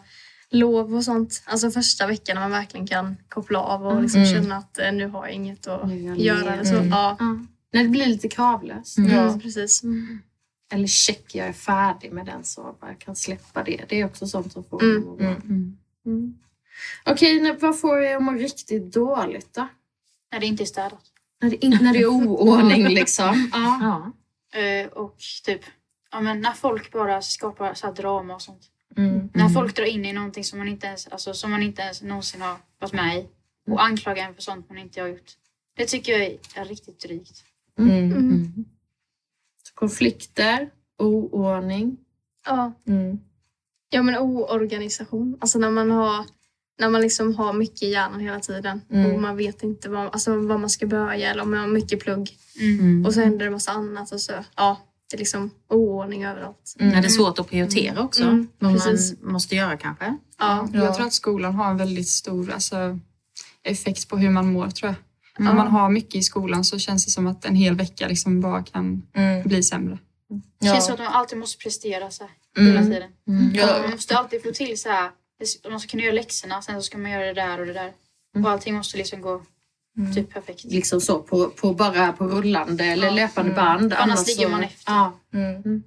lov 0.51 0.95
och 0.95 1.03
sånt. 1.03 1.43
Alltså 1.45 1.71
första 1.71 2.07
veckan 2.07 2.35
när 2.35 2.41
man 2.41 2.51
verkligen 2.51 2.87
kan 2.87 3.17
koppla 3.29 3.59
av 3.59 3.87
och 3.87 4.01
liksom 4.01 4.21
Mm. 4.21 4.33
känna 4.33 4.55
att 4.55 4.79
eh, 4.79 4.91
nu 4.91 5.07
har 5.07 5.25
jag 5.25 5.35
inget 5.35 5.67
att 5.67 5.89
jag 5.89 6.19
göra. 6.19 6.53
Eller 6.53 6.63
så. 6.63 6.75
Mm. 6.75 6.89
Ja, 6.89 7.15
Ja. 7.19 7.39
När 7.73 7.83
det 7.83 7.89
blir 7.89 8.05
lite 8.05 8.27
kravlöst. 8.27 8.97
mm. 8.97 9.39
precis. 9.39 9.81
Eller 10.71 10.87
check, 10.87 11.35
jag 11.35 11.47
är 11.47 11.53
färdig 11.53 12.11
med 12.11 12.25
den 12.25 12.43
så 12.43 12.75
jag 12.81 12.99
kan 12.99 13.15
släppa 13.15 13.63
det. 13.63 13.85
Det 13.89 14.01
är 14.01 14.05
också 14.05 14.27
sånt 14.27 14.51
som 14.53 14.63
får 14.63 14.83
Mm. 14.83 14.97
att 14.99 15.05
må 15.05 15.15
bra. 15.15 15.35
Mm. 16.05 16.37
Okej, 17.05 17.41
när- 17.41 17.57
vad 17.59 17.79
får 17.79 18.01
er 18.01 18.15
att 18.15 18.23
må 18.23 18.31
riktigt 18.31 18.93
dåligt 18.93 19.53
då? 19.53 19.67
När 20.31 20.39
det 20.39 20.45
inte 20.45 20.63
är 20.63 20.65
städat. 20.65 21.01
När 21.41 21.49
det, 21.49 21.65
in, 21.65 21.77
när 21.81 21.93
det 21.93 21.99
är 21.99 22.05
oordning 22.15 22.87
liksom. 22.87 23.49
Ja. 23.53 23.79
Ja. 23.81 24.59
Eh, 24.59 24.87
och 24.87 25.17
typ, 25.45 25.61
ja 26.11 26.21
men 26.21 26.41
när 26.41 26.53
folk 26.53 26.91
bara 26.91 27.21
skapar 27.21 27.73
så 27.73 27.87
här 27.87 27.93
drama 27.93 28.35
och 28.35 28.41
sånt. 28.41 28.61
Mm. 28.97 29.29
När 29.33 29.49
folk 29.49 29.75
drar 29.75 29.85
in 29.85 30.05
i 30.05 30.13
någonting 30.13 30.43
som 30.43 30.59
man 30.59 30.67
inte 30.67 30.87
ens, 30.87 31.07
alltså, 31.07 31.33
som 31.33 31.51
man 31.51 31.63
inte 31.63 31.81
ens 31.81 32.01
någonsin 32.01 32.41
har 32.41 32.57
varit 32.79 32.93
med 32.93 33.17
i. 33.17 33.27
Och 33.71 33.83
anklagar 33.83 34.27
en 34.27 34.35
för 34.35 34.41
sånt 34.41 34.69
man 34.69 34.77
inte 34.77 35.01
har 35.01 35.07
gjort. 35.07 35.31
Det 35.77 35.85
tycker 35.85 36.11
jag 36.11 36.21
är, 36.55 36.65
riktigt 36.65 36.99
drygt. 36.99 37.43
Mm. 37.79 38.65
Konflikter, 39.73 40.69
oordning. 40.97 41.97
Ja. 42.45 42.73
Mm. 42.87 43.19
ja, 43.89 44.03
men 44.03 44.17
oorganisation. 44.17 45.37
Alltså 45.41 45.59
när 45.59 45.69
man 45.69 45.91
har 45.91 46.25
när 46.79 46.89
man 46.89 47.01
liksom 47.01 47.35
har 47.35 47.53
mycket 47.53 47.83
i 47.83 47.91
hjärnan 47.91 48.19
hela 48.19 48.39
tiden 48.39 48.81
Mm. 48.89 49.11
och 49.11 49.21
man 49.21 49.37
vet 49.37 49.63
inte 49.63 49.89
vad, 49.89 50.05
alltså, 50.05 50.35
vad 50.37 50.59
man 50.59 50.69
ska 50.69 50.87
börja 50.87 51.31
eller 51.31 51.43
om 51.43 51.51
man 51.51 51.59
har 51.59 51.67
mycket 51.67 51.99
plugg 51.99 52.37
Mm. 52.61 53.05
och 53.05 53.13
så 53.13 53.19
händer 53.21 53.45
det 53.45 53.51
massa 53.51 53.71
annat 53.71 54.11
och 54.11 54.21
så 54.21 54.33
ja, 54.55 54.77
det 55.09 55.15
är 55.15 55.17
liksom 55.17 55.51
oordning 55.69 56.23
överallt. 56.25 56.73
När 56.79 57.01
det 57.01 57.07
är 57.07 57.09
svårt 57.09 57.39
att 57.39 57.49
prioritera 57.49 58.01
också. 58.01 58.23
Mm, 58.23 58.47
vad 58.59 58.73
precis. 58.73 59.21
man 59.21 59.33
måste 59.33 59.55
göra 59.55 59.77
kanske. 59.77 60.05
Ja. 60.05 60.67
Ja. 60.73 60.83
Jag 60.83 60.95
tror 60.95 61.05
att 61.07 61.13
skolan 61.13 61.55
har 61.55 61.71
en 61.71 61.77
väldigt 61.77 62.07
stor 62.07 62.51
alltså, 62.51 62.99
effekt 63.63 64.09
på 64.09 64.17
hur 64.17 64.29
man 64.29 64.53
mår 64.53 64.67
tror 64.69 64.87
jag. 64.89 65.49
Om 65.49 65.55
man 65.55 65.67
har 65.67 65.89
mycket 65.89 66.15
i 66.15 66.23
skolan 66.23 66.63
så 66.63 66.79
känns 66.79 67.05
det 67.05 67.11
som 67.11 67.27
att 67.27 67.45
en 67.45 67.55
hel 67.55 67.75
vecka 67.75 68.07
liksom 68.07 68.41
bara 68.41 68.63
kan 68.63 69.01
Mm. 69.13 69.47
bli 69.47 69.63
sämre. 69.63 69.97
Det 70.59 70.65
känns 70.65 70.75
Ja. 70.77 70.81
som 70.81 70.93
att 70.93 70.99
man 70.99 71.07
alltid 71.13 71.37
måste 71.37 71.63
prestera 71.63 72.11
så 72.11 72.23
här, 72.23 72.31
Mm. 72.57 72.73
hela 72.73 72.83
tiden. 72.95 73.11
Ja. 73.55 73.79
Man 73.81 73.91
måste 73.91 74.17
alltid 74.17 74.43
få 74.43 74.51
till 74.51 74.79
så 74.79 74.89
här. 74.89 75.11
Man 75.69 75.79
ska 75.79 75.89
kunna 75.89 76.03
göra 76.03 76.13
läxorna, 76.15 76.61
sen 76.61 76.75
så 76.75 76.81
ska 76.81 76.97
man 76.97 77.11
göra 77.11 77.25
det 77.25 77.33
där 77.33 77.59
och 77.59 77.65
det 77.65 77.73
där. 77.73 77.91
Och 78.43 78.49
allting 78.51 78.75
måste 78.75 78.97
liksom 78.97 79.21
gå 79.21 79.41
typ 80.15 80.33
perfekt. 80.33 80.63
Liksom 80.63 81.01
så 81.01 81.19
på, 81.19 81.49
på 81.49 81.73
bara 81.73 82.11
på 82.11 82.27
rullande 82.27 82.83
eller 82.85 83.07
Ja. 83.07 83.13
löpande 83.13 83.51
Mm. 83.51 83.63
band. 83.65 83.93
Annars 83.93 84.19
så- 84.19 84.25
ligger 84.25 84.49
man 84.49 84.63
efter. 84.63 84.91
Ja. 84.91 85.19
Mm. 85.33 85.83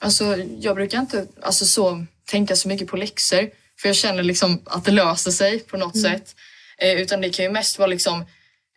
Alltså, 0.00 0.36
jag 0.60 0.76
brukar 0.76 1.00
inte 1.00 1.26
alltså, 1.42 1.64
så, 1.64 2.04
tänka 2.30 2.56
så 2.56 2.68
mycket 2.68 2.88
på 2.88 2.96
läxor. 2.96 3.50
För 3.80 3.88
jag 3.88 3.96
känner 3.96 4.22
liksom 4.22 4.62
att 4.64 4.84
det 4.84 4.90
löser 4.92 5.30
sig 5.30 5.58
på 5.58 5.76
något 5.76 6.00
sätt. 6.00 6.34
Eh, 6.78 6.92
utan 7.00 7.20
det 7.20 7.30
kan 7.30 7.44
ju 7.44 7.50
mest 7.50 7.78
vara 7.78 7.86
liksom 7.86 8.24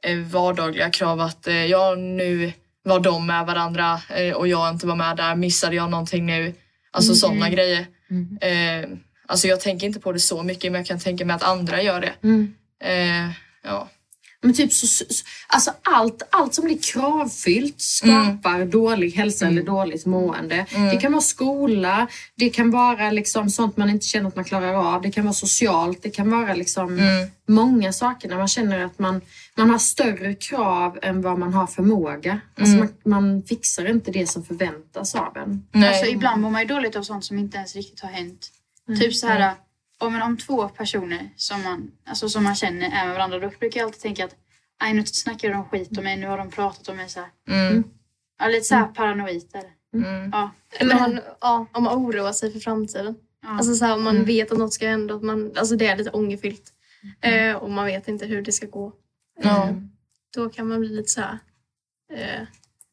eh, 0.04 0.18
vardagliga 0.18 0.90
krav 0.90 1.22
att 1.22 1.48
eh, 1.48 1.66
ja, 1.66 1.96
nu 1.96 2.54
var 2.84 3.00
de 3.00 3.26
med 3.28 3.46
varandra 3.46 4.02
eh, 4.16 4.34
och 4.34 4.48
jag 4.48 4.70
inte 4.70 4.88
var 4.88 4.96
med 4.96 5.18
där. 5.18 5.36
Missade 5.36 5.76
jag 5.76 5.90
någonting 5.90 6.26
nu? 6.26 6.54
Alltså 6.92 7.10
Mm. 7.12 7.16
sådana 7.16 7.50
grejer. 7.50 7.88
Mm. 8.10 8.38
Eh, 8.42 8.98
alltså 9.28 9.48
jag 9.48 9.60
tänker 9.62 9.88
inte 9.88 10.00
på 10.00 10.12
det 10.12 10.20
så 10.20 10.44
mycket 10.44 10.72
men 10.72 10.80
jag 10.80 10.88
kan 10.88 11.00
tänka 11.00 11.26
mig 11.26 11.36
att 11.36 11.44
andra 11.44 11.82
gör 11.82 12.02
det. 12.02 12.14
Mm. 12.24 12.54
Eh, 12.84 13.32
ja. 13.64 13.90
Men 14.42 14.54
typ 14.54 14.74
så, 14.74 14.88
så, 14.88 15.04
alltså 15.48 15.72
allt, 15.82 16.22
allt 16.32 16.54
som 16.54 16.66
blir 16.66 16.78
kravfyllt 16.94 17.82
skapar 17.82 18.66
dålig 18.66 19.12
hälsa 19.12 19.48
eller 19.48 19.64
dåligt 19.64 20.06
mående. 20.06 20.66
Mm. 20.70 20.90
Det 20.90 20.98
kan 20.98 21.12
vara 21.12 21.22
skola, 21.22 22.08
det 22.36 22.50
kan 22.50 22.72
vara 22.72 23.12
liksom 23.12 23.50
sånt 23.50 23.78
man 23.78 23.90
inte 23.90 24.06
känner 24.06 24.28
att 24.28 24.36
man 24.36 24.46
klarar 24.46 24.74
av, 24.96 25.02
det 25.02 25.12
kan 25.12 25.24
vara 25.24 25.34
socialt, 25.34 26.04
det 26.04 26.10
kan 26.10 26.32
vara 26.32 26.54
liksom 26.54 27.00
Mm. 27.00 27.28
många 27.48 27.94
saker 27.94 28.30
när 28.30 28.38
man 28.38 28.48
känner 28.48 28.86
att 28.86 29.00
man, 29.00 29.22
man 29.56 29.70
har 29.70 29.78
större 29.78 30.34
krav 30.36 31.00
än 31.02 31.22
vad 31.22 31.40
man 31.40 31.54
har 31.54 31.68
förmåga. 31.68 32.40
Alltså 32.60 32.76
Mm. 32.76 32.90
man, 33.04 33.22
man 33.30 33.44
fixar 33.44 33.90
inte 33.90 34.12
det 34.12 34.28
som 34.28 34.46
förväntas 34.46 35.16
av 35.16 35.38
en. 35.38 35.68
Alltså, 35.86 36.06
ibland 36.06 36.42
mår 36.42 36.50
man 36.50 36.62
ju 36.62 36.68
dåligt 36.68 36.96
av 36.96 37.04
sånt 37.04 37.26
som 37.26 37.40
inte 37.40 37.58
ens 37.58 37.76
riktigt 37.76 38.00
har 38.00 38.10
hänt. 38.10 38.48
Mm. 38.88 39.00
Typ 39.00 39.16
så 39.16 39.28
här, 39.28 39.54
om, 40.00 40.22
om 40.22 40.38
två 40.38 40.70
personer 40.70 41.30
som 41.36 41.64
man, 41.64 41.92
alltså, 42.06 42.30
som 42.30 42.44
man 42.44 42.56
känner 42.56 42.86
är 42.86 43.06
med 43.06 43.16
varandra, 43.16 43.40
då 43.40 43.50
brukar 43.60 43.80
jag 43.80 43.88
alltid 43.88 44.02
tänka 44.02 44.26
att 44.26 44.36
Aj, 44.82 44.94
nu 44.94 45.06
snackar 45.06 45.50
de 45.50 45.66
skit 45.66 45.98
om 45.98 46.04
mig, 46.04 46.18
nu 46.18 46.28
har 46.28 46.38
de 46.38 46.50
pratat 46.52 46.88
om 46.90 46.98
mig 46.98 47.10
så 47.10 47.20
här. 47.20 47.30
Mm. 47.50 47.84
Ja, 48.40 48.48
lite 48.48 48.64
så 48.64 48.76
här 48.76 48.86
paranoid 48.88 49.50
är 49.54 49.62
det. 49.62 49.98
Mm. 49.98 50.30
Ja. 50.32 50.52
Eller 50.78 50.96
man, 50.96 51.20
ja, 51.42 51.66
om 51.72 51.84
man 51.84 51.98
oroar 51.98 52.32
sig 52.32 52.52
för 52.52 52.60
framtiden. 52.60 53.16
Alltså 53.46 53.76
så 53.76 53.86
här, 53.86 53.96
om 53.96 54.04
man 54.04 54.16
Mm. 54.16 54.26
vet 54.28 54.52
att 54.52 54.58
något 54.58 54.74
ska 54.74 54.88
hända, 54.88 55.16
att 55.16 55.24
man, 55.24 55.52
alltså 55.56 55.76
det 55.76 55.88
är 55.88 55.98
lite 55.98 56.10
ångerfyllt. 56.10 56.74
Eh, 57.22 57.56
och 57.56 57.70
man 57.72 57.86
vet 57.86 58.08
inte 58.08 58.26
hur 58.26 58.42
det 58.42 58.52
ska 58.52 58.68
gå. 58.68 58.94
Ja. 59.44 59.70
Eh, 59.70 59.76
då 60.36 60.50
kan 60.50 60.68
man 60.68 60.80
bli 60.80 60.90
lite 60.90 61.10
så 61.10 61.22
här, 61.22 61.38
eh, 62.14 62.48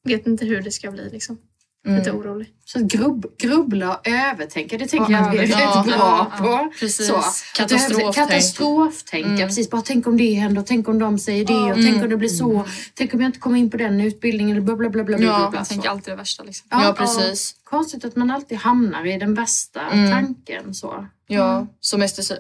vet 0.05 0.27
inte 0.27 0.45
hur 0.47 0.61
det 0.63 0.71
ska 0.71 0.91
bli 0.91 1.11
liksom. 1.11 1.39
Lite 1.87 2.11
Mm. 2.11 2.21
orolig. 2.23 2.49
Så 2.65 2.79
grubb, 2.87 3.27
grubbla 3.39 3.95
och 3.97 4.09
övertänka, 4.09 4.79
det 4.79 4.87
tänker 4.87 5.13
Ja, 5.13 5.19
jag 5.19 5.29
att 5.29 5.35
vi 5.49 5.53
är 5.53 5.61
ja, 5.61 5.83
bra 5.87 5.95
ja, 6.33 6.33
på. 6.39 6.45
ja, 6.45 6.71
precis. 6.81 7.07
Så. 7.07 7.23
Katastroftänk. 7.57 8.15
Katastroftänka, 8.15 9.29
Mm. 9.29 9.49
precis. 9.49 9.71
Bara 9.71 9.83
tänk 9.83 10.07
om 10.07 10.17
det 10.17 10.33
händer, 10.35 10.61
och 10.61 10.67
tänk 10.67 10.89
om 10.89 10.99
de 10.99 11.19
säger 11.19 11.45
det 11.45 11.55
och 11.55 11.71
Mm. 11.79 11.85
tänk 11.85 12.03
om 12.05 12.11
det 12.11 12.17
blir 12.17 12.29
så. 12.29 12.65
Tänk 12.95 13.15
om 13.15 13.21
jag 13.21 13.29
inte 13.29 13.39
kommer 13.39 13.59
in 13.59 13.71
på 13.71 13.77
den 13.77 14.01
utbildningen 14.01 14.57
eller 14.57 14.65
bla 14.67 14.77
bla 14.77 14.89
bla 14.91 15.05
bla. 15.05 15.49
bla, 15.51 15.65
tänker 15.65 15.89
alltid 15.89 16.13
det 16.13 16.17
värsta. 16.17 16.43
Liksom. 16.45 16.67
Ja, 16.71 16.95
precis. 16.99 17.55
Konstigt 17.65 18.05
att 18.05 18.17
man 18.17 18.31
alltid 18.31 18.59
hamnar 18.59 19.07
i 19.07 19.19
den 19.19 19.35
värsta 19.35 19.81
Mm. 19.81 20.11
tanken. 20.11 20.75
Så. 20.75 21.07
Ja, 21.27 21.67
som 21.81 22.03
Ester 22.03 22.23
sa- 22.23 22.35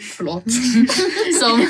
Förlåt. 0.00 0.44
som 1.40 1.66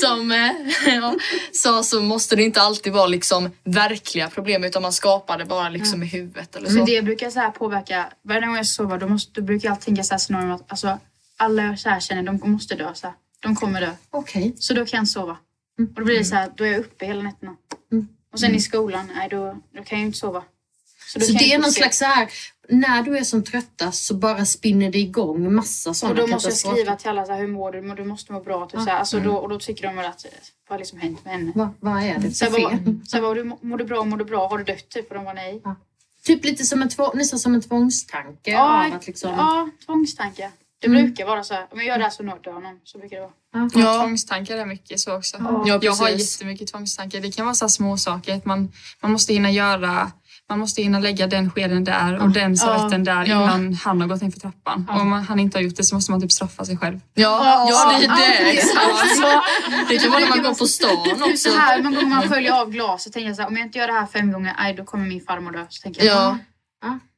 som 0.00 0.32
eh, 0.32 0.52
ja, 0.86 1.16
sa 1.52 1.82
så 1.82 2.02
måste 2.02 2.36
det 2.36 2.42
inte 2.42 2.60
alltid 2.60 2.92
vara 2.92 3.06
liksom 3.06 3.50
verkliga 3.64 4.30
problem 4.30 4.64
utan 4.64 4.82
man 4.82 4.92
skapar 4.92 5.38
det 5.38 5.44
bara 5.44 5.68
liksom 5.68 6.02
i 6.02 6.06
huvudet 6.06 6.56
eller 6.56 6.68
så. 6.68 6.74
Men 6.74 6.84
det 6.84 7.02
brukar 7.02 7.30
så 7.30 7.40
här 7.40 7.50
påverka, 7.50 8.12
varje 8.22 8.46
gång 8.46 8.56
jag 8.56 8.66
sover 8.66 8.98
då, 8.98 9.08
måste, 9.08 9.40
då 9.40 9.46
brukar 9.46 9.68
jag 9.68 9.72
alltid 9.72 9.84
tänka 9.84 10.02
så 10.02 10.14
här 10.14 10.18
scenario 10.18 10.54
att 10.54 10.70
alltså, 10.70 10.98
alla 11.36 11.62
jag 11.62 11.78
så 11.78 11.88
här 11.88 12.00
känner 12.00 12.22
de 12.22 12.40
måste 12.50 12.74
dö. 12.74 12.94
Så 12.94 13.06
här. 13.06 13.16
De 13.40 13.56
kommer 13.56 13.80
dö. 13.80 13.90
Okej. 14.10 14.54
Så 14.58 14.74
då 14.74 14.86
kan 14.86 14.98
jag 14.98 15.08
sova. 15.08 15.36
Och 15.78 15.84
då 15.94 16.04
blir 16.04 16.18
det 16.18 16.24
så 16.24 16.34
här, 16.34 16.50
då 16.56 16.64
är 16.64 16.68
jag 16.68 16.80
uppe 16.80 17.06
hela 17.06 17.22
nätterna. 17.22 17.56
Mm. 17.92 18.08
Och 18.32 18.40
sen 18.40 18.54
i 18.54 18.60
skolan, 18.60 19.12
nej 19.16 19.28
då, 19.30 19.60
då 19.74 19.82
kan 19.82 19.98
jag 19.98 19.98
ju 19.98 20.06
inte 20.06 20.18
sova. 20.18 20.42
Så, 21.20 21.32
jag 21.32 21.38
det 21.38 21.52
är 21.52 21.58
någon 21.58 21.70
se. 21.72 21.80
slags 21.80 21.98
så 21.98 22.04
här, 22.04 22.28
när 22.68 23.02
du 23.02 23.18
är 23.18 23.24
som 23.24 23.44
tröttast 23.44 24.04
så 24.06 24.14
bara 24.14 24.44
spinner 24.46 24.90
det 24.90 24.98
igång 24.98 25.54
massa 25.54 25.90
Och 25.90 25.96
sådana 25.96 26.20
då 26.20 26.26
måste 26.26 26.48
jag 26.48 26.56
skriva 26.58 26.96
till 26.96 27.08
alla 27.10 27.24
så 27.24 27.32
här, 27.32 27.40
hur 27.40 27.48
mår 27.48 27.72
du? 27.72 27.94
Du 27.94 28.04
måste 28.04 28.32
må 28.32 28.40
bra. 28.40 28.66
Typ, 28.66 28.80
så 28.80 28.86
här. 28.86 28.98
Alltså, 28.98 29.20
då, 29.20 29.36
och 29.36 29.48
då 29.48 29.58
tycker 29.58 29.86
de 29.86 29.96
väl 29.96 30.06
att 30.06 30.26
vad 30.68 30.74
har 30.74 30.78
liksom 30.78 30.98
hänt 30.98 31.24
med 31.24 31.34
henne? 31.34 31.52
Vad, 31.54 31.68
vad 31.80 32.02
är 32.02 32.18
det 32.18 32.30
Så 32.30 32.44
för 32.46 32.52
fel? 32.52 32.98
så 33.06 33.16
här, 33.16 33.34
du, 33.34 33.44
mår 33.60 33.78
du 33.78 33.84
bra? 33.84 34.04
Mår 34.04 34.16
du 34.16 34.24
bra? 34.24 34.48
Har 34.48 34.58
du 34.58 34.64
dött? 34.64 34.88
Typ? 34.88 35.08
Och 35.08 35.14
de 35.14 35.24
var 35.24 35.34
nej. 35.34 35.62
Typ 36.24 36.44
lite 36.44 36.64
som 36.64 36.82
en, 36.82 36.90
nästan 37.14 37.38
som 37.38 37.54
en 37.54 37.62
tvångstanke 37.62 38.50
Ja, 38.50 38.86
av 38.86 38.92
att 38.94 39.06
liksom... 39.06 39.30
ja 39.30 39.68
tvångstankar. 39.86 40.50
Det 40.78 40.86
Mm. 40.86 41.04
brukar 41.04 41.26
vara 41.26 41.44
så 41.44 41.54
här, 41.54 41.66
om 41.70 41.78
jag 41.78 41.86
gör 41.86 41.98
det 41.98 42.04
här 42.04 42.10
så 42.10 42.22
dör 42.22 42.52
någon. 42.52 42.80
Så 42.84 42.98
brukar 42.98 43.16
det 43.16 43.22
vara. 43.22 43.68
Ja. 43.74 44.00
Tvångstankar 44.02 44.56
är 44.56 44.66
mycket 44.66 45.00
så 45.00 45.16
också. 45.16 45.36
Ja, 45.40 45.78
jag 45.82 45.92
har 45.92 46.06
precis. 46.06 46.40
jättemycket 46.40 46.68
tvångstankar. 46.68 47.20
Det 47.20 47.32
kan 47.32 47.44
vara 47.46 47.54
så 47.54 47.68
små 47.68 47.96
saker. 47.96 48.34
Att 48.34 48.44
man, 48.44 48.72
man 49.02 49.12
måste 49.12 49.32
hinna 49.32 49.50
göra 49.50 50.12
man 50.48 50.58
måste 50.58 50.82
hinna 50.82 50.98
lägga 50.98 51.26
den 51.26 51.50
skeden 51.50 51.84
där 51.84 52.18
och 52.22 52.30
den 52.30 52.56
servetten 52.56 53.04
där 53.04 53.24
Ja. 53.26 53.42
innan 53.42 53.74
han 53.74 54.00
har 54.00 54.08
gått 54.08 54.22
in 54.22 54.32
för 54.32 54.40
trappan. 54.40 54.86
Och 54.94 55.00
om 55.00 55.12
han 55.12 55.40
inte 55.40 55.58
har 55.58 55.62
gjort 55.62 55.76
det 55.76 55.84
så 55.84 55.94
måste 55.94 56.10
man 56.10 56.20
typ 56.20 56.32
straffa 56.32 56.64
sig 56.64 56.76
själv. 56.78 57.00
Ja, 57.14 57.66
ja 57.70 57.98
det, 58.00 58.06
det 58.06 58.50
exakt. 58.50 58.78
Det 59.88 59.98
kan 59.98 60.10
vara 60.10 60.20
när 60.20 60.28
man 60.28 60.42
går 60.42 60.54
på 60.54 60.66
stan 60.66 61.04
Typ 61.04 61.22
också. 61.22 61.50
så 61.50 61.56
här, 61.58 61.82
man 61.82 61.94
går 61.94 62.02
man 62.02 62.28
sköljer 62.28 62.52
av 62.52 62.70
glaset 62.70 63.12
tänker 63.12 63.26
jag 63.28 63.36
så 63.36 63.42
här, 63.42 63.48
om 63.48 63.56
jag 63.56 63.66
inte 63.66 63.78
gör 63.78 63.86
det 63.86 63.92
här 63.92 64.06
fem 64.06 64.32
gånger, 64.32 64.54
aj, 64.58 64.74
då 64.74 64.84
kommer 64.84 65.06
min 65.06 65.20
farmor 65.20 65.52
dö. 65.52 65.66
Så 65.68 65.82
tänker 65.82 66.04
jag, 66.04 66.16
Ja. 66.16 66.38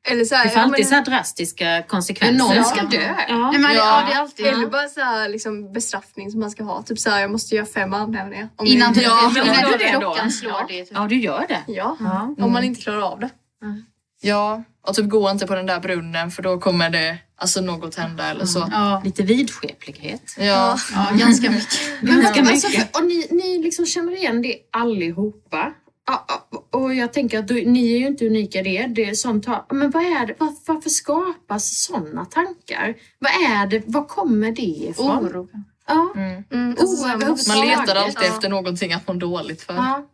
Eller 0.09 0.25
så 0.25 0.35
här, 0.35 0.45
Det 0.45 0.51
får 0.51 0.59
ja, 0.59 0.63
alltid 0.65 0.85
men- 0.85 0.89
så 0.89 0.95
här 0.95 1.05
drastiska 1.05 1.83
konsekvenser. 1.89 2.49
Men 2.49 2.57
någon 2.57 2.65
ska 2.65 2.83
dö. 2.83 3.15
Ja. 3.29 3.51
Nej, 3.51 3.61
men, 3.61 3.75
ja. 3.75 4.05
det 4.09 4.15
är 4.15 4.19
alltid... 4.21 4.47
Eller 4.47 4.67
bara 4.67 4.89
så 4.89 5.01
här, 5.01 5.29
liksom, 5.29 5.73
bestraffning 5.73 6.31
som 6.31 6.41
man 6.41 6.51
ska 6.51 6.65
ha. 6.65 6.83
Typ 6.83 6.99
så 6.99 7.11
här, 7.11 7.21
jag 7.21 7.31
måste 7.31 7.55
göra 7.55 7.67
fem 7.67 7.95
armhävningar. 7.95 8.49
Innan 8.65 8.95
typ, 8.95 9.03
Ja, 9.03 9.31
innan 9.31 9.45
det 9.79 9.93
då. 9.93 9.99
klockan 10.01 10.31
slår 10.31 10.69
det. 10.69 10.85
Typ. 10.85 10.89
Ja, 10.95 11.07
du 11.09 11.17
gör 11.21 11.45
det. 11.49 11.63
Ja, 11.73 11.97
Ja. 12.01 12.35
om 12.45 12.53
man 12.53 12.65
inte 12.65 12.81
klarar 12.81 13.01
av 13.01 13.21
det. 13.21 13.31
Ja, 14.21 14.63
och 14.87 14.95
typ 14.95 15.09
gå 15.09 15.31
inte 15.31 15.47
på 15.47 15.55
den 15.55 15.67
där 15.67 15.81
brunnen 15.81 16.31
för 16.31 16.43
då 16.43 16.59
kommer 16.61 16.91
det 16.91 17.19
alltså 17.37 17.61
något 17.61 17.95
hända 17.95 18.25
eller 18.27 18.45
så. 18.45 18.69
Ja. 18.73 19.03
Lite 19.05 19.23
vidskeplighet. 19.23 20.35
Ja. 20.39 20.77
ja, 20.95 21.09
ganska 21.15 21.51
mycket. 21.51 22.01
Ganska 22.03 22.41
alltså, 22.41 22.69
mycket. 22.69 22.93
för- 22.93 23.01
och 23.03 23.07
ni, 23.07 23.27
ni 23.31 23.63
liksom 23.63 23.87
känner 23.87 24.13
igen 24.17 24.43
det 24.43 24.57
allihopa. 24.73 25.73
Och 26.71 26.95
jag 26.95 27.13
tänker 27.13 27.39
att 27.39 27.49
du, 27.49 27.65
ni 27.65 27.93
är 27.95 27.99
ju 27.99 28.07
inte 28.07 28.27
unika 28.27 28.61
i 28.61 28.63
det. 28.63 28.87
det 28.87 29.05
är 29.05 29.15
sånt 29.15 29.47
men 29.71 29.91
vad 29.91 30.03
är 30.03 30.27
det, 30.27 30.35
var, 30.39 30.55
varför 30.67 30.91
skapas 30.91 31.83
sådana 31.83 32.25
tankar? 32.25 32.95
Vad 33.19 33.31
är 33.31 33.67
det, 33.67 33.83
var 33.87 34.05
kommer 34.05 34.53
det 34.53 34.63
ifrån? 34.63 35.27
Oro. 35.27 35.49
Ja. 35.87 36.13
Mm. 36.17 36.45
Mm, 36.53 36.71
alltså, 36.71 37.05
Oro 37.07 37.19
man 37.19 37.29
måste- 37.31 37.57
Man 37.59 37.67
letar 37.67 37.95
alltid 37.97 38.23
ja. 38.23 38.35
efter 38.35 38.49
någonting 38.49 38.93
att 38.93 39.09
må 39.09 39.15
dåligt 39.15 39.63
för. 39.63 39.75
Ja. 39.75 40.09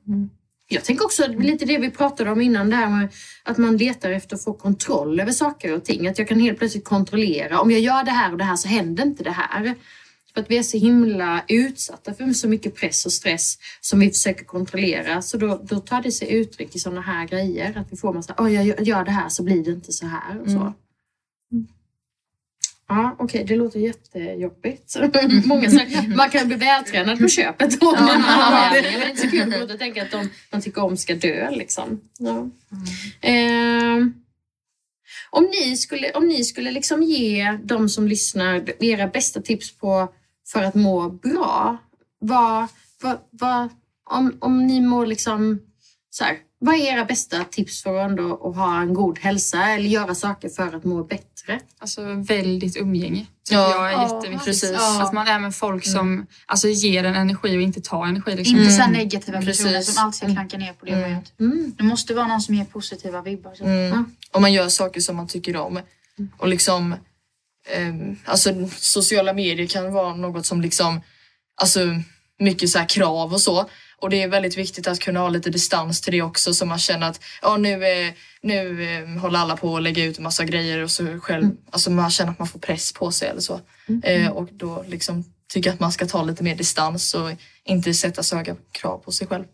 Jag 0.68 0.84
tänker 0.84 1.04
också 1.04 1.26
lite 1.28 1.64
det 1.64 1.78
vi 1.78 1.90
pratade 1.90 2.30
om 2.30 2.40
innan, 2.40 2.70
det 2.70 2.76
här 2.76 2.88
med 2.88 3.08
att 3.42 3.58
man 3.58 3.76
letar 3.76 4.10
efter 4.10 4.36
att 4.36 4.44
få 4.44 4.52
kontroll 4.52 5.20
över 5.20 5.32
saker 5.32 5.74
och 5.74 5.84
ting. 5.84 6.06
Att 6.08 6.18
jag 6.18 6.28
kan 6.28 6.40
helt 6.40 6.58
plötsligt 6.58 6.84
kontrollera, 6.84 7.60
om 7.60 7.70
jag 7.70 7.80
gör 7.80 8.04
det 8.04 8.10
här 8.10 8.32
och 8.32 8.38
det 8.38 8.44
här 8.44 8.56
så 8.56 8.68
händer 8.68 9.02
inte 9.02 9.24
det 9.24 9.30
här. 9.30 9.74
För 10.34 10.40
att 10.40 10.50
vi 10.50 10.58
är 10.58 10.62
så 10.62 10.78
himla 10.78 11.44
utsatta 11.48 12.14
för 12.14 12.32
så 12.32 12.48
mycket 12.48 12.74
press 12.76 13.06
och 13.06 13.12
stress 13.12 13.58
som 13.80 14.00
vi 14.00 14.10
försöker 14.10 14.44
kontrollera. 14.44 15.22
Så 15.22 15.36
då, 15.36 15.60
då 15.64 15.80
tar 15.80 16.02
det 16.02 16.12
sig 16.12 16.32
uttryck 16.32 16.76
i 16.76 16.78
sådana 16.78 17.00
här 17.00 17.26
grejer. 17.26 17.78
Att 17.78 17.92
vi 17.92 17.96
får 17.96 18.12
massa, 18.12 18.34
oh, 18.38 18.54
jag 18.54 18.86
gör- 18.86 19.04
det 19.04 19.10
här 19.10 19.28
så 19.28 19.42
blir 19.42 19.64
det 19.64 19.70
inte 19.70 19.92
så 19.92 20.06
här. 20.06 20.40
Och 20.40 20.50
så. 20.50 20.56
Mm. 20.56 20.74
Ja, 22.88 23.16
okej, 23.18 23.44
det 23.44 23.56
låter 23.56 23.80
jättejobbigt. 23.80 24.96
Många 25.44 25.70
säger, 25.70 26.16
man 26.16 26.30
kan 26.30 26.48
bli 26.48 26.56
vältränad 26.56 27.18
på 27.18 27.28
köpet 27.28 27.82
om 27.82 27.92
man 27.92 28.20
har 28.20 28.74
det. 28.74 28.82
Men 28.82 29.00
det 29.00 29.06
är 29.06 29.10
inte 29.10 29.22
så 29.22 29.30
kul 29.30 29.70
att 29.70 29.78
tänka 29.78 30.02
att 30.02 30.10
de 30.10 30.28
man 30.52 30.60
tycker 30.62 30.84
om 30.84 30.96
ska 30.96 31.14
dö. 31.14 31.50
Liksom. 31.50 32.00
Ja. 32.18 32.50
Ehm, 33.20 34.14
om 35.30 35.44
ni 35.44 35.76
skulle, 35.76 36.12
om 36.12 36.28
ni 36.28 36.44
skulle 36.44 36.70
liksom 36.70 37.02
ge 37.02 37.58
de 37.64 37.88
som 37.88 38.08
lyssnar 38.08 38.82
era 38.84 39.06
bästa 39.06 39.42
tips 39.42 39.76
på 39.76 40.08
för 40.52 40.62
att 40.62 40.74
må 40.74 41.08
bra. 41.08 41.76
Vad, 42.18 42.68
vad, 43.02 43.18
vad, 43.30 43.68
om, 44.10 44.36
om 44.40 44.66
ni 44.66 44.80
mår 44.80 45.06
liksom 45.06 45.60
så 46.10 46.24
här, 46.24 46.36
vad 46.58 46.74
är 46.74 46.78
era 46.92 47.04
bästa 47.04 47.44
tips 47.44 47.82
för 47.82 47.94
att 47.98 48.10
ändå 48.10 48.48
att 48.50 48.56
ha 48.56 48.80
en 48.80 48.94
god 48.94 49.18
hälsa 49.18 49.66
eller 49.66 49.88
göra 49.88 50.14
saker 50.14 50.48
för 50.48 50.76
att 50.76 50.84
må 50.84 51.04
bättre? 51.04 51.60
Alltså 51.78 52.02
väldigt 52.14 52.76
umgänge. 52.76 53.26
Tycker 53.48 53.60
Ja, 53.60 53.70
jag 53.70 53.88
är 53.88 53.92
ja, 53.92 54.02
jätteviktigt. 54.02 54.44
precis. 54.44 54.72
Att 55.00 55.12
man 55.12 55.28
är 55.28 55.38
med 55.38 55.54
folk 55.56 55.84
som 55.86 56.26
alltså, 56.46 56.68
ger 56.68 57.04
en 57.04 57.14
energi 57.14 57.56
och 57.58 57.62
inte 57.62 57.80
tar 57.80 58.06
energi. 58.06 58.36
Liksom. 58.36 58.58
Inte 58.58 58.70
så 58.70 58.80
här 58.80 58.88
Mm. 58.88 58.98
negativa 58.98 59.40
Precis. 59.40 59.64
personer 59.64 59.80
som 59.82 60.04
alltid 60.04 60.16
ska 60.16 60.26
klanka 60.32 60.56
ner 60.58 60.72
på 60.72 60.86
det 60.86 60.92
man 60.92 61.00
Mm. 61.00 61.12
gör. 61.12 61.46
Mm. 61.46 61.72
Det 61.76 61.84
måste 61.84 62.14
vara 62.14 62.26
någon 62.26 62.40
som 62.40 62.54
ger 62.54 62.64
positiva 62.64 63.22
vibbar. 63.22 63.54
Så. 63.54 63.64
Mm. 63.64 64.04
Om 64.30 64.42
man 64.42 64.52
gör 64.52 64.68
saker 64.68 65.00
som 65.00 65.16
man 65.16 65.28
tycker 65.28 65.56
om. 65.56 65.80
Och 66.38 66.48
liksom, 66.48 66.94
alltså 68.24 68.68
sociala 68.68 69.32
medier 69.32 69.66
kan 69.66 69.92
vara 69.92 70.14
något 70.14 70.46
som 70.46 70.60
liksom, 70.60 71.00
alltså 71.60 71.80
mycket 72.38 72.70
så 72.70 72.78
här 72.78 72.88
krav 72.88 73.32
och 73.32 73.40
så. 73.40 73.68
Och 73.96 74.10
det 74.10 74.22
är 74.22 74.28
väldigt 74.28 74.58
viktigt 74.58 74.86
att 74.86 75.00
kunna 75.00 75.20
ha 75.20 75.28
lite 75.28 75.50
distans 75.50 76.00
till 76.00 76.12
det 76.12 76.22
också 76.22 76.54
så 76.54 76.66
man 76.66 76.78
känner 76.78 77.10
att 77.10 77.20
ja, 77.42 77.56
nu, 77.56 77.84
eh, 77.84 78.12
nu 78.42 78.84
eh, 78.84 79.20
håller 79.20 79.38
alla 79.38 79.56
på 79.56 79.76
att 79.76 79.82
lägga 79.82 80.04
ut 80.04 80.18
en 80.18 80.24
massa 80.24 80.44
grejer 80.44 80.82
och 80.82 80.90
så 80.90 81.20
själv, 81.20 81.50
alltså 81.70 81.90
man 81.90 82.10
känner 82.10 82.32
att 82.32 82.38
man 82.38 82.48
får 82.48 82.58
press 82.58 82.92
på 82.92 83.10
sig 83.10 83.28
eller 83.28 83.40
så. 83.40 83.60
Eh, 84.02 84.28
och 84.28 84.48
då 84.52 84.84
liksom 84.88 85.24
tycker 85.52 85.72
att 85.72 85.80
man 85.80 85.92
ska 85.92 86.06
ta 86.06 86.22
lite 86.22 86.44
mer 86.44 86.56
distans 86.56 87.14
och 87.14 87.30
inte 87.64 87.94
sätta 87.94 88.22
så 88.22 88.36
höga 88.36 88.56
krav 88.72 88.98
på 88.98 89.12
sig 89.12 89.26
själv. 89.26 89.44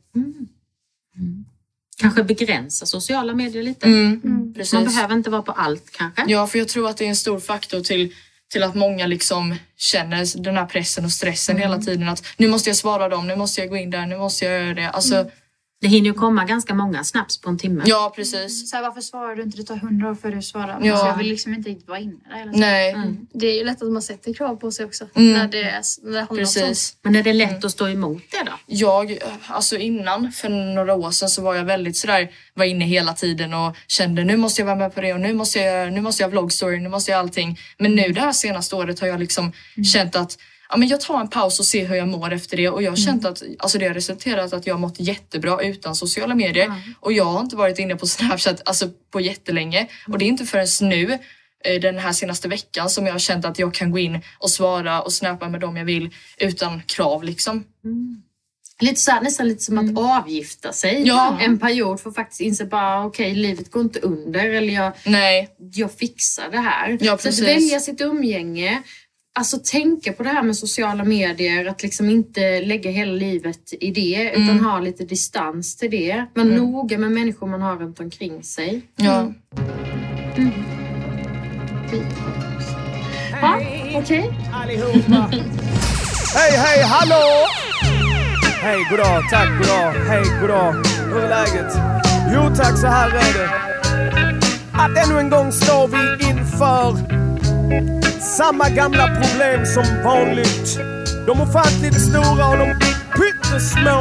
Kanske 2.01 2.23
begränsa 2.25 2.87
sociala 2.87 3.35
medier 3.35 3.63
lite. 3.63 3.87
Mm, 3.87 4.55
Precis. 4.57 4.73
Man 4.73 4.85
behöver 4.85 5.15
inte 5.15 5.31
vara 5.31 5.43
på 5.43 5.53
allt 5.53 5.91
kanske. 5.93 6.25
Ja, 6.29 6.47
för 6.47 6.59
jag 6.59 6.69
tror 6.69 6.89
att 6.89 6.97
det 6.97 7.05
är 7.05 7.09
en 7.09 7.17
stor 7.17 7.41
faktor 7.41 7.81
till 7.81 8.15
till 8.53 8.63
att 8.63 8.75
många 8.75 9.07
liksom 9.07 9.55
känner 9.77 10.43
den 10.43 10.57
här 10.57 10.67
pressen 10.67 11.05
och 11.05 11.13
stressen 11.13 11.57
Mm. 11.57 11.69
hela 11.71 11.83
tiden. 11.83 12.09
Att 12.09 12.25
nu 12.37 12.49
måste 12.49 12.71
jag 12.71 12.77
svara 12.77 13.09
dem, 13.09 13.27
nu 13.27 13.37
måste 13.37 13.61
jag 13.61 13.71
gå 13.71 13.77
in 13.77 13.91
där, 13.91 14.07
nu 14.07 14.17
måste 14.19 14.45
jag 14.45 14.63
göra 14.63 14.75
det. 14.75 14.91
Alltså, 14.91 15.15
Mm. 15.15 15.31
Det 15.81 15.89
hinner 15.89 16.07
ju 16.07 16.15
komma 16.15 16.45
ganska 16.45 16.75
många 16.75 17.05
snaps 17.05 17.41
på 17.41 17.51
en 17.51 17.59
timme. 17.59 17.83
Ja, 17.87 18.13
precis. 18.17 18.71
Så 18.71 18.77
här, 18.77 18.83
varför 18.83 19.01
svarar 19.01 19.37
du 19.37 19.43
inte? 19.43 19.57
Det 19.57 19.65
tar 19.65 19.77
hundra 19.77 20.11
år 20.11 20.15
för 20.15 20.31
du 20.31 20.43
svarar. 20.43 20.81
Ja. 20.83 20.93
Alltså, 20.93 21.07
jag 21.07 21.17
vill 21.17 21.29
liksom 21.29 21.55
inte 21.55 21.71
riktigt 21.71 21.89
vara 21.89 21.99
inne 21.99 22.15
där 22.31 22.39
hela 22.39 22.53
tiden. 22.53 22.61
Nej, 22.61 23.17
Det 23.33 23.47
är 23.47 23.59
ju 23.59 23.65
lätt 23.65 23.83
att 23.83 23.93
man 23.93 24.03
sätter 24.03 24.35
krav 24.35 24.57
på 24.57 24.71
sig 24.73 24.87
också. 24.87 25.07
Mm. 25.15 25.33
När 25.33 25.49
det, 25.49 25.63
är, 25.63 25.83
när 26.03 26.13
det 26.13 26.19
handlar 26.19 26.41
om 26.41 26.47
sånt. 26.47 26.67
precis. 26.67 26.97
Men 27.03 27.17
är 27.17 27.23
det 27.23 27.33
lätt 27.33 27.65
att 27.65 27.71
stå 27.71 27.89
emot 27.89 28.23
det 28.31 28.43
då? 28.47 28.53
Jag, 28.67 29.19
alltså 29.47 29.77
innan, 29.77 30.33
för 30.33 30.49
några 30.49 30.95
år 30.95 31.11
sedan 31.11 31.29
så 31.29 31.43
var 31.43 31.55
jag 31.55 31.65
väldigt 31.65 31.97
sådär, 31.97 32.31
var 32.55 32.65
inne 32.65 32.85
hela 32.85 33.13
tiden 33.13 33.55
och 33.55 33.77
kände 33.89 34.25
nu 34.25 34.37
måste 34.37 34.61
jag 34.61 34.67
vara 34.67 34.77
med 34.77 34.95
på 34.95 35.01
det 35.01 35.13
och 35.13 35.21
nu 35.21 35.35
måste 35.35 35.59
jag, 35.59 35.93
nu 35.93 36.01
måste 36.01 36.23
jag 36.23 36.29
vloggstory, 36.29 36.79
nu 36.81 36.89
måste 36.89 37.11
jag 37.11 37.19
allting. 37.19 37.59
Men 37.79 37.95
nu 37.95 38.09
det 38.13 38.21
här 38.21 38.33
senaste 38.33 38.77
året 38.77 39.01
har 39.01 39.07
jag 39.07 39.21
liksom 39.21 39.53
känt 39.93 40.17
att 40.17 40.39
ja, 40.71 40.77
men 40.77 40.89
jag 40.89 41.01
tar 41.01 41.21
en 41.21 41.29
paus 41.29 41.59
och 41.59 41.67
ser 41.67 41.87
hur 41.87 41.97
jag 41.97 42.09
mår 42.09 42.33
efter 42.33 42.57
det. 42.57 42.69
Och 42.69 42.83
jag 42.83 42.91
har 42.91 42.97
känt 42.97 43.25
att 43.25 43.43
alltså 43.59 43.79
det 43.79 43.87
har 43.87 43.95
resulterat 43.95 44.53
att 44.53 44.67
jag 44.67 44.75
har 44.75 44.81
mått 44.81 45.01
jättebra 45.01 45.63
utan 45.63 45.95
sociala 45.95 46.35
medier. 46.35 46.73
Och 47.01 47.13
jag 47.13 47.25
har 47.25 47.41
inte 47.41 47.57
varit 47.57 47.79
inne 47.79 47.97
på 47.97 48.07
Snapchat 48.07 48.63
alltså 48.65 48.89
på 49.11 49.21
jättelänge. 49.21 49.89
Och 50.09 50.19
det 50.19 50.25
är 50.25 50.27
inte 50.27 50.45
förrän 50.47 50.91
nu 50.91 51.19
eh, 51.65 51.81
den 51.81 51.99
här 51.99 52.13
senaste 52.13 52.49
veckan 52.49 52.91
som 52.91 53.07
jag 53.07 53.15
har 53.15 53.19
känt 53.19 53.45
att 53.45 53.59
jag 53.59 53.75
kan 53.75 53.91
gå 53.91 53.99
in 53.99 54.21
och 54.39 54.51
svara 54.51 55.03
och 55.03 55.13
snappa 55.13 55.49
med 55.49 55.61
dem 55.61 55.77
jag 55.77 55.85
vill 55.85 56.11
utan 56.39 56.83
krav 56.87 57.25
liksom. 57.25 57.65
Lite 58.81 59.01
så 59.01 59.11
här, 59.11 59.21
nästan 59.21 59.49
lite 59.49 59.63
som 59.63 59.79
att 59.79 60.23
avgifta 60.23 60.73
sig. 60.73 61.03
Ja. 61.07 61.39
en 61.41 61.59
period 61.59 62.01
för 62.01 62.11
att 62.11 62.17
faktiskt 62.17 62.41
inse 62.41 62.65
bara 62.65 63.05
okej, 63.05 63.35
livet 63.35 63.71
går 63.71 63.83
inte 63.83 64.01
under 64.01 64.47
eller 64.47 64.75
jag, 64.75 64.93
Nej, 65.05 65.49
jag 65.73 65.93
fixar 65.93 66.51
det 66.51 66.59
här. 66.59 66.99
Ja, 67.01 67.19
så 67.19 67.29
att 67.29 67.39
välja 67.39 67.81
sitt 67.81 68.01
umgänge, 68.01 68.83
alltså 69.39 69.59
tänka 69.59 70.13
på 70.13 70.23
det 70.23 70.29
här 70.29 70.43
med 70.43 70.57
sociala 70.57 71.05
medier, 71.05 71.65
att 71.67 71.83
liksom 71.83 72.11
inte 72.11 72.61
lägga 72.61 72.91
hela 72.91 73.13
livet 73.13 73.73
i 73.81 73.91
det 73.91 74.31
utan 74.31 74.49
Mm. 74.51 74.65
ha 74.65 74.81
lite 74.81 75.05
distans 75.05 75.77
till 75.77 75.91
det. 75.91 76.25
Vara 76.35 76.47
noga 76.47 76.99
med 76.99 77.13
människor 77.13 77.47
man 77.47 77.63
har 77.63 77.77
runt 77.77 78.01
omkring 78.01 78.43
sig. 78.43 78.83
ja. 78.97 79.33
Ja, 83.43 83.61
okej. 83.95 84.31
allihopa. 84.53 85.31
Hej, 86.35 86.53
hej, 86.57 86.83
hallå! 86.83 87.47
Hej, 88.63 88.87
goddag, 88.91 89.23
tack, 89.31 89.49
goddag, 89.59 89.93
hej, 90.09 90.25
goddag. 90.41 90.73
Hur 91.09 91.17
är 91.23 91.29
läget? 91.29 91.73
Jo 92.35 92.57
tack, 92.57 92.79
så 92.79 92.87
här 92.87 93.09
är 93.09 93.39
det. 93.39 93.51
Att 94.73 95.07
ännu 95.07 95.19
en 95.21 95.31
gång 95.31 95.53
står 95.53 95.89
vi 95.89 96.27
inför 96.31 96.97
samma 98.23 98.69
gamla 98.69 99.07
problem 99.07 99.67
som 99.67 99.85
vanligt. 100.05 100.79
De 101.27 101.41
ofantligt 101.41 102.01
stora 102.01 102.47
och 102.47 102.59
de 102.59 102.75
pyttesmå. 103.17 103.99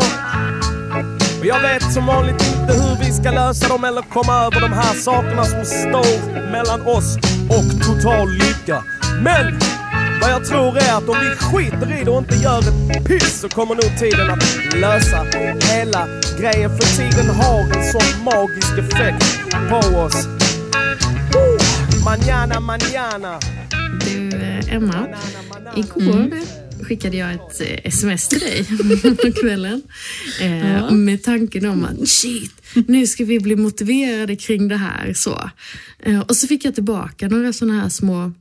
Och 1.39 1.45
jag 1.45 1.59
vet 1.59 1.93
som 1.93 2.05
vanligt 2.05 2.41
inte 2.41 2.73
hur 2.73 3.05
vi 3.05 3.11
ska 3.13 3.31
lösa 3.31 3.67
dem 3.67 3.83
eller 3.83 4.01
komma 4.01 4.33
över 4.33 4.61
de 4.61 4.73
här 4.73 4.93
sakerna 4.93 5.43
som 5.43 5.65
står 5.65 6.51
mellan 6.51 6.81
oss 6.81 7.17
och 7.49 7.85
total 7.87 8.29
lycka. 8.31 8.83
Men 9.23 9.59
vad 10.21 10.31
jag 10.31 10.45
tror 10.45 10.77
är 10.77 10.93
att 10.97 11.09
om 11.09 11.17
vi 11.19 11.35
skiter 11.35 12.01
i 12.01 12.03
det 12.03 12.11
och 12.11 12.17
inte 12.17 12.35
gör 12.35 12.59
ett 12.59 13.07
piss 13.07 13.39
så 13.41 13.49
kommer 13.49 13.75
nog 13.75 13.99
tiden 13.99 14.29
att 14.29 14.73
lösa 14.75 15.25
hela 15.61 16.07
grejen. 16.39 16.69
För 16.77 16.97
tiden 16.97 17.29
har 17.29 17.59
en 17.59 17.91
sån 17.91 18.23
magisk 18.23 18.77
effekt 18.77 19.25
på 19.69 19.97
oss. 19.97 20.27
Manana, 22.05 22.59
manana. 22.59 23.39
Du, 24.05 24.37
eh, 24.37 24.73
Emma. 24.75 25.07
Igår 25.77 26.33
skickade 26.83 27.17
jag 27.17 27.33
ett 27.33 27.61
eh, 27.61 27.79
sms 27.83 28.27
till 28.27 28.39
dig 28.39 28.65
på 29.23 29.31
kvällen. 29.41 29.81
Eh, 30.41 30.91
Med 30.91 31.23
tanken 31.23 31.65
om 31.65 31.85
att 31.85 32.07
shit, 32.09 32.51
nu 32.87 33.07
ska 33.07 33.25
vi 33.25 33.39
bli 33.39 33.55
motiverade 33.55 34.35
kring 34.35 34.67
det 34.67 34.77
här. 34.77 35.13
Så. 35.13 35.49
Och 36.27 36.35
så 36.37 36.47
fick 36.47 36.65
jag 36.65 36.75
tillbaka 36.75 37.27
några 37.27 37.53
sådana 37.53 37.81
här 37.81 37.89
små 37.89 38.31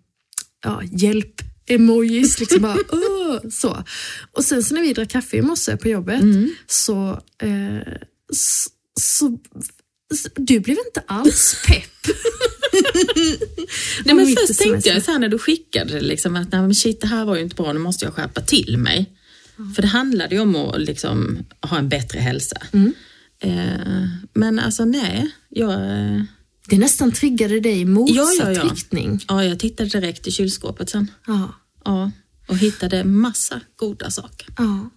ja, 0.65 0.83
hjälp-emojis. 0.93 2.41
Liksom 2.41 2.63
bara, 2.63 2.77
"Åh", 2.93 3.51
så. 3.51 3.85
Och 4.33 4.45
sen 4.45 4.63
så 4.63 4.75
när 4.75 4.83
vi 4.83 4.93
drack 4.93 5.09
kaffe 5.11 5.37
i 5.37 5.43
morse 5.43 5.77
på 5.77 5.89
jobbet 5.89 6.23
så, 6.67 7.11
eh, 7.43 7.93
så, 8.33 8.71
så 9.01 9.39
du 10.37 10.61
blev 10.61 10.77
inte 10.87 11.03
alls 11.07 11.57
pepp. 11.67 11.85
Nej, 14.05 14.15
men 14.15 14.27
först 14.37 14.59
tänkte 14.61 14.89
jag 14.89 15.03
så 15.03 15.11
här 15.11 15.19
när 15.19 15.29
du 15.29 15.39
skickade 15.39 15.93
det, 15.93 16.01
liksom, 16.01 16.37
att 16.37 16.53
nej, 16.53 16.61
men 16.61 16.75
shit, 16.75 17.01
det 17.01 17.07
här 17.07 17.25
var 17.25 17.37
ju 17.37 17.43
inte 17.43 17.55
bra, 17.57 17.73
nu 17.73 17.79
måste 17.79 18.05
jag 18.05 18.15
skärpa 18.15 18.41
till 18.41 18.79
mig. 18.79 19.13
För 19.75 19.83
det 19.83 19.89
handlade 19.89 20.35
ju 20.35 20.41
om 20.41 20.57
att 20.57 20.81
liksom, 20.81 21.39
ha 21.63 21.79
en 21.79 21.89
bättre 21.89 22.19
hälsa. 22.21 22.57
Eh, 23.43 24.09
men 24.35 24.59
alltså 24.59 24.85
nej, 24.85 25.31
jag, 25.49 25.73
eh, 25.73 26.23
Det 26.69 26.79
nästan 26.79 27.13
triggade 27.13 27.61
dig 27.61 27.81
i 27.81 27.85
motsatt 27.85 28.17
Ja, 28.17 28.33
ja, 28.39 28.53
ja. 28.53 28.63
riktning. 28.73 29.25
ja, 29.29 29.45
jag 29.45 29.59
tittade 29.59 29.89
direkt 29.91 30.27
i 30.27 30.31
kylskåpet 30.31 30.91
sen. 30.91 31.11
Ja. 31.27 31.55
Ja, 31.85 32.11
och 32.49 32.59
hittade 32.59 33.05
massa 33.05 33.61
goda 33.77 34.11
saker. 34.11 34.49
Ja. 34.57 34.91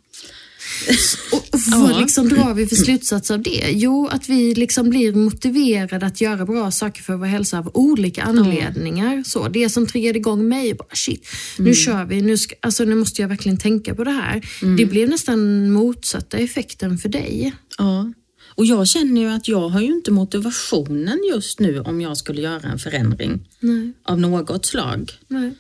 Och 1.32 1.38
och 1.54 1.60
vad 1.80 1.92
Ja. 1.92 2.00
liksom 2.00 2.30
drar 2.30 2.54
vi 2.54 2.68
för 2.68 2.76
slutsats 2.76 3.32
av 3.32 3.42
det? 3.42 3.72
Jo, 3.72 4.08
att 4.08 4.30
vi 4.30 4.56
liksom 4.56 4.90
blir 4.90 5.14
motiverade 5.14 6.06
att 6.06 6.22
göra 6.22 6.46
bra 6.46 6.72
saker 6.72 7.04
för 7.04 7.16
vår 7.16 7.26
hälsa 7.26 7.60
av 7.60 7.72
olika 7.74 8.24
anledningar. 8.24 9.24
Så, 9.26 9.48
det 9.48 9.70
som 9.70 9.88
triggade 9.88 10.18
igång 10.20 10.48
mig, 10.48 10.74
bara 10.74 10.96
shit, 10.96 11.28
nu 11.60 11.74
kör 11.74 12.06
vi, 12.06 12.22
nu, 12.22 12.38
ska, 12.38 12.56
alltså, 12.62 12.84
nu 12.86 12.96
måste 12.96 13.22
jag 13.22 13.30
verkligen 13.30 13.58
tänka 13.58 13.96
på 13.96 14.04
det 14.04 14.12
här. 14.12 14.42
Det 14.78 14.86
blev 14.86 15.10
nästan 15.10 15.72
motsatta 15.72 16.38
effekten 16.38 16.98
för 16.98 17.10
dig. 17.10 17.54
Ja. 17.78 18.14
Och 18.56 18.66
jag 18.66 18.88
känner 18.88 19.22
ju 19.22 19.28
att 19.28 19.48
jag 19.48 19.70
har 19.70 19.82
ju 19.82 19.88
inte 19.94 20.12
motivationen 20.12 21.20
just 21.32 21.60
nu 21.60 21.80
om 21.80 22.02
jag 22.02 22.18
skulle 22.18 22.42
göra 22.42 22.70
en 22.72 22.80
förändring 22.80 23.48
Nej. 23.60 23.94
av 24.04 24.20
något 24.20 24.66
slag. 24.66 25.12
Nej. 25.28 25.54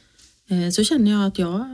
Eh, 0.50 0.70
Så 0.72 0.84
känner 0.84 1.12
jag 1.12 1.26
att 1.26 1.40
jag, 1.40 1.66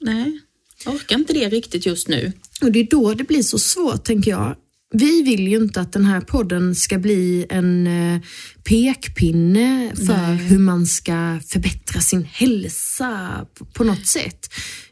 nej, 0.00 0.40
jag 0.84 0.94
orkar 0.94 1.16
inte 1.18 1.32
det 1.32 1.48
riktigt 1.48 1.86
just 1.86 2.08
nu. 2.08 2.32
Och 2.62 2.72
det 2.72 2.78
är 2.78 2.86
då 2.90 3.14
det 3.14 3.24
blir 3.24 3.42
så 3.42 3.58
svårt, 3.58 4.04
tänker 4.04 4.30
jag. 4.30 4.56
Vi 4.90 5.22
vill 5.22 5.48
ju 5.48 5.56
inte 5.56 5.80
att 5.80 5.92
den 5.92 6.04
här 6.04 6.20
podden 6.20 6.74
ska 6.74 6.98
bli 6.98 7.46
en 7.50 7.86
eh, 7.86 8.20
pekpinne 8.64 9.92
för 10.06 10.34
hur 10.34 10.58
man 10.58 10.86
ska 10.86 11.40
förbättra 11.48 12.00
sin 12.00 12.24
hälsa 12.24 13.46
på, 13.54 13.64
på 13.64 13.84
något 13.84 14.06
sätt. 14.06 14.48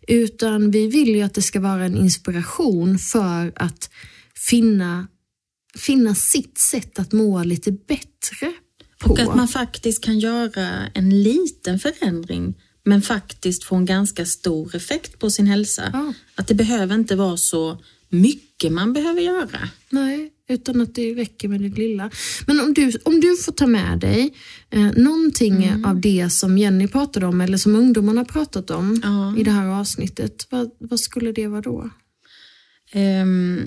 Utan 0.09 0.71
vi 0.71 0.87
vill 0.89 1.09
ju 1.09 1.23
att 1.23 1.35
det 1.35 1.43
ska 1.43 1.61
vara 1.61 1.85
en 1.85 1.97
inspiration 1.97 2.99
för 2.99 3.53
att 3.57 3.91
finna, 4.49 5.09
finna 5.79 6.15
sitt 6.15 6.59
sätt 6.59 6.99
att 6.99 7.13
må 7.13 7.45
lite 7.45 7.73
bättre 7.73 8.53
på. 9.01 9.11
Och 9.11 9.21
att 9.21 9.37
man 9.37 9.49
faktiskt 9.49 10.05
kan 10.05 10.19
göra 10.19 10.87
en 10.95 11.23
liten 11.23 11.79
förändring 11.79 12.55
men 12.85 13.03
faktiskt 13.03 13.65
få 13.65 13.77
en 13.77 13.85
ganska 13.87 14.27
stor 14.27 14.77
effekt 14.77 15.19
på 15.19 15.31
sin 15.31 15.47
hälsa. 15.47 15.91
Ja. 15.93 16.13
Att 16.35 16.49
det 16.49 16.55
behöver 16.55 16.95
inte 16.95 17.17
vara 17.17 17.37
så 17.37 17.83
mycket 18.09 18.73
man 18.73 18.93
behöver 18.93 19.21
göra. 19.21 19.69
Nej, 19.91 20.31
utan 20.49 20.81
att 20.81 20.95
det 20.95 21.15
räcker 21.15 21.49
med 21.49 21.61
det 21.61 21.69
lilla. 21.79 22.11
Men 22.47 22.61
om 22.61 22.75
du, 22.75 22.93
om 23.05 23.21
du 23.21 23.37
får 23.37 23.53
ta 23.53 23.67
med 23.67 23.99
dig 23.99 24.35
eh, 24.71 24.93
någonting 24.97 25.65
Mm. 25.65 25.85
av 25.85 26.01
det 26.01 26.31
som 26.33 26.59
Jenny 26.59 26.89
pratade 26.89 27.27
om 27.27 27.41
eller 27.41 27.59
som 27.59 27.77
ungdomarna 27.77 28.25
pratat 28.25 28.71
om 28.71 29.01
Ja. 29.03 29.37
i 29.39 29.43
det 29.45 29.51
här 29.51 29.67
avsnittet, 29.67 30.47
vad, 30.51 30.71
vad 30.79 31.01
skulle 31.01 31.33
det 31.33 31.47
vara 31.47 31.61
då? 31.61 31.91
Ehm, 32.93 33.61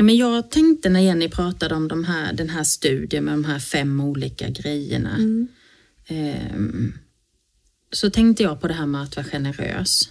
men 0.00 0.16
jag 0.16 0.50
tänkte 0.50 0.88
när 0.88 1.00
Jenny 1.00 1.28
pratade 1.28 1.74
om 1.74 1.88
de 1.88 2.04
här, 2.04 2.32
den 2.32 2.48
här 2.48 2.64
studien 2.64 3.24
med 3.24 3.34
de 3.34 3.44
här 3.44 3.58
fem 3.58 4.00
olika 4.00 4.48
grejerna. 4.50 5.16
ehm, 6.08 6.92
så 7.92 8.10
tänkte 8.10 8.42
jag 8.42 8.60
på 8.60 8.68
det 8.68 8.74
här 8.74 8.86
med 8.86 9.02
att 9.02 9.16
vara 9.16 9.26
generös. 9.26 10.08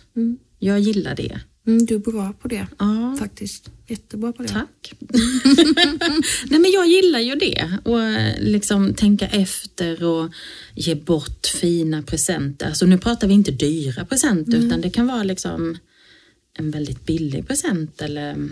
Jag 0.59 0.79
gillar 0.79 1.15
det. 1.15 1.39
Mm, 1.67 1.85
du 1.85 1.95
är 1.95 1.99
bra 1.99 2.33
på 2.41 2.47
det 2.47 2.67
Ja, 2.79 3.15
faktiskt. 3.19 3.69
Jättebra 3.87 4.33
på 4.33 4.43
det. 4.43 4.49
tack. 4.49 4.93
Nej 6.49 6.59
men 6.59 6.71
jag 6.71 6.87
gillar 6.87 7.19
ju 7.19 7.35
det. 7.35 7.77
Och 7.83 7.99
liksom 8.39 8.93
tänka 8.93 9.27
efter 9.27 10.03
och 10.03 10.31
ge 10.75 10.95
bort 10.95 11.47
fina 11.47 12.01
presenter. 12.01 12.67
Alltså 12.67 12.85
nu 12.85 12.97
pratar 12.97 13.27
vi 13.27 13.33
inte 13.33 13.51
dyra 13.51 14.05
presenter 14.05 14.57
utan 14.57 14.81
det 14.81 14.89
kan 14.89 15.07
vara 15.07 15.23
liksom 15.23 15.77
en 16.53 16.71
väldigt 16.71 17.05
billig 17.05 17.47
present 17.47 18.01
eller 18.01 18.49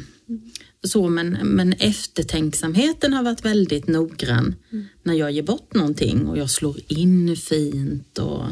så. 0.84 1.09
Men, 1.09 1.38
men 1.43 1.73
eftertänksamheten 1.73 3.13
har 3.13 3.23
varit 3.23 3.45
väldigt 3.45 3.88
noggrann 3.88 4.55
när 5.03 5.13
jag 5.13 5.32
ger 5.32 5.43
bort 5.43 5.73
någonting 5.73 6.28
och 6.28 6.38
jag 6.38 6.49
slår 6.49 6.78
in 6.88 7.36
fint 7.36 8.17
och 8.17 8.43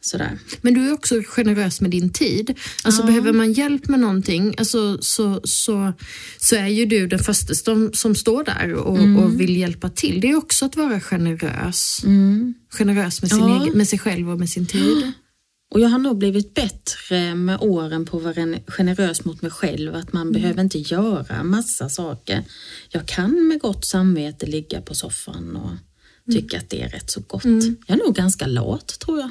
sådär. 0.00 0.38
Men 0.62 0.74
du 0.74 0.88
är 0.88 0.92
också 0.92 1.14
generös 1.26 1.80
med 1.80 1.90
din 1.90 2.12
tid. 2.12 2.54
Alltså 2.84 3.06
behöver 3.06 3.32
man 3.32 3.52
hjälp 3.52 3.88
med 3.88 4.00
någonting 4.00 4.54
alltså, 4.58 4.98
så, 5.00 5.40
så, 5.44 5.92
så 6.38 6.56
är 6.56 6.66
ju 6.66 6.86
du 6.86 7.06
den 7.06 7.18
första 7.18 7.54
som, 7.54 7.90
som 7.92 8.14
står 8.14 8.44
där 8.44 8.74
och, 8.74 8.98
Mm. 8.98 9.16
och 9.16 9.40
vill 9.40 9.56
hjälpa 9.56 9.88
till. 9.90 10.20
Det 10.20 10.30
är 10.30 10.36
också 10.36 10.64
att 10.64 10.76
vara 10.76 11.00
generös. 11.00 12.00
Generös 12.70 13.22
med, 13.22 13.30
sin 13.30 13.38
Ja. 13.38 13.62
egen, 13.62 13.78
med 13.78 13.88
sig 13.88 13.98
själv 13.98 14.30
och 14.30 14.38
med 14.38 14.48
sin 14.50 14.66
tid. 14.66 15.12
Och 15.70 15.80
jag 15.80 15.88
har 15.88 15.98
nog 15.98 16.18
blivit 16.18 16.54
bättre 16.54 17.34
med 17.34 17.58
åren 17.60 18.04
på 18.06 18.16
att 18.16 18.22
vara 18.22 18.34
gen- 18.34 18.60
generös 18.68 19.24
mot 19.24 19.42
mig 19.42 19.50
själv. 19.50 19.94
Att 19.94 20.12
man 20.12 20.32
behöver 20.32 20.60
inte 20.62 20.78
göra 20.78 21.42
massa 21.42 21.88
saker. 21.88 22.44
Jag 22.90 23.06
kan 23.08 23.48
med 23.48 23.60
gott 23.60 23.84
samvete 23.84 24.46
ligga 24.46 24.80
på 24.80 24.94
soffan 24.94 25.56
och 25.56 25.70
tycka 26.32 26.58
att 26.58 26.70
det 26.70 26.82
är 26.82 26.88
rätt 26.88 27.10
så 27.10 27.20
gott. 27.26 27.44
Jag 27.86 28.00
är 28.00 28.04
nog 28.06 28.14
ganska 28.14 28.46
lat 28.46 28.98
tror 29.00 29.20
jag. 29.20 29.30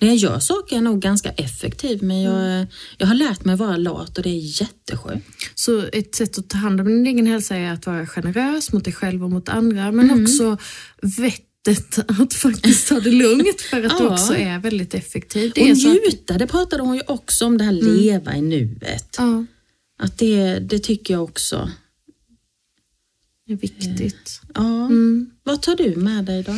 När 0.00 0.08
jag 0.08 0.16
gör 0.16 0.38
saker 0.38 0.72
är 0.72 0.76
jag 0.76 0.84
nog 0.84 1.00
ganska 1.00 1.30
effektiv 1.30 2.02
men 2.02 2.22
jag, 2.22 2.66
jag 2.98 3.06
har 3.06 3.14
lärt 3.14 3.44
mig 3.44 3.56
vara 3.56 3.76
lat 3.76 4.18
och 4.18 4.24
det 4.24 4.30
är 4.30 4.60
jätteskönt. 4.62 5.24
Så 5.54 5.84
ett 5.92 6.14
sätt 6.14 6.38
att 6.38 6.48
ta 6.50 6.58
hand 6.58 6.80
om 6.80 6.86
din 6.86 7.06
egen 7.06 7.26
hälsa 7.26 7.56
är 7.56 7.72
att 7.72 7.86
vara 7.86 8.06
generös 8.06 8.72
mot 8.72 8.84
dig 8.84 8.92
själv 8.92 9.24
och 9.24 9.30
mot 9.30 9.48
andra, 9.48 9.92
men 9.92 10.22
också 10.22 10.56
vettet 11.02 11.98
att 12.20 12.34
faktiskt 12.34 12.88
ta 12.88 13.00
det 13.00 13.10
lugnt 13.10 13.60
för 13.60 13.82
att 13.82 13.98
du 13.98 14.04
Ja. 14.04 14.12
också 14.12 14.34
är 14.36 14.58
väldigt 14.58 14.94
effektiv. 14.94 15.50
Och 15.50 15.58
är 15.58 15.74
så 15.74 15.88
att- 15.88 15.94
njuta, 16.04 16.38
det 16.38 16.46
pratade 16.46 16.82
hon 16.82 16.94
ju 16.96 17.02
också 17.06 17.46
om, 17.46 17.58
det 17.58 17.64
här 17.64 17.72
leva 17.72 18.36
i 18.36 18.40
nuet. 18.42 19.14
Ja, 19.18 19.44
Att 19.98 20.18
det, 20.18 20.58
det 20.58 20.78
tycker 20.78 21.14
jag 21.14 21.24
också. 21.24 21.70
det 23.46 23.52
är 23.52 23.56
viktigt. 23.56 24.40
Ja. 24.54 24.90
Vad 25.42 25.62
tar 25.62 25.76
du 25.76 25.96
med 25.96 26.24
dig 26.24 26.42
då? 26.42 26.52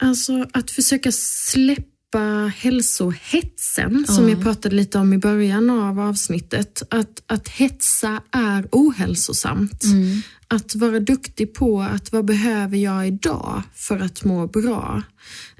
Alltså 0.00 0.46
att 0.52 0.70
försöka 0.70 1.12
släppa 1.12 2.52
hälsohetsen 2.56 4.06
som 4.06 4.28
jag 4.28 4.42
pratade 4.42 4.76
lite 4.76 4.98
om 4.98 5.12
i 5.12 5.18
början 5.18 5.70
av 5.70 6.00
avsnittet. 6.00 6.82
Att, 6.90 7.22
att 7.26 7.48
hetsa 7.48 8.22
är 8.30 8.68
ohälsosamt. 8.72 9.84
Att 10.48 10.74
vara 10.74 11.00
duktig 11.00 11.54
på 11.54 11.82
att 11.82 12.12
vad 12.12 12.24
behöver 12.24 12.76
jag 12.76 13.08
idag 13.08 13.62
för 13.74 13.98
att 14.00 14.24
må 14.24 14.46
bra? 14.46 15.02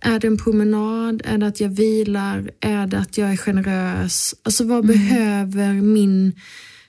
Är 0.03 0.21
det 0.21 0.27
en 0.27 0.39
promenad? 0.39 1.23
Är 1.25 1.39
det 1.39 1.47
att 1.47 1.61
jag 1.61 1.69
vilar? 1.69 2.51
Är 2.61 2.87
det 2.87 2.99
att 2.99 3.19
jag 3.19 3.33
är 3.33 3.37
generös? 3.37 4.35
Alltså 4.43 4.65
vad 4.65 4.87
behöver 4.87 5.73
min, 5.73 6.33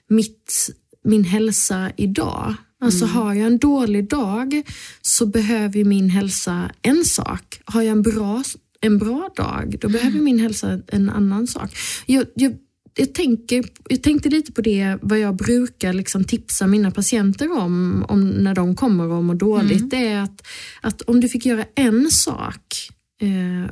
mitt, 0.09 0.69
min 1.03 1.23
hälsa 1.23 1.91
idag? 1.97 2.55
Alltså 2.81 3.05
har 3.05 3.33
jag 3.33 3.47
en 3.47 3.57
dålig 3.57 4.09
dag 4.09 4.61
så 5.01 5.25
behöver 5.25 5.83
min 5.83 6.09
hälsa 6.09 6.71
en 6.81 7.05
sak. 7.05 7.61
Har 7.65 7.81
jag 7.81 7.91
en 7.91 8.01
bra, 8.01 8.43
en 8.81 8.97
bra 8.97 9.29
dag, 9.35 9.75
då 9.81 9.89
behöver 9.89 10.19
min 10.19 10.39
hälsa 10.39 10.79
en 10.87 11.09
annan 11.09 11.47
sak. 11.47 11.77
Jag, 12.05 12.25
jag, 12.35 12.53
jag, 12.95 13.13
tänker, 13.13 13.63
jag 13.89 14.03
tänkte 14.03 14.29
lite 14.29 14.51
på 14.51 14.61
det, 14.61 14.97
vad 15.01 15.19
jag 15.19 15.35
brukar 15.35 15.93
liksom 15.93 16.23
tipsa 16.23 16.67
mina 16.67 16.91
patienter 16.91 17.57
om, 17.57 18.05
om 18.07 18.29
när 18.29 18.55
de 18.55 18.75
kommer 18.75 19.07
och 19.07 19.23
mår 19.23 19.35
dåligt. 19.35 19.89
Det 19.89 20.07
är 20.07 20.21
att, 20.21 20.47
att 20.81 21.01
om 21.01 21.19
du 21.21 21.29
fick 21.29 21.45
göra 21.45 21.65
en 21.75 22.11
sak 22.11 22.91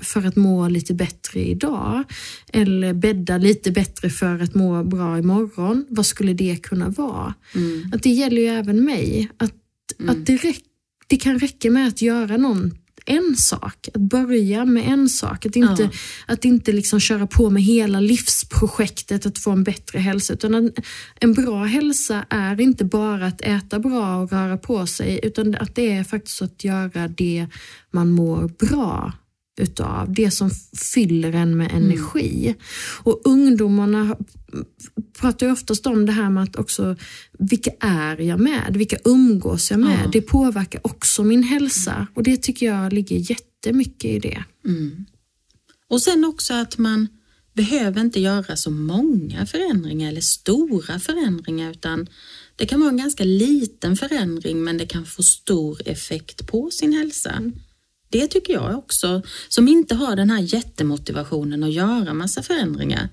för 0.01 0.25
att 0.27 0.35
må 0.35 0.67
lite 0.67 0.93
bättre 0.93 1.39
idag 1.39 2.03
eller 2.53 2.93
bädda 2.93 3.37
lite 3.37 3.71
bättre 3.71 4.09
för 4.09 4.39
att 4.39 4.55
må 4.55 4.83
bra 4.83 5.17
imorgon. 5.17 5.85
Vad 5.89 6.05
skulle 6.05 6.33
det 6.33 6.63
kunna 6.63 6.89
vara? 6.89 7.33
Att 7.93 8.03
det 8.03 8.09
gäller 8.09 8.41
ju 8.41 8.47
även 8.47 8.85
mig. 8.85 9.29
Att, 9.37 9.53
att 10.07 10.25
det, 10.25 10.35
räck, 10.35 10.61
det 11.07 11.17
kan 11.17 11.39
räcka 11.39 11.69
med 11.71 11.87
att 11.87 12.01
göra 12.01 12.37
någon, 12.37 12.73
en 13.05 13.35
sak. 13.37 13.87
Att 13.93 14.01
börja 14.01 14.65
med 14.65 14.87
en 14.87 15.09
sak. 15.09 15.45
Att 15.45 15.55
inte, 15.55 15.83
Ja. 15.83 15.89
att 16.27 16.45
inte 16.45 16.71
liksom 16.71 16.99
köra 16.99 17.27
på 17.27 17.49
med 17.49 17.63
hela 17.63 17.99
livsprojektet 17.99 19.25
att 19.25 19.39
få 19.39 19.51
en 19.51 19.63
bättre 19.63 19.99
hälsa. 19.99 20.33
Utan 20.33 20.55
en, 20.55 20.71
en 21.19 21.33
bra 21.33 21.63
hälsa 21.63 22.25
är 22.29 22.61
inte 22.61 22.85
bara 22.85 23.25
att 23.25 23.41
äta 23.41 23.79
bra 23.79 24.15
och 24.17 24.31
röra 24.31 24.57
på 24.57 24.87
sig 24.87 25.19
utan 25.23 25.55
att 25.55 25.75
det 25.75 25.91
är 25.91 26.03
faktiskt 26.03 26.41
att 26.41 26.63
göra 26.63 27.07
det 27.07 27.47
man 27.91 28.09
mår 28.11 28.47
bra 28.67 29.13
utav. 29.59 30.13
Det 30.13 30.31
som 30.31 30.51
fyller 30.93 31.33
en 31.33 31.57
med 31.57 31.71
energi. 31.71 32.55
Och 33.03 33.21
ungdomarna 33.23 34.17
pratar 35.19 35.45
ju 35.45 35.51
oftast 35.51 35.87
om 35.87 36.05
det 36.05 36.11
här 36.11 36.29
med 36.29 36.43
att 36.43 36.55
också, 36.55 36.95
vilka 37.39 37.71
är 37.79 38.21
jag 38.21 38.39
med? 38.39 38.77
Vilka 38.77 38.97
umgås 39.05 39.71
jag 39.71 39.79
med? 39.79 39.99
Ja. 40.05 40.09
Det 40.11 40.21
påverkar 40.21 40.81
också 40.83 41.23
min 41.23 41.43
hälsa 41.43 42.07
och 42.13 42.23
det 42.23 42.37
tycker 42.37 42.65
jag 42.65 42.93
ligger 42.93 43.31
jättemycket 43.31 44.05
i 44.05 44.19
det. 44.19 44.43
Och 45.89 46.01
sen 46.01 46.25
också 46.25 46.53
att 46.53 46.77
man 46.77 47.07
behöver 47.53 48.01
inte 48.01 48.19
göra 48.19 48.55
så 48.55 48.71
många 48.71 49.45
förändringar 49.45 50.09
eller 50.09 50.21
stora 50.21 50.99
förändringar 50.99 51.71
utan 51.71 52.07
det 52.55 52.65
kan 52.65 52.79
vara 52.79 52.89
en 52.89 52.97
ganska 52.97 53.23
liten 53.23 53.97
förändring 53.97 54.63
men 54.63 54.77
det 54.77 54.85
kan 54.85 55.05
få 55.05 55.23
stor 55.23 55.81
effekt 55.85 56.47
på 56.47 56.69
sin 56.71 56.93
hälsa. 56.93 57.51
Det 58.09 58.27
tycker 58.27 58.53
jag 58.53 58.77
också, 58.77 59.21
som 59.49 59.67
inte 59.67 59.95
har 59.95 60.15
den 60.15 60.29
här 60.29 60.39
jättemotivationen 60.41 61.63
att 61.63 61.73
göra 61.73 62.13
massa 62.13 62.43
förändringar. 62.43 63.09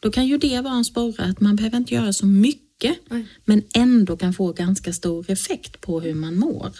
Då 0.00 0.10
kan 0.10 0.26
ju 0.26 0.38
det 0.38 0.60
vara 0.60 0.74
en 0.74 0.84
sporre 0.84 1.24
att 1.24 1.40
man 1.40 1.56
behöver 1.56 1.76
inte 1.76 1.94
göra 1.94 2.12
så 2.12 2.26
mycket 2.26 2.98
men 3.44 3.62
ändå 3.74 4.16
kan 4.16 4.34
få 4.34 4.52
ganska 4.52 4.92
stor 4.92 5.30
effekt 5.30 5.80
på 5.80 6.00
hur 6.00 6.14
man 6.14 6.38
mår. 6.38 6.70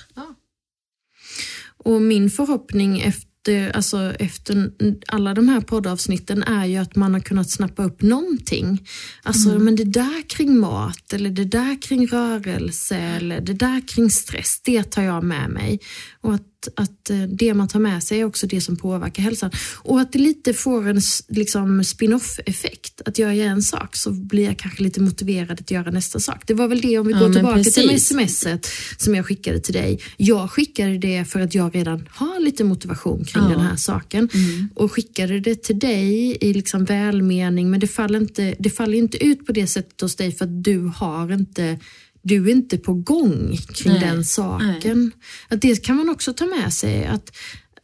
Och 1.78 2.02
min 2.02 2.30
förhoppning 2.30 3.00
efter, 3.00 3.70
alltså 3.70 4.12
efter 4.18 4.70
alla 5.06 5.34
de 5.34 5.48
här 5.48 5.60
poddavsnitten 5.60 6.42
är 6.42 6.66
ju 6.66 6.76
att 6.76 6.96
man 6.96 7.14
har 7.14 7.20
kunnat 7.20 7.50
snappa 7.50 7.84
upp 7.84 8.02
någonting. 8.02 8.88
Alltså 9.22 9.58
men 9.58 9.76
det 9.76 9.84
där 9.84 10.28
kring 10.28 10.58
mat 10.58 11.12
eller 11.12 11.30
det 11.30 11.44
där 11.44 11.82
kring 11.82 12.06
rörelse 12.06 12.96
eller 12.96 13.40
det 13.40 13.52
där 13.52 13.88
kring 13.88 14.10
stress, 14.10 14.60
det 14.64 14.82
tar 14.82 15.02
jag 15.02 15.24
med 15.24 15.50
mig. 15.50 15.80
Och 16.26 16.34
att, 16.34 16.68
att 16.76 17.10
eh, 17.10 17.22
det 17.22 17.54
man 17.54 17.68
tar 17.68 17.80
med 17.80 18.02
sig 18.02 18.20
är 18.20 18.24
också 18.24 18.46
det 18.46 18.60
som 18.60 18.76
påverkar 18.76 19.22
hälsan. 19.22 19.50
Och 19.82 20.00
att 20.00 20.12
det 20.12 20.18
lite 20.18 20.54
får 20.54 20.88
en 20.88 21.00
liksom, 21.28 21.84
spin-off 21.84 22.40
effekt. 22.46 23.00
Att 23.06 23.18
gör 23.18 23.32
jag 23.32 23.46
en 23.46 23.62
sak 23.62 23.96
så 23.96 24.10
blir 24.10 24.44
jag 24.44 24.58
kanske 24.58 24.82
lite 24.82 25.00
motiverad 25.00 25.60
att 25.60 25.70
göra 25.70 25.90
nästa 25.90 26.20
sak. 26.20 26.42
Det 26.46 26.54
var 26.54 26.68
väl 26.68 26.80
det 26.80 26.98
om 26.98 27.06
vi 27.06 27.12
Ja, 27.12 27.18
går 27.18 27.32
tillbaka 27.32 27.62
till 27.62 27.88
precis. 27.88 28.08
smset 28.08 28.66
som 28.98 29.14
jag 29.14 29.26
skickade 29.26 29.60
till 29.60 29.74
dig. 29.74 30.00
Jag 30.16 30.50
skickade 30.50 30.98
det 30.98 31.24
för 31.24 31.40
att 31.40 31.54
jag 31.54 31.74
redan 31.74 32.08
har 32.10 32.40
lite 32.40 32.64
motivation 32.64 33.24
kring 33.24 33.42
Ja. 33.42 33.48
den 33.48 33.60
här 33.60 33.76
saken 33.76 34.28
och 34.74 34.92
skickade 34.92 35.40
det 35.40 35.62
till 35.62 35.78
dig 35.78 36.36
i 36.40 36.52
liksom 36.52 36.84
välmening 36.84 37.70
men 37.70 37.80
det 37.80 37.86
faller, 37.88 38.18
inte, 38.20 38.54
det 38.58 38.70
faller 38.70 38.98
inte 38.98 39.24
ut 39.24 39.46
på 39.46 39.52
det 39.52 39.66
sättet 39.66 40.00
hos 40.00 40.16
dig 40.16 40.32
för 40.32 40.44
att 40.44 40.64
du 40.64 40.78
har 40.96 41.32
inte 41.32 41.78
du 42.26 42.48
är 42.48 42.52
inte 42.52 42.78
på 42.78 42.94
gång 42.94 43.56
kring 43.74 43.92
Nej, 43.92 44.00
den 44.00 44.24
saken. 44.24 45.12
Att 45.48 45.60
det 45.60 45.84
kan 45.84 45.96
man 45.96 46.08
också 46.08 46.32
ta 46.32 46.46
med 46.46 46.72
sig. 46.72 47.04
Att 47.04 47.36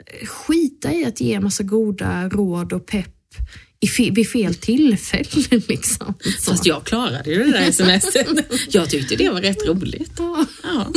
eh, 0.07 0.27
skita 0.27 0.93
i 0.93 1.05
att 1.05 1.21
ge 1.21 1.41
massa 1.41 1.63
goda 1.63 2.29
råd 2.29 2.73
och 2.73 2.87
pepp 2.87 3.09
i 3.81 3.87
fe, 3.87 4.11
vid 4.11 4.29
fel 4.29 4.55
tillfälle. 4.55 5.63
Liksom. 5.69 6.15
Så. 6.39 6.51
Fast 6.51 6.67
jag 6.67 6.85
klarade 6.85 7.31
ju 7.31 7.45
det 7.45 7.51
där 7.51 7.71
smset. 7.73 8.17
Jag 8.75 8.91
tyckte 8.91 9.17
det 9.17 9.31
var 9.31 9.41
rätt 9.41 9.67
roligt. 9.67 10.13
Ja. 10.19 10.47
Ja. 10.63 10.93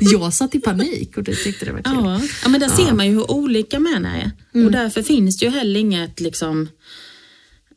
Jag 0.00 0.34
satt 0.34 0.54
i 0.54 0.60
panik 0.60 1.16
och 1.16 1.22
du 1.22 1.34
tyckte 1.34 1.64
det 1.64 1.72
var 1.72 1.82
kul. 1.82 1.94
Ja, 1.94 2.20
ja 2.42 2.48
men 2.48 2.60
där 2.60 2.68
ser 2.68 2.92
man 2.92 3.06
ju 3.06 3.12
hur 3.12 3.30
olika 3.30 3.78
män 3.78 4.04
är. 4.06 4.30
Mm. 4.54 4.66
Och 4.66 4.72
därför 4.72 5.02
finns 5.02 5.38
det 5.38 5.44
ju 5.44 5.50
heller 5.50 5.80
inget 5.80 6.20
liksom 6.20 6.68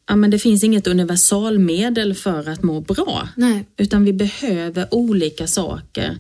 Ja, 0.09 0.15
men 0.15 0.31
det 0.31 0.39
finns 0.39 0.63
inget 0.63 0.87
universalmedel 0.87 2.15
för 2.15 2.49
att 2.49 2.63
må 2.63 2.81
bra. 2.81 3.29
Nej. 3.35 3.65
Utan 3.77 4.05
vi 4.05 4.13
behöver 4.13 4.93
olika 4.93 5.47
saker 5.47 6.17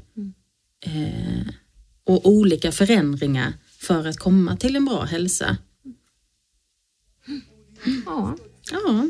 eh, 0.85 1.47
och 2.03 2.29
olika 2.29 2.71
förändringar 2.71 3.53
för 3.79 4.07
att 4.07 4.17
komma 4.17 4.57
till 4.57 4.75
en 4.75 4.85
bra 4.85 5.03
hälsa. 5.03 5.57
Ja. 8.05 8.37
Ja. 8.71 9.07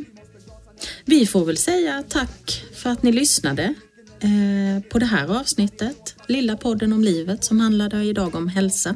Vi 1.06 1.26
får 1.26 1.46
väl 1.46 1.58
säga 1.58 2.04
tack 2.10 2.66
för 2.74 2.90
att 2.90 3.04
ni 3.04 3.12
lyssnade 3.12 3.74
eh, 4.20 4.84
på 4.90 5.00
det 5.00 5.06
här 5.06 5.40
avsnittet. 5.40 6.16
Lilla 6.28 6.58
podden 6.58 6.94
om 6.94 7.04
livet 7.04 7.44
som 7.44 7.60
handlade 7.60 8.04
idag 8.04 8.36
om 8.36 8.48
hälsa. 8.48 8.96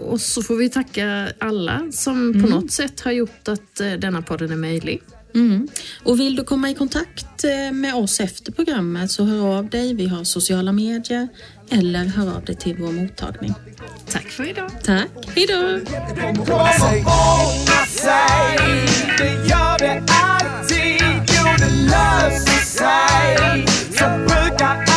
Och 0.00 0.20
så 0.20 0.42
får 0.42 0.56
vi 0.56 0.68
tacka 0.68 1.32
alla 1.38 1.82
som 1.92 2.42
på 2.42 2.48
något 2.48 2.72
sätt 2.72 3.00
har 3.00 3.12
gjort 3.12 3.48
att 3.48 3.80
eh, 3.80 3.92
denna 3.92 4.22
podden 4.22 4.50
är 4.50 4.56
möjlig. 4.56 5.02
Mm. 5.34 5.68
Och 6.04 6.20
vill 6.20 6.36
du 6.36 6.44
komma 6.44 6.70
i 6.70 6.74
kontakt 6.74 7.44
eh, 7.44 7.72
med 7.72 7.94
oss 7.94 8.20
efter 8.20 8.52
programmet 8.52 9.10
så 9.10 9.24
hör 9.24 9.58
av 9.58 9.70
dig. 9.70 9.94
Vi 9.94 10.06
har 10.06 10.24
sociala 10.24 10.72
medier 10.72 11.28
eller 11.70 12.04
hör 12.04 12.36
av 12.36 12.44
dig 12.44 12.56
till 12.56 12.76
vår 12.76 12.92
mottagning. 12.92 13.54
Tack 14.10 14.26
för 14.26 14.48
idag. 14.48 14.70
Tack, 14.84 15.08
hej 15.34 15.46
då! 15.46 15.80
Så 23.98 24.06
brukar 24.26 24.89